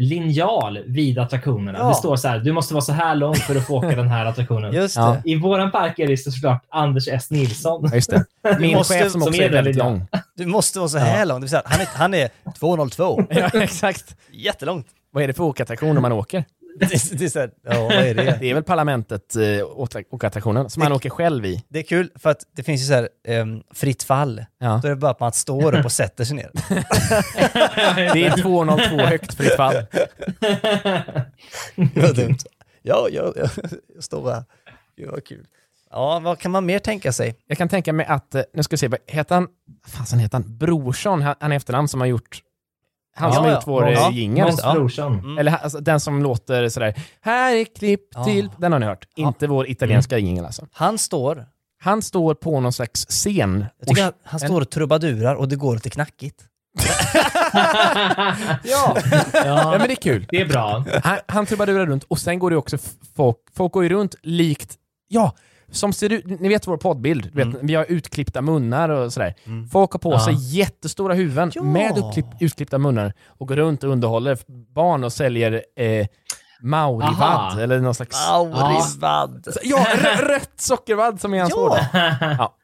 [0.00, 1.78] linjal vid attraktionerna.
[1.78, 1.88] Ja.
[1.88, 4.08] Det står så här, du måste vara så här lång för att få åka den
[4.08, 4.72] här attraktionen.
[4.74, 5.00] Just det.
[5.00, 5.16] Ja.
[5.24, 7.30] I våran park är det såklart Anders S.
[7.30, 7.88] Nilsson.
[7.90, 8.24] Ja, just det.
[8.60, 10.06] Min måste- chef som som också är är väldigt lång.
[10.36, 11.36] Du måste vara så här lång.
[11.36, 12.28] Det vill säga, han, är, han är
[12.58, 13.22] 202.
[13.30, 14.16] Ja, exakt.
[14.32, 14.86] Jättelångt.
[15.12, 16.44] Vad är det för åkattraktioner man åker?
[16.80, 18.36] Det är, det är här, ja, vad är det?
[18.40, 21.64] Det är väl parlamentet, eh, åka- åkattraktionen, som man åker själv i.
[21.68, 24.44] Det är kul för att det finns ju så här ehm, fritt fall.
[24.58, 24.80] Ja.
[24.82, 26.50] Då är det bara att man står upp och sätter sig ner.
[28.12, 29.74] Det är 202 högt fritt fall.
[31.94, 32.38] Vad dumt.
[32.82, 33.48] Ja, ja, ja,
[33.94, 34.44] jag står här.
[34.96, 35.46] Gud vad kul.
[35.90, 37.34] Ja, vad kan man mer tänka sig?
[37.46, 39.48] Jag kan tänka mig att, eh, nu ska vi se, vad heter han,
[39.86, 42.38] fasen heter han, Brorsson, han han är efternamn som har gjort,
[43.14, 43.56] han Ja, som har ja.
[43.56, 44.52] gjort vår Ja, ja, jingel.
[44.62, 45.06] Ja.
[45.06, 45.38] Mm.
[45.38, 48.24] Eller alltså, den som låter sådär, här är klipp Ja.
[48.24, 49.08] till, den har ni hört.
[49.16, 50.66] Inte vår italienska jingel alltså.
[50.72, 51.46] Han står,
[51.82, 53.66] Han står på någon slags scen.
[53.78, 56.44] jag tycker och- han, han står och trubadurar och det går lite knackigt.
[58.64, 58.96] Ja.
[59.34, 60.26] ja, men det är kul.
[60.30, 60.84] Det är bra.
[61.04, 62.78] Han, han trubadurar runt och sen går det också
[63.16, 64.74] folk, folk går ju runt likt,
[65.08, 65.32] ja,
[65.74, 69.34] som ser ut, ni vet vår poddbild, vet, vi har utklippta munnar och sådär.
[69.72, 70.24] Folk har på Ja.
[70.24, 71.62] sig jättestora huvuden Ja.
[71.62, 74.38] med uppklipp, utklippta munnar och går runt och underhåller
[74.74, 76.06] barn och säljer eh,
[76.60, 77.60] Maurivadd Aha.
[77.60, 78.28] eller någon slags...
[78.30, 79.46] Maurivadd.
[79.62, 81.72] Ja, rö- rött sockervadd som är hans ord.
[82.20, 82.56] Ja.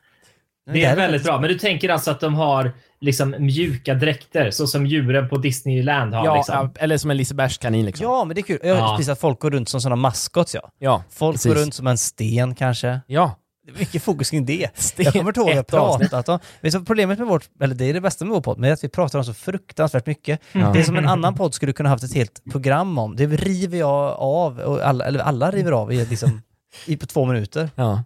[0.72, 1.40] Det är väldigt bra.
[1.40, 6.14] Men du tänker alltså att de har liksom mjuka dräkter, så som djuren på Disneyland
[6.14, 6.24] har?
[6.24, 6.72] Ja, liksom.
[6.78, 8.04] eller som en Lisebergskanin liksom.
[8.04, 8.58] Ja, men det är kul.
[8.62, 8.96] Jag har Ja.
[8.96, 10.70] precis att folk går runt som sådana maskots ja.
[10.78, 11.52] Ja, Folk precis.
[11.54, 13.00] går runt som en sten kanske.
[13.06, 13.36] Ja,
[13.66, 14.68] det är mycket fokus kring det.
[14.96, 16.38] Jag kommer inte ihåg vad jag pratat om.
[16.60, 18.68] Vet du problemet med vårt, eller det är det bästa med vår podd, men det
[18.68, 20.40] är att vi pratar om så fruktansvärt mycket.
[20.52, 20.70] Ja.
[20.72, 23.16] Det är som en annan podd skulle kunna haft ett helt program om.
[23.16, 26.42] Det river jag av, och alla, eller alla river av i, liksom,
[26.86, 27.70] i på två minuter.
[27.74, 28.04] Ja.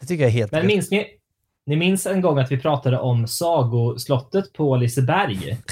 [0.00, 1.06] Det tycker jag är helt Men minns ni,
[1.66, 5.58] ni minns en gång att vi pratade om sagoslottet på Liseberg?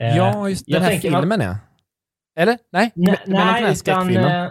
[0.00, 1.56] Eh, Ja, just jag den här tänker man- filmen ja.
[2.42, 2.58] Eller?
[2.72, 2.92] Nej?
[2.94, 4.48] Nej, här nej, utan, eh,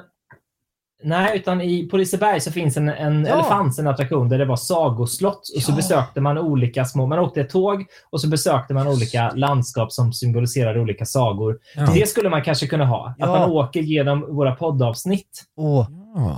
[1.03, 3.33] nej, utan i, på Liseberg så finns en, en, Ja.
[3.33, 5.75] eller fanns en attraktion där det var sagoslott och så Ja.
[5.75, 10.13] besökte man olika små, man åkte ett tåg och så besökte man olika landskap som
[10.13, 11.59] symboliserade olika sagor.
[11.75, 11.87] Ja.
[11.93, 15.43] Det skulle man kanske kunna ha, att man åker genom våra poddavsnitt.
[15.55, 15.87] Åh,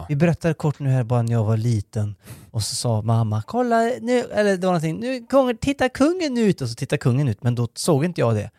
[0.10, 2.16] Vi berättade kort nu här bara när jag var liten
[2.52, 6.62] och så sa mamma, kolla nu, eller det var någonting, nu kommer, titta kungen ut
[6.62, 8.50] och så tittade kungen ut men då såg inte jag det.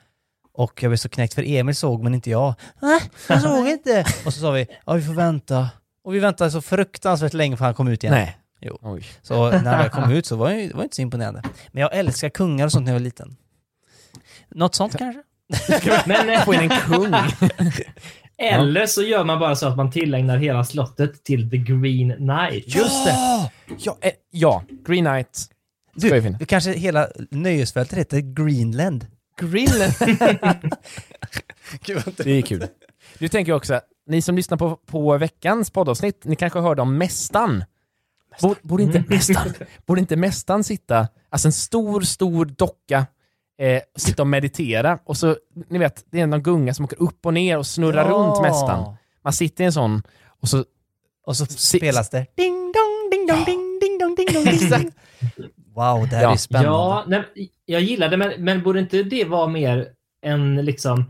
[0.53, 2.55] Och jag blev så knäckt för Emil såg men inte jag.
[2.83, 4.05] Nej, jag såg inte.
[4.27, 5.69] Och så sa vi, ja vi får vänta.
[6.05, 8.15] Och vi väntade så fruktansvärt länge för han kom ut igen.
[8.15, 8.39] Nej.
[8.61, 8.79] Jo.
[8.83, 9.05] Oj.
[9.23, 11.43] Så när jag kom ut så var det, det var inte så imponerande.
[11.73, 13.37] Men jag älskar kungar och sånt när jag var liten.
[14.49, 15.23] Något sånt kanske?
[16.07, 17.15] Men, eh, Få in en kung.
[18.39, 22.75] Eller så gör man bara så att man tillägnar hela slottet till The Green Knight.
[22.75, 23.17] Just det!
[23.79, 24.65] Ja, eh, ja.
[24.87, 25.51] Green Knight.
[25.99, 26.39] Ska vi finna.
[26.39, 29.07] Du, kanske hela nöjesfältet heter Greenland?
[29.41, 29.93] Greenland.
[31.85, 32.67] Gud, vad Det är kul.
[33.19, 36.99] Nu tänker jag också, ni som lyssnar på, på veckans poddavsnitt, ni kanske hörde om
[36.99, 37.65] Mästan.
[38.43, 39.53] Borde, borde, inte, mästan,
[39.87, 43.07] borde inte Mästan sitta, alltså en stor, stor docka,
[43.59, 45.37] eh, sitta och meditera och så,
[45.69, 48.17] ni vet, det är någon gunga som åker upp och ner och snurrar Ja.
[48.17, 48.97] runt Mästan.
[49.25, 50.03] Man sitter i en sån
[50.43, 50.65] och så...
[51.27, 54.91] Och så spelas det ding dong, ding dong, ding, ding dong, ding dong, ding dong.
[55.75, 56.33] Wow, det här Ja.
[56.33, 56.69] är spännande.
[56.71, 57.25] Ja, nej,
[57.65, 59.89] jag gillar det, men, men borde inte det vara mer
[60.23, 61.05] en liksom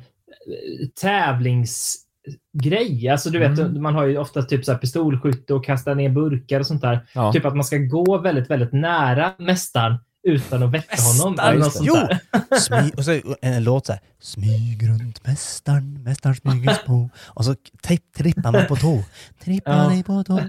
[1.00, 3.08] tävlingsgrej?
[3.08, 3.82] Alltså du vet, Mm.
[3.82, 7.06] man har ju ofta typ så här pistolskytte och kasta ner burkar och sånt där.
[7.14, 7.32] Ja.
[7.32, 9.94] Typ att man ska gå väldigt, väldigt nära mästaren
[10.26, 11.38] utan att väcka honom.
[11.40, 12.20] Eller något just sånt det.
[12.50, 12.58] där.
[12.60, 14.00] Smy, och så en låt så här.
[14.22, 17.10] Smyg runt mästaren, mästaren smyger på.
[17.26, 19.02] Och så tripp, trippar man på tå.
[19.44, 19.88] Trippar Ja.
[19.88, 20.40] dig på tå.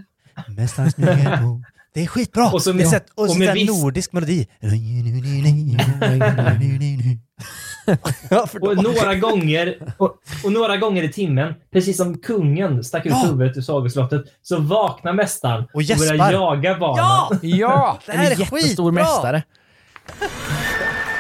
[0.48, 1.62] Mästaren smyger på.
[1.94, 2.52] Det är skitbra!
[2.52, 4.48] Och så det är med- så, och och så med viss- nordisk melodi.
[8.62, 13.24] Och några gånger och, och några gånger i timmen, precis som kungen stack ut Ja.
[13.30, 16.18] huvudet ur sagoslottet, så vaknar mästaren och, gäspar.
[16.18, 17.06] börjar jaga barnen.
[17.06, 17.30] Ja!
[17.42, 18.00] Ja!
[18.06, 18.92] Det här är en jättestor skitbra!
[18.92, 19.44] mästare.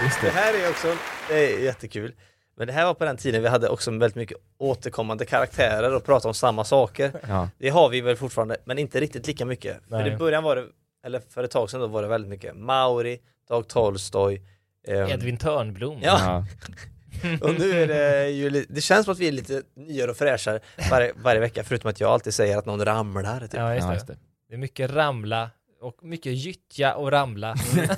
[0.03, 0.31] Just Det det.
[0.31, 0.95] här är också,
[1.30, 2.14] det är jättekul.
[2.57, 6.03] Men det här var på den tiden vi hade också väldigt mycket återkommande karaktärer och
[6.05, 7.11] pratade om samma saker.
[7.27, 7.49] Ja.
[7.57, 9.77] Det har vi väl fortfarande, men inte riktigt lika mycket.
[9.88, 10.03] Nej.
[10.03, 10.65] För i början var det,
[11.05, 13.19] eller för ett tag sedan då var det väldigt mycket Mauri,
[13.49, 14.41] Dag Tolstoj.
[14.88, 15.99] ehm, Edvin Törnblom.
[16.01, 16.45] Ja.
[17.41, 20.59] och nu är det ju, det känns som att vi är lite nyare och fräschare
[20.91, 23.39] varje, varje vecka, förutom att jag alltid säger att någon ramlar.
[23.39, 23.53] Typ.
[23.53, 23.93] Ja, just Ja, det.
[23.95, 24.18] just det.
[24.49, 25.49] Det är mycket ramla
[25.81, 27.55] och mycket gyttja och ramla.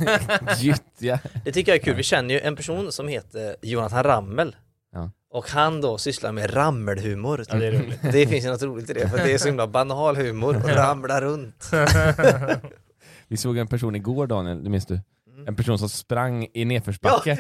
[0.58, 1.20] Gyttja.
[1.46, 4.56] Det tycker jag är kul, vi känner ju en person som heter Jonathan Rammel.
[4.94, 5.12] Ja.
[5.32, 7.46] Och han då sysslar med rammelhumor.
[7.50, 8.00] Ja, det är roligt.
[8.02, 10.70] Det finns ju något roligt i det, för det är så himla banal humor och
[10.70, 11.72] ramla runt.
[13.28, 15.00] Vi såg en person igår Daniel, det minns du?
[15.48, 17.36] En person som sprang i Ja, nedförsbacke.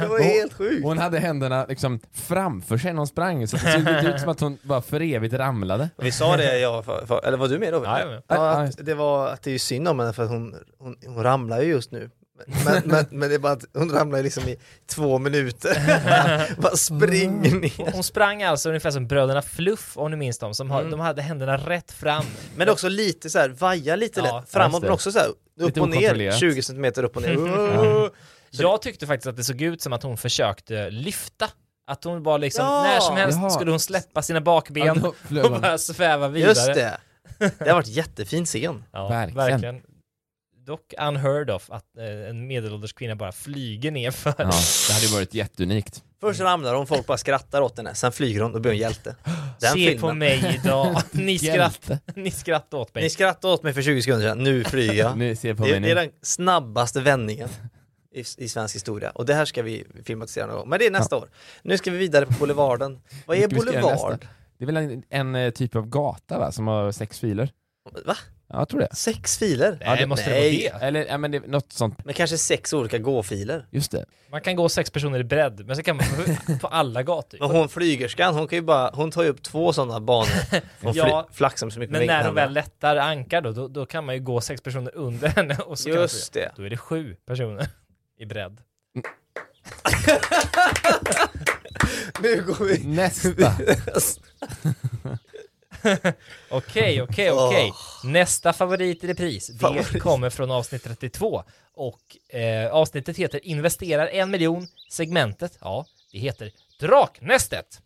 [0.00, 0.84] det var helt sjukt.
[0.84, 3.72] Hon hade händerna liksom framför sig när hon sprang, så det
[4.02, 5.90] såg ut som att hon bara för evigt ramlade.
[5.98, 7.84] Vi sa det, jag, för, för, eller var du med då?
[7.84, 8.22] Ja, jag är med.
[8.28, 10.54] Ja, Ja, att det var att det är ju synd om henne för att hon,
[10.78, 12.10] hon, hon ramlar ju just nu.
[12.64, 14.56] Men, men, men det är bara att hon ramlar liksom i
[14.90, 15.76] två minuter.
[16.62, 17.92] bara springer ner.
[17.92, 20.90] Hon sprang alltså ungefär som bröderna Fluff om ni minns dem, som har, Mm.
[20.90, 22.24] de hade händerna rätt fram.
[22.56, 25.28] Men också lite så här, vaja lite Ja, lätt framåt men också så här,
[25.64, 26.38] upp och ner, okontrollerat.
[26.38, 28.10] 20 centimeter upp och ner.
[28.50, 28.62] Ja.
[28.62, 31.50] Jag tyckte faktiskt att det såg ut som att hon försökte lyfta.
[31.86, 32.82] Att hon bara liksom, Ja!
[32.82, 33.50] när som helst Jaha.
[33.50, 36.50] skulle hon släppa sina bakben Ja, och bara sväva vidare.
[36.50, 36.98] Just det.
[37.38, 38.84] Det har varit jättefin scen.
[38.92, 39.36] Ja, Verkligen.
[39.36, 39.82] verkligen.
[40.66, 44.44] Dock unheard of att eh, en medelålders kvinna bara flyger ner för Ja,
[44.88, 46.02] det hade ju varit jätteunikt.
[46.20, 49.16] Först ramlar hon, folk bara skrattar åt henne, sen flyger hon, då blir hon hjälte.
[49.60, 50.00] Den Se filmen.
[50.00, 53.04] på mig idag, ni, skratt, ni skrattar åt mig.
[53.04, 55.36] Ni skrattade åt mig för 20 sekunder sedan, nu flyger jag.
[55.38, 56.00] Ser på Det, mig det är nu.
[56.00, 57.48] den snabbaste vändningen
[58.14, 60.68] i, i svensk historia och det här ska vi filmatisera någon gång.
[60.68, 61.28] Men det är nästa år.
[61.62, 62.98] Nu ska vi vidare på Boulevarden.
[63.26, 64.26] Vad är Boulevard?
[64.58, 67.50] Det är väl en, en eh, typ av gata va, som har sex filer?
[68.06, 68.16] Va?
[68.50, 68.88] Ja, jag tror det.
[68.94, 69.78] Sex filer?
[69.80, 70.68] Nej, måste det nej.
[70.70, 70.86] vara det?
[70.86, 73.66] Eller, ja men det är något sånt, Men kanske sex olika gåfiler.
[73.70, 74.04] just det.
[74.30, 76.06] Man kan gå sex personer i bredd, men så kan man
[76.60, 77.38] på alla gator.
[77.40, 80.28] Men hon flygerskan, hon kan ju bara, hon tar ju upp två sådana banor.
[80.82, 84.04] Hon Ja, flaxar så mycket Men när hon väl lättar ankar då, då, då kan
[84.04, 86.52] man ju gå sex personer under henne och så Just kan man det.
[86.56, 87.68] Då är det sju personer
[88.18, 88.60] i bredd.
[92.22, 92.84] Nu går vi...
[92.86, 93.52] Nästa.
[96.50, 97.72] Okej, okej, okej.
[98.04, 101.44] Nästa favorit i repris, det kommer från avsnitt 32.
[101.74, 104.66] Och eh, avsnittet heter Investerar en miljon.
[104.90, 106.50] Segmentet, ja, det heter
[106.80, 107.80] Draknästet.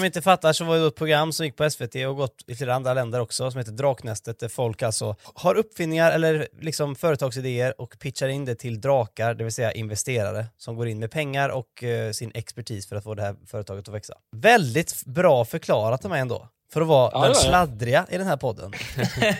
[0.00, 2.44] Om ni inte fattar så var det ett program som gick på SVT och gått
[2.46, 6.94] i flera andra länder också som heter Draknästet där folk alltså har uppfinningar eller liksom
[6.96, 11.10] företagsidéer och pitchar in det till drakar, det vill säga investerare som går in med
[11.10, 14.14] pengar och eh, sin expertis för att få det här företaget att växa.
[14.36, 16.48] Väldigt bra förklarat av mig ändå.
[16.72, 18.72] För att vara Ja, den sladdriga i den här podden.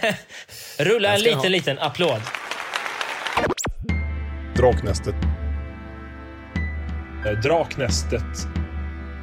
[0.79, 2.21] Rulla en liten, ha- liten applåd.
[4.57, 5.15] Draknästet.
[7.43, 8.60] Draknästet.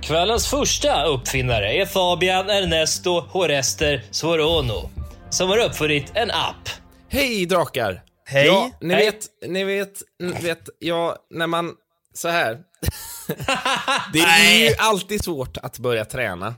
[0.07, 4.89] Kvällens första uppfinnare är Fabian Ernesto Horester Svorono
[5.29, 6.69] som har uppfunnit en app.
[7.09, 8.03] Hej drakar!
[8.25, 8.45] Hej!
[8.45, 9.05] Ja, ni Hej.
[9.05, 11.73] vet, ni vet, ni vet, ja, när man,
[12.13, 12.53] så här.
[14.13, 16.55] det är ju alltid svårt att börja träna.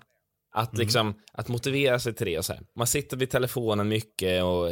[0.51, 2.61] Att liksom, att motivera sig till det och så här.
[2.77, 4.67] Man sitter vid telefonen mycket och,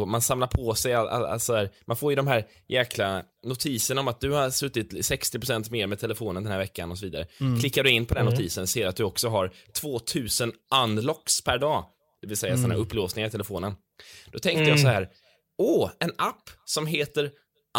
[0.00, 1.70] och man samlar på sig, all, all, all, så här.
[1.86, 5.98] man får ju de här jäkla notiserna om att du har suttit 60% mer med
[6.00, 7.26] telefonen den här veckan och så vidare.
[7.40, 7.60] Mm.
[7.60, 8.34] Klickar du in på den Mm.
[8.34, 10.52] notisen ser att du också har 2000
[10.84, 11.84] unlocks per dag.
[12.20, 12.62] Det vill säga Mm.
[12.62, 13.74] sådana upplåsningar i telefonen.
[14.32, 14.68] Då tänkte Mm.
[14.68, 15.08] jag så här,
[15.58, 17.30] åh, en app som heter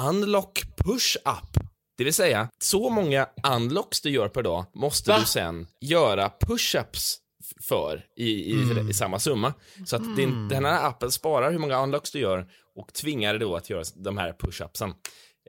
[0.09, 1.63] Unlock Push Up.
[1.97, 5.19] Det vill säga, så många unlocks du gör per dag måste Va?
[5.19, 7.15] du sen göra push-ups
[7.61, 8.89] för i, i, Mm.
[8.89, 9.53] i samma summa.
[9.85, 13.39] Så att din, den här appen sparar hur många unlocks du gör och tvingar dig
[13.39, 14.93] då att göra de här push-upsen.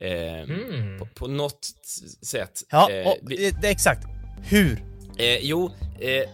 [0.01, 0.99] Eh, Mm.
[0.99, 1.65] på, på något
[2.23, 2.63] sätt.
[2.71, 4.07] Ja, Eh, och, vi- det, det är exakt.
[4.43, 4.85] Hur?
[5.19, 5.71] Eh, jo,
[6.01, 6.25] eh,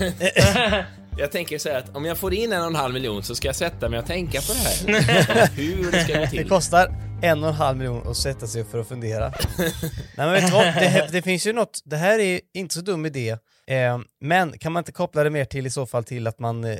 [1.20, 3.34] jag tänker så här att om jag får in en och en halv miljon så
[3.34, 5.46] ska jag sätta mig och tänka på det här.
[5.56, 6.48] Hur det ska gå Det till.
[6.48, 9.32] kostar en och en halv miljon att sätta sig för att fundera.
[9.58, 9.72] Nej
[10.16, 13.06] men vet du vad, det, det finns ju något, det här är inte så dum
[13.06, 13.30] idé,
[13.66, 16.64] eh, men kan man inte koppla det mer till i så fall till att man
[16.64, 16.78] eh,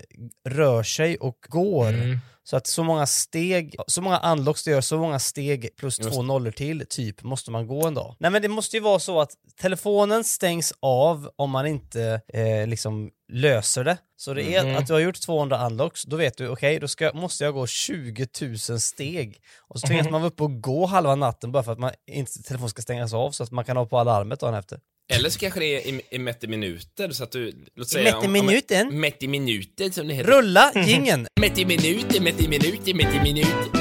[0.49, 1.89] rör sig och går?
[1.89, 2.19] Mm.
[2.43, 6.11] Så att så många steg, så många unlocks det gör, så många steg plus Just
[6.13, 6.27] två det.
[6.29, 8.17] nollor till, typ, måste man gå en dag.
[8.19, 9.31] Nej men det måste ju vara så att
[9.61, 13.99] telefonen stängs av om man inte eh, liksom löser det.
[14.17, 14.77] Så det är Mm.
[14.77, 17.67] att du har gjort 200 unlocks, då vet du, okej, då ska, måste jag gå
[17.67, 18.27] 20
[18.69, 19.39] 000 steg.
[19.69, 20.13] Och så tvingas Mhm.
[20.13, 23.15] man vara uppe och gå halva natten bara för att man inte, telefonen ska stängas
[23.15, 24.81] av så att man kan ha på alarmet dagen efter.
[25.13, 28.05] Eller så kanske det är i, i mätt i minuter så att du, låt säga
[28.05, 29.01] Mätt i om- om- minuten?
[29.01, 30.31] Mätt i minuter som det heter.
[30.31, 31.27] Rulla jingeln!
[31.41, 33.81] Mätt i minuter, mätt i minuter, mätt i minuter.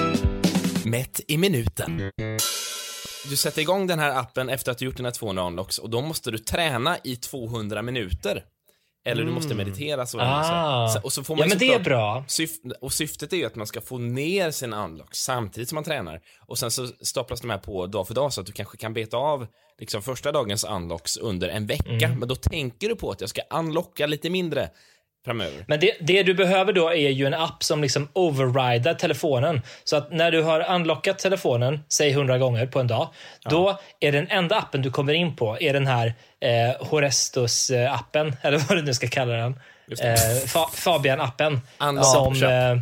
[0.86, 2.12] Mätt i minuten.
[3.30, 6.02] Du sätter igång den här appen efter att du gjort dina 200 unlocks och då
[6.02, 8.44] måste du träna i 200 minuter.
[9.06, 9.68] Eller du måste Mm.
[9.68, 10.20] meditera så.
[10.22, 10.88] Ah.
[10.90, 11.00] så.
[11.04, 12.24] Och så får Ja, man men det är bra.
[12.28, 15.84] Syf- och syftet är ju att man ska få ner sina unlocks samtidigt som man
[15.84, 16.22] tränar.
[16.48, 18.94] Och sen så staplas de här på dag för dag så att du kanske kan
[18.94, 19.48] beta av
[19.80, 22.06] liksom första dagens unlocks under en vecka.
[22.06, 22.20] Mm.
[22.20, 24.70] Men då tänker du på att jag ska unlocka lite mindre
[25.30, 25.66] framöver.
[25.68, 29.62] Men det, det du behöver då är ju en app som liksom overridar telefonen.
[29.84, 33.08] Så att när du har unlockat telefonen, säg 100 gånger på en dag,
[33.50, 38.58] då är den enda appen du kommer in på är den här eh, Horestus-appen, eller
[38.58, 39.60] vad du nu ska kalla den.
[40.02, 40.14] Eh,
[40.46, 41.60] Fa- Fabian-appen.
[42.04, 42.78] Som, eh,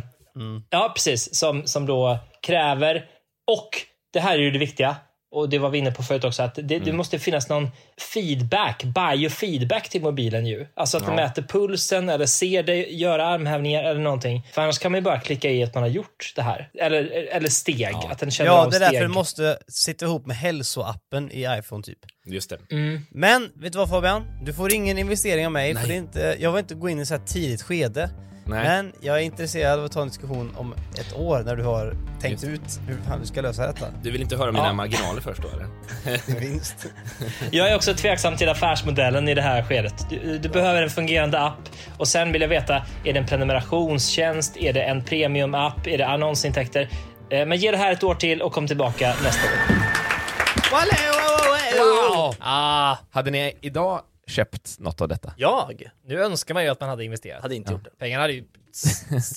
[0.70, 1.34] Ja, precis.
[1.34, 3.04] Som, som då kräver,
[3.50, 3.68] och
[4.12, 4.96] det här är ju det viktiga,
[5.30, 7.70] och det var vi inne på förut också, att det, det måste finnas någon
[8.14, 10.66] feedback, biofeedback till mobilen ju.
[10.74, 11.22] Alltså att den Ja.
[11.24, 14.46] mäter pulsen eller ser dig göra armhävningar eller någonting.
[14.52, 16.70] För annars kan man ju bara klicka i att man har gjort det här.
[16.78, 20.26] Eller, eller steg, att den känner Ja, av det är därför det måste sitta ihop
[20.26, 21.98] med hälsoappen i iPhone typ.
[22.26, 22.58] Just det.
[22.70, 23.00] Mm.
[23.10, 24.22] Men, vet du vad Fabian?
[24.44, 25.82] Du får ingen investering av mig, Nej.
[25.82, 28.10] för det är inte, jag vill inte gå in i så här tidigt skede.
[28.48, 28.64] Nej.
[28.64, 31.94] Men jag är intresserad av att ta en diskussion om ett år när du har
[32.20, 33.86] tänkt ut hur fan du ska lösa detta.
[34.02, 34.72] Du vill inte höra mina Ja.
[34.72, 35.68] marginaler först då eller?
[36.40, 36.86] Vinst.
[37.50, 40.06] Jag är också tveksam till affärsmodellen i det här skedet.
[40.10, 41.68] Du, du behöver en fungerande app
[41.98, 44.56] och sen vill jag veta, är det en prenumerationstjänst?
[44.56, 45.86] Är det en premium-app?
[45.86, 46.88] Är det annonsintäkter?
[47.30, 49.78] Eh, Men ge det här ett år till och kom tillbaka nästa år.
[51.78, 52.34] Wow!
[52.40, 55.34] Ah, Hade ni idag köpt något av detta?
[55.36, 55.90] Jag?
[56.04, 57.42] nu önskar man ju att man hade investerat.
[57.42, 57.90] Hade inte gjort det.
[57.98, 58.44] Pengarna hade ju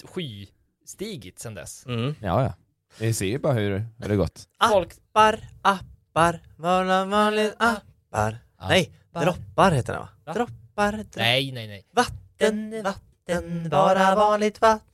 [0.03, 1.85] skystigit sen dess.
[1.85, 2.15] Mm.
[2.21, 2.53] Ja, ja.
[2.99, 4.47] Vi ser ju bara hur, hur det gått.
[4.69, 4.93] Folk...
[5.13, 8.37] Appar, appar, vanliga vanliga appar.
[8.61, 10.09] Nej, droppar heter den va?
[10.25, 10.33] Va?
[10.33, 11.21] Droppar, droppar.
[11.21, 11.85] Nej, nej, nej.
[11.93, 14.90] Vatten, vatten, bara vanligt vatten.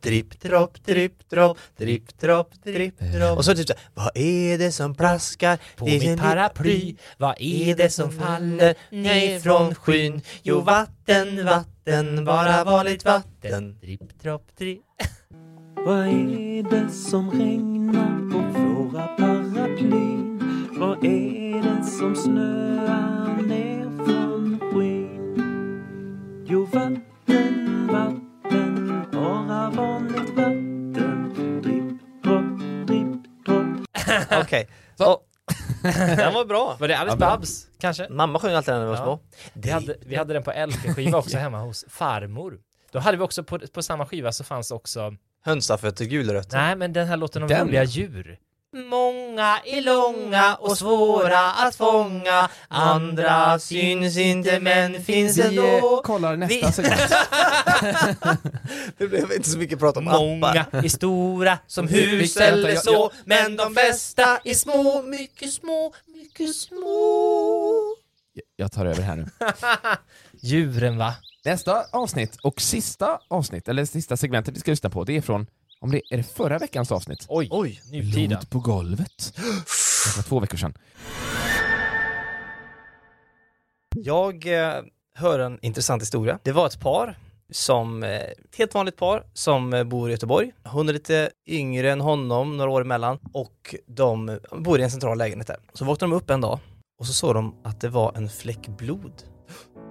[0.00, 3.38] Dripp, dropp, dripp, dropp, dripp, dropp, dripp, dropp.
[3.38, 7.34] Och så typ så här, vad är det som plaskar På Det mitt paraply, vad
[7.38, 10.22] är det som faller ner från skyn?
[10.42, 13.78] Jo, vatten, vatten, bara vanligt vatten.
[13.80, 14.82] Dripp, dropp, dripp.
[15.86, 20.40] Vad är det som regnar på våra paraplyn?
[20.78, 25.08] Vad är det som snöar ner från skyn?
[34.42, 34.68] Okej.
[34.98, 35.24] Och-
[36.16, 36.76] Den var bra.
[36.80, 37.28] Var det Alice Ja, bra.
[37.36, 38.06] Babs kanske?
[38.10, 39.20] Mamma sjöng alltid den när vi var små.
[39.52, 42.58] Vi hade, vi hade den på LP-skiva också hemma hos farmor.
[42.92, 45.14] Då hade vi också på, på samma skiva så fanns också
[45.44, 46.56] Hönsafötter, gulrötter.
[46.56, 47.66] Nej men den här låten om Den.
[47.66, 48.38] roliga djur.
[48.72, 55.66] Många är långa och svåra att fånga Andra syns inte men finns Vi ändå
[55.96, 57.12] eh, kollar nästa Vi- segment.
[58.98, 60.84] Det blev inte så mycket prat om Många appar.
[60.84, 65.52] är stora som Vi- hus eller jag- så jag- Men de flesta är små, mycket
[65.52, 67.72] små, mycket små
[68.56, 69.26] Jag tar över här nu.
[70.40, 71.14] Djuren va?
[71.44, 75.46] Nästa avsnitt och sista avsnitt, eller sista segmentet vi ska lyssna på, det är från,
[75.80, 77.26] om det är det förra veckans avsnitt?
[77.28, 77.80] Oj, Oj.
[77.92, 79.34] nutida Blod på golvet.
[80.08, 80.74] Det var två veckor sedan.
[83.96, 84.82] Jag eh,
[85.14, 86.38] hör en intressant historia.
[86.42, 87.18] Det var ett par
[87.50, 90.52] som, eh, ett helt vanligt par som eh, bor i Göteborg.
[90.64, 95.18] Hon är lite yngre än honom, några år emellan och de bor i en central
[95.18, 95.56] lägenhet där.
[95.72, 96.58] Så vaknade de upp en dag
[96.98, 99.12] och så såg de att det var en fläck blod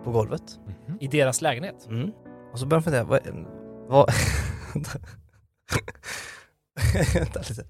[0.04, 0.60] på golvet.
[1.00, 1.88] I deras lägenhet?
[1.90, 2.12] Mm.
[2.54, 3.22] Och så började de fundera, vad,
[3.88, 4.10] vad...
[7.14, 7.66] Vänta lite.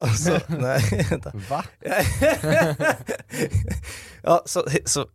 [0.00, 1.32] Och så, nej, vänta.
[1.48, 1.64] Va?
[4.22, 5.06] ja, så, så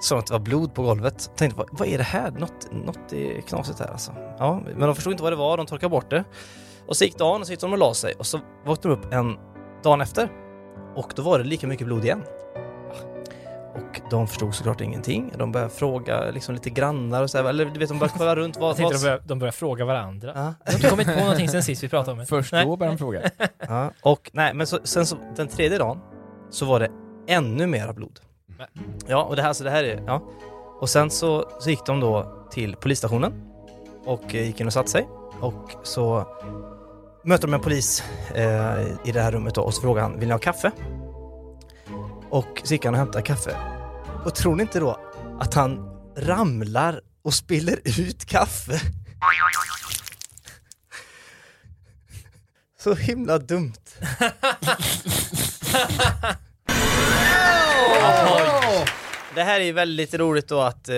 [0.00, 1.30] såg att det var blod på golvet.
[1.36, 2.30] Tänkte, vad, vad är det här?
[2.30, 4.12] Något, något är knasigt här alltså.
[4.38, 6.24] Ja, men de förstod inte vad det var, de torkade bort det.
[6.86, 9.06] Och så gick dagen och så gick de och la sig och så vaknade de
[9.06, 9.36] upp en
[9.82, 10.32] dagen efter.
[10.96, 12.22] Och då var det lika mycket blod igen.
[13.74, 15.32] Och de förstod såklart ingenting.
[15.36, 18.36] De började fråga liksom lite grannar och så här, eller du vet de började kolla
[18.36, 18.70] runt vad...
[18.70, 19.02] Jag tänkte vad...
[19.02, 20.32] de börjar, de börjar fråga varandra.
[20.34, 20.54] Ja.
[20.64, 22.26] Jag har inte kommit på någonting sen sist vi pratade om det.
[22.26, 22.64] Först Nej.
[22.64, 23.30] då började de fråga.
[23.68, 25.98] Ja, och nej, men så, sen så den tredje dagen
[26.50, 26.90] så var det
[27.26, 28.20] ännu mera blod.
[29.06, 30.22] Ja, och det här, så det här är, ja.
[30.80, 33.32] Och sen så, så gick de då till polisstationen
[34.04, 35.08] och eh, gick in och satte sig
[35.40, 36.26] och så
[37.24, 40.28] möter de en polis eh, i det här rummet då och så frågar han, vill
[40.28, 40.70] ni ha kaffe?
[42.30, 43.56] Och så gick han och hämtade kaffe.
[44.24, 45.00] Och tror ni inte då
[45.40, 45.78] att han
[46.16, 48.80] ramlar och spiller ut kaffe?
[52.80, 53.72] Så himla dumt.
[59.34, 60.96] Det här är ju väldigt roligt då att eh,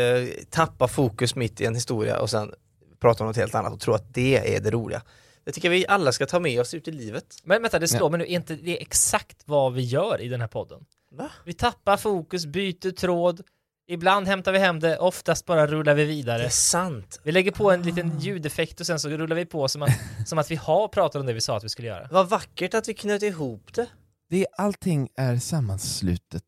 [0.50, 2.52] tappa fokus mitt i en historia och sen
[3.00, 5.02] prata om något helt annat och tro att det är det roliga.
[5.44, 7.24] Det tycker jag vi alla ska ta med oss ut i livet.
[7.44, 8.08] Men vänta, det slår Ja.
[8.08, 10.84] mig nu, är inte det exakt vad vi gör i den här podden?
[11.10, 11.30] Va?
[11.44, 13.40] Vi tappar fokus, byter tråd,
[13.88, 16.38] ibland hämtar vi hem det, oftast bara rullar vi vidare.
[16.38, 17.20] Det är sant.
[17.22, 19.90] Vi lägger på en liten ljudeffekt och sen så rullar vi på som att,
[20.26, 22.08] som att vi har pratat om det vi sa att vi skulle göra.
[22.10, 23.86] Vad vackert att vi knöt ihop det.
[24.30, 26.44] Det, allting är sammanslutet.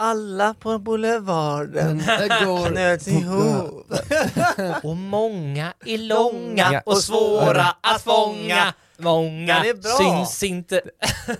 [0.00, 3.92] Alla på boulevarden Den går knöt på- ihop.
[4.84, 8.74] Och många är långa och svåra att fånga.
[8.98, 9.98] Många Den är bra.
[10.26, 10.80] syns inte.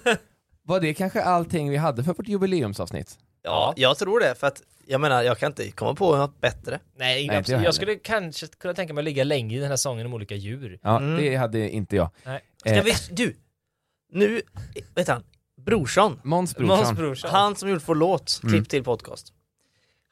[0.62, 3.18] Var det kanske allting vi hade för vårt jubileumsavsnitt?
[3.42, 6.80] Ja, jag tror det för att jag menar, jag kan inte komma på något bättre.
[6.96, 9.76] Nej, inte jag jag skulle kanske kunna tänka mig att ligga länge i den här
[9.76, 10.78] sången om olika djur.
[10.82, 11.16] Ja, Mm.
[11.16, 12.10] det hade inte jag.
[12.24, 12.40] Nej.
[12.60, 13.36] Ska Eh, vi, du,
[14.12, 14.42] nu,
[14.94, 15.22] vet han,
[15.70, 16.20] Brorsson.
[16.24, 16.76] Måns Brorsson.
[16.76, 17.30] Måns brorsan.
[17.30, 18.52] Han som gjort vår låt, Mm.
[18.54, 19.32] klipp till podcast.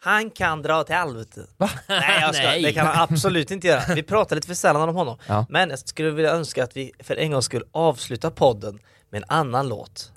[0.01, 1.47] Han kan dra till helvete.
[1.57, 1.71] Va?
[1.89, 2.63] Nej, jag ska, Nej.
[2.63, 3.95] det kan han absolut inte göra.
[3.95, 5.19] Vi pratar lite för sällan om honom.
[5.27, 5.47] Ja.
[5.49, 8.79] Men jag skulle vilja önska att vi för en gång skulle avsluta podden
[9.11, 10.13] med en annan låt.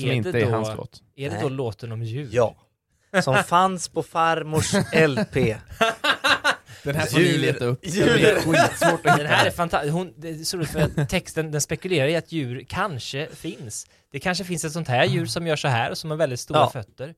[0.00, 1.02] Som inte det är då, hans låt.
[1.16, 1.42] Är det Nej.
[1.42, 2.28] då låten om djur?
[2.32, 2.54] Ja.
[3.22, 4.74] Som fanns på farmors
[5.08, 5.36] LP.
[6.84, 7.78] Den här får ni leta upp.
[7.82, 9.94] Det djur- blir skitsvårt att Den här är fantastisk.
[10.16, 13.86] Det är så roligt för att texten den spekulerar i att djur kanske finns.
[14.12, 16.58] Det kanske finns ett sånt här djur som gör så här som har väldigt stora
[16.60, 16.70] Ja.
[16.70, 17.14] fötter.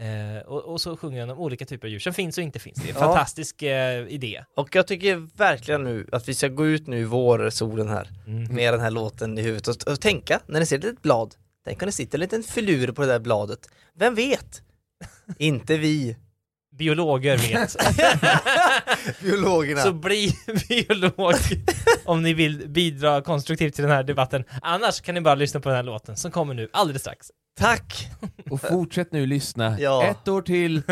[0.00, 2.58] Eh, och, och så sjunger han om olika typer av djur som finns och inte
[2.58, 2.76] finns.
[2.82, 3.06] Det är en Ja.
[3.06, 4.44] fantastisk eh, idé.
[4.56, 8.54] Och jag tycker verkligen nu att vi ska gå ut nu i vårsolen här Mm.
[8.54, 11.34] med den här låten i huvudet och, och tänka, när ni ser ett litet blad,
[11.64, 13.68] tänk om det sitter en liten filur på det där bladet.
[13.98, 14.62] Vem vet?
[15.38, 16.16] inte vi.
[16.78, 17.76] Biologer vet.
[19.22, 19.80] Biologerna.
[19.82, 20.32] så bli
[20.68, 21.34] biolog
[22.04, 24.44] om ni vill bidra konstruktivt till den här debatten.
[24.62, 27.26] Annars kan ni bara lyssna på den här låten som kommer nu alldeles strax.
[27.58, 28.08] Tack!
[28.50, 30.04] Och fortsätt nu lyssna Ja.
[30.04, 30.82] ett år till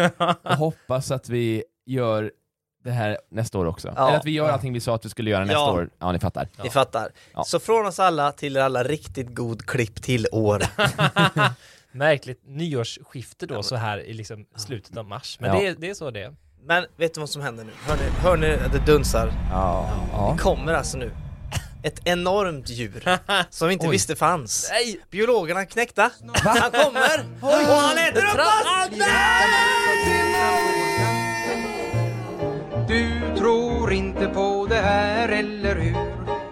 [0.44, 2.30] och hoppas att vi gör
[2.84, 3.92] det här nästa år också.
[3.96, 4.08] Ja.
[4.08, 5.72] Eller att vi gör allting vi sa att vi skulle göra nästa Ja.
[5.72, 5.90] år.
[5.98, 6.48] Ja, ni fattar.
[6.62, 7.08] Ni fattar.
[7.34, 7.44] Ja.
[7.44, 10.62] Så från oss alla till er alla riktigt god klipp till år.
[11.92, 15.36] Märkligt nyårsskifte då så här i liksom slutet av mars.
[15.40, 15.60] Men Ja.
[15.60, 16.34] det, är, det är så det är.
[16.66, 17.70] Men vet du vad som händer nu?
[17.86, 19.32] Hör ni, hör ni att det dunsar?
[19.50, 19.90] Ja.
[20.12, 20.32] ja.
[20.36, 21.10] Det kommer alltså nu
[21.82, 23.18] ett enormt djur
[23.50, 23.92] som vi inte Oj.
[23.92, 24.68] visste fanns.
[24.72, 25.00] Nej!
[25.10, 26.10] Biologerna knäckta.
[26.34, 28.98] Han kommer och han äter upp oss!
[32.88, 35.96] Du tror inte på det här, eller hur?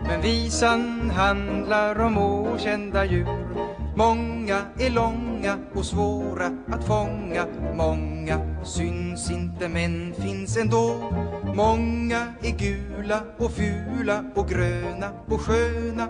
[0.08, 3.46] Men Visan handlar om okända djur
[3.96, 11.12] Många är långa och svåra att fånga Många syns inte men finns ändå
[11.56, 16.08] Många är gula och fula och gröna och sköna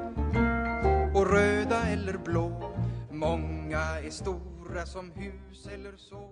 [1.15, 2.74] Och röda eller blå
[3.11, 6.31] Många är stora som hus eller så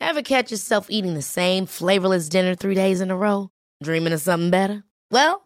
[0.00, 3.48] Have catch yourself eating the same flavorless dinner three days in a row?
[3.84, 4.82] Dreaming of something better?
[5.10, 5.45] Well,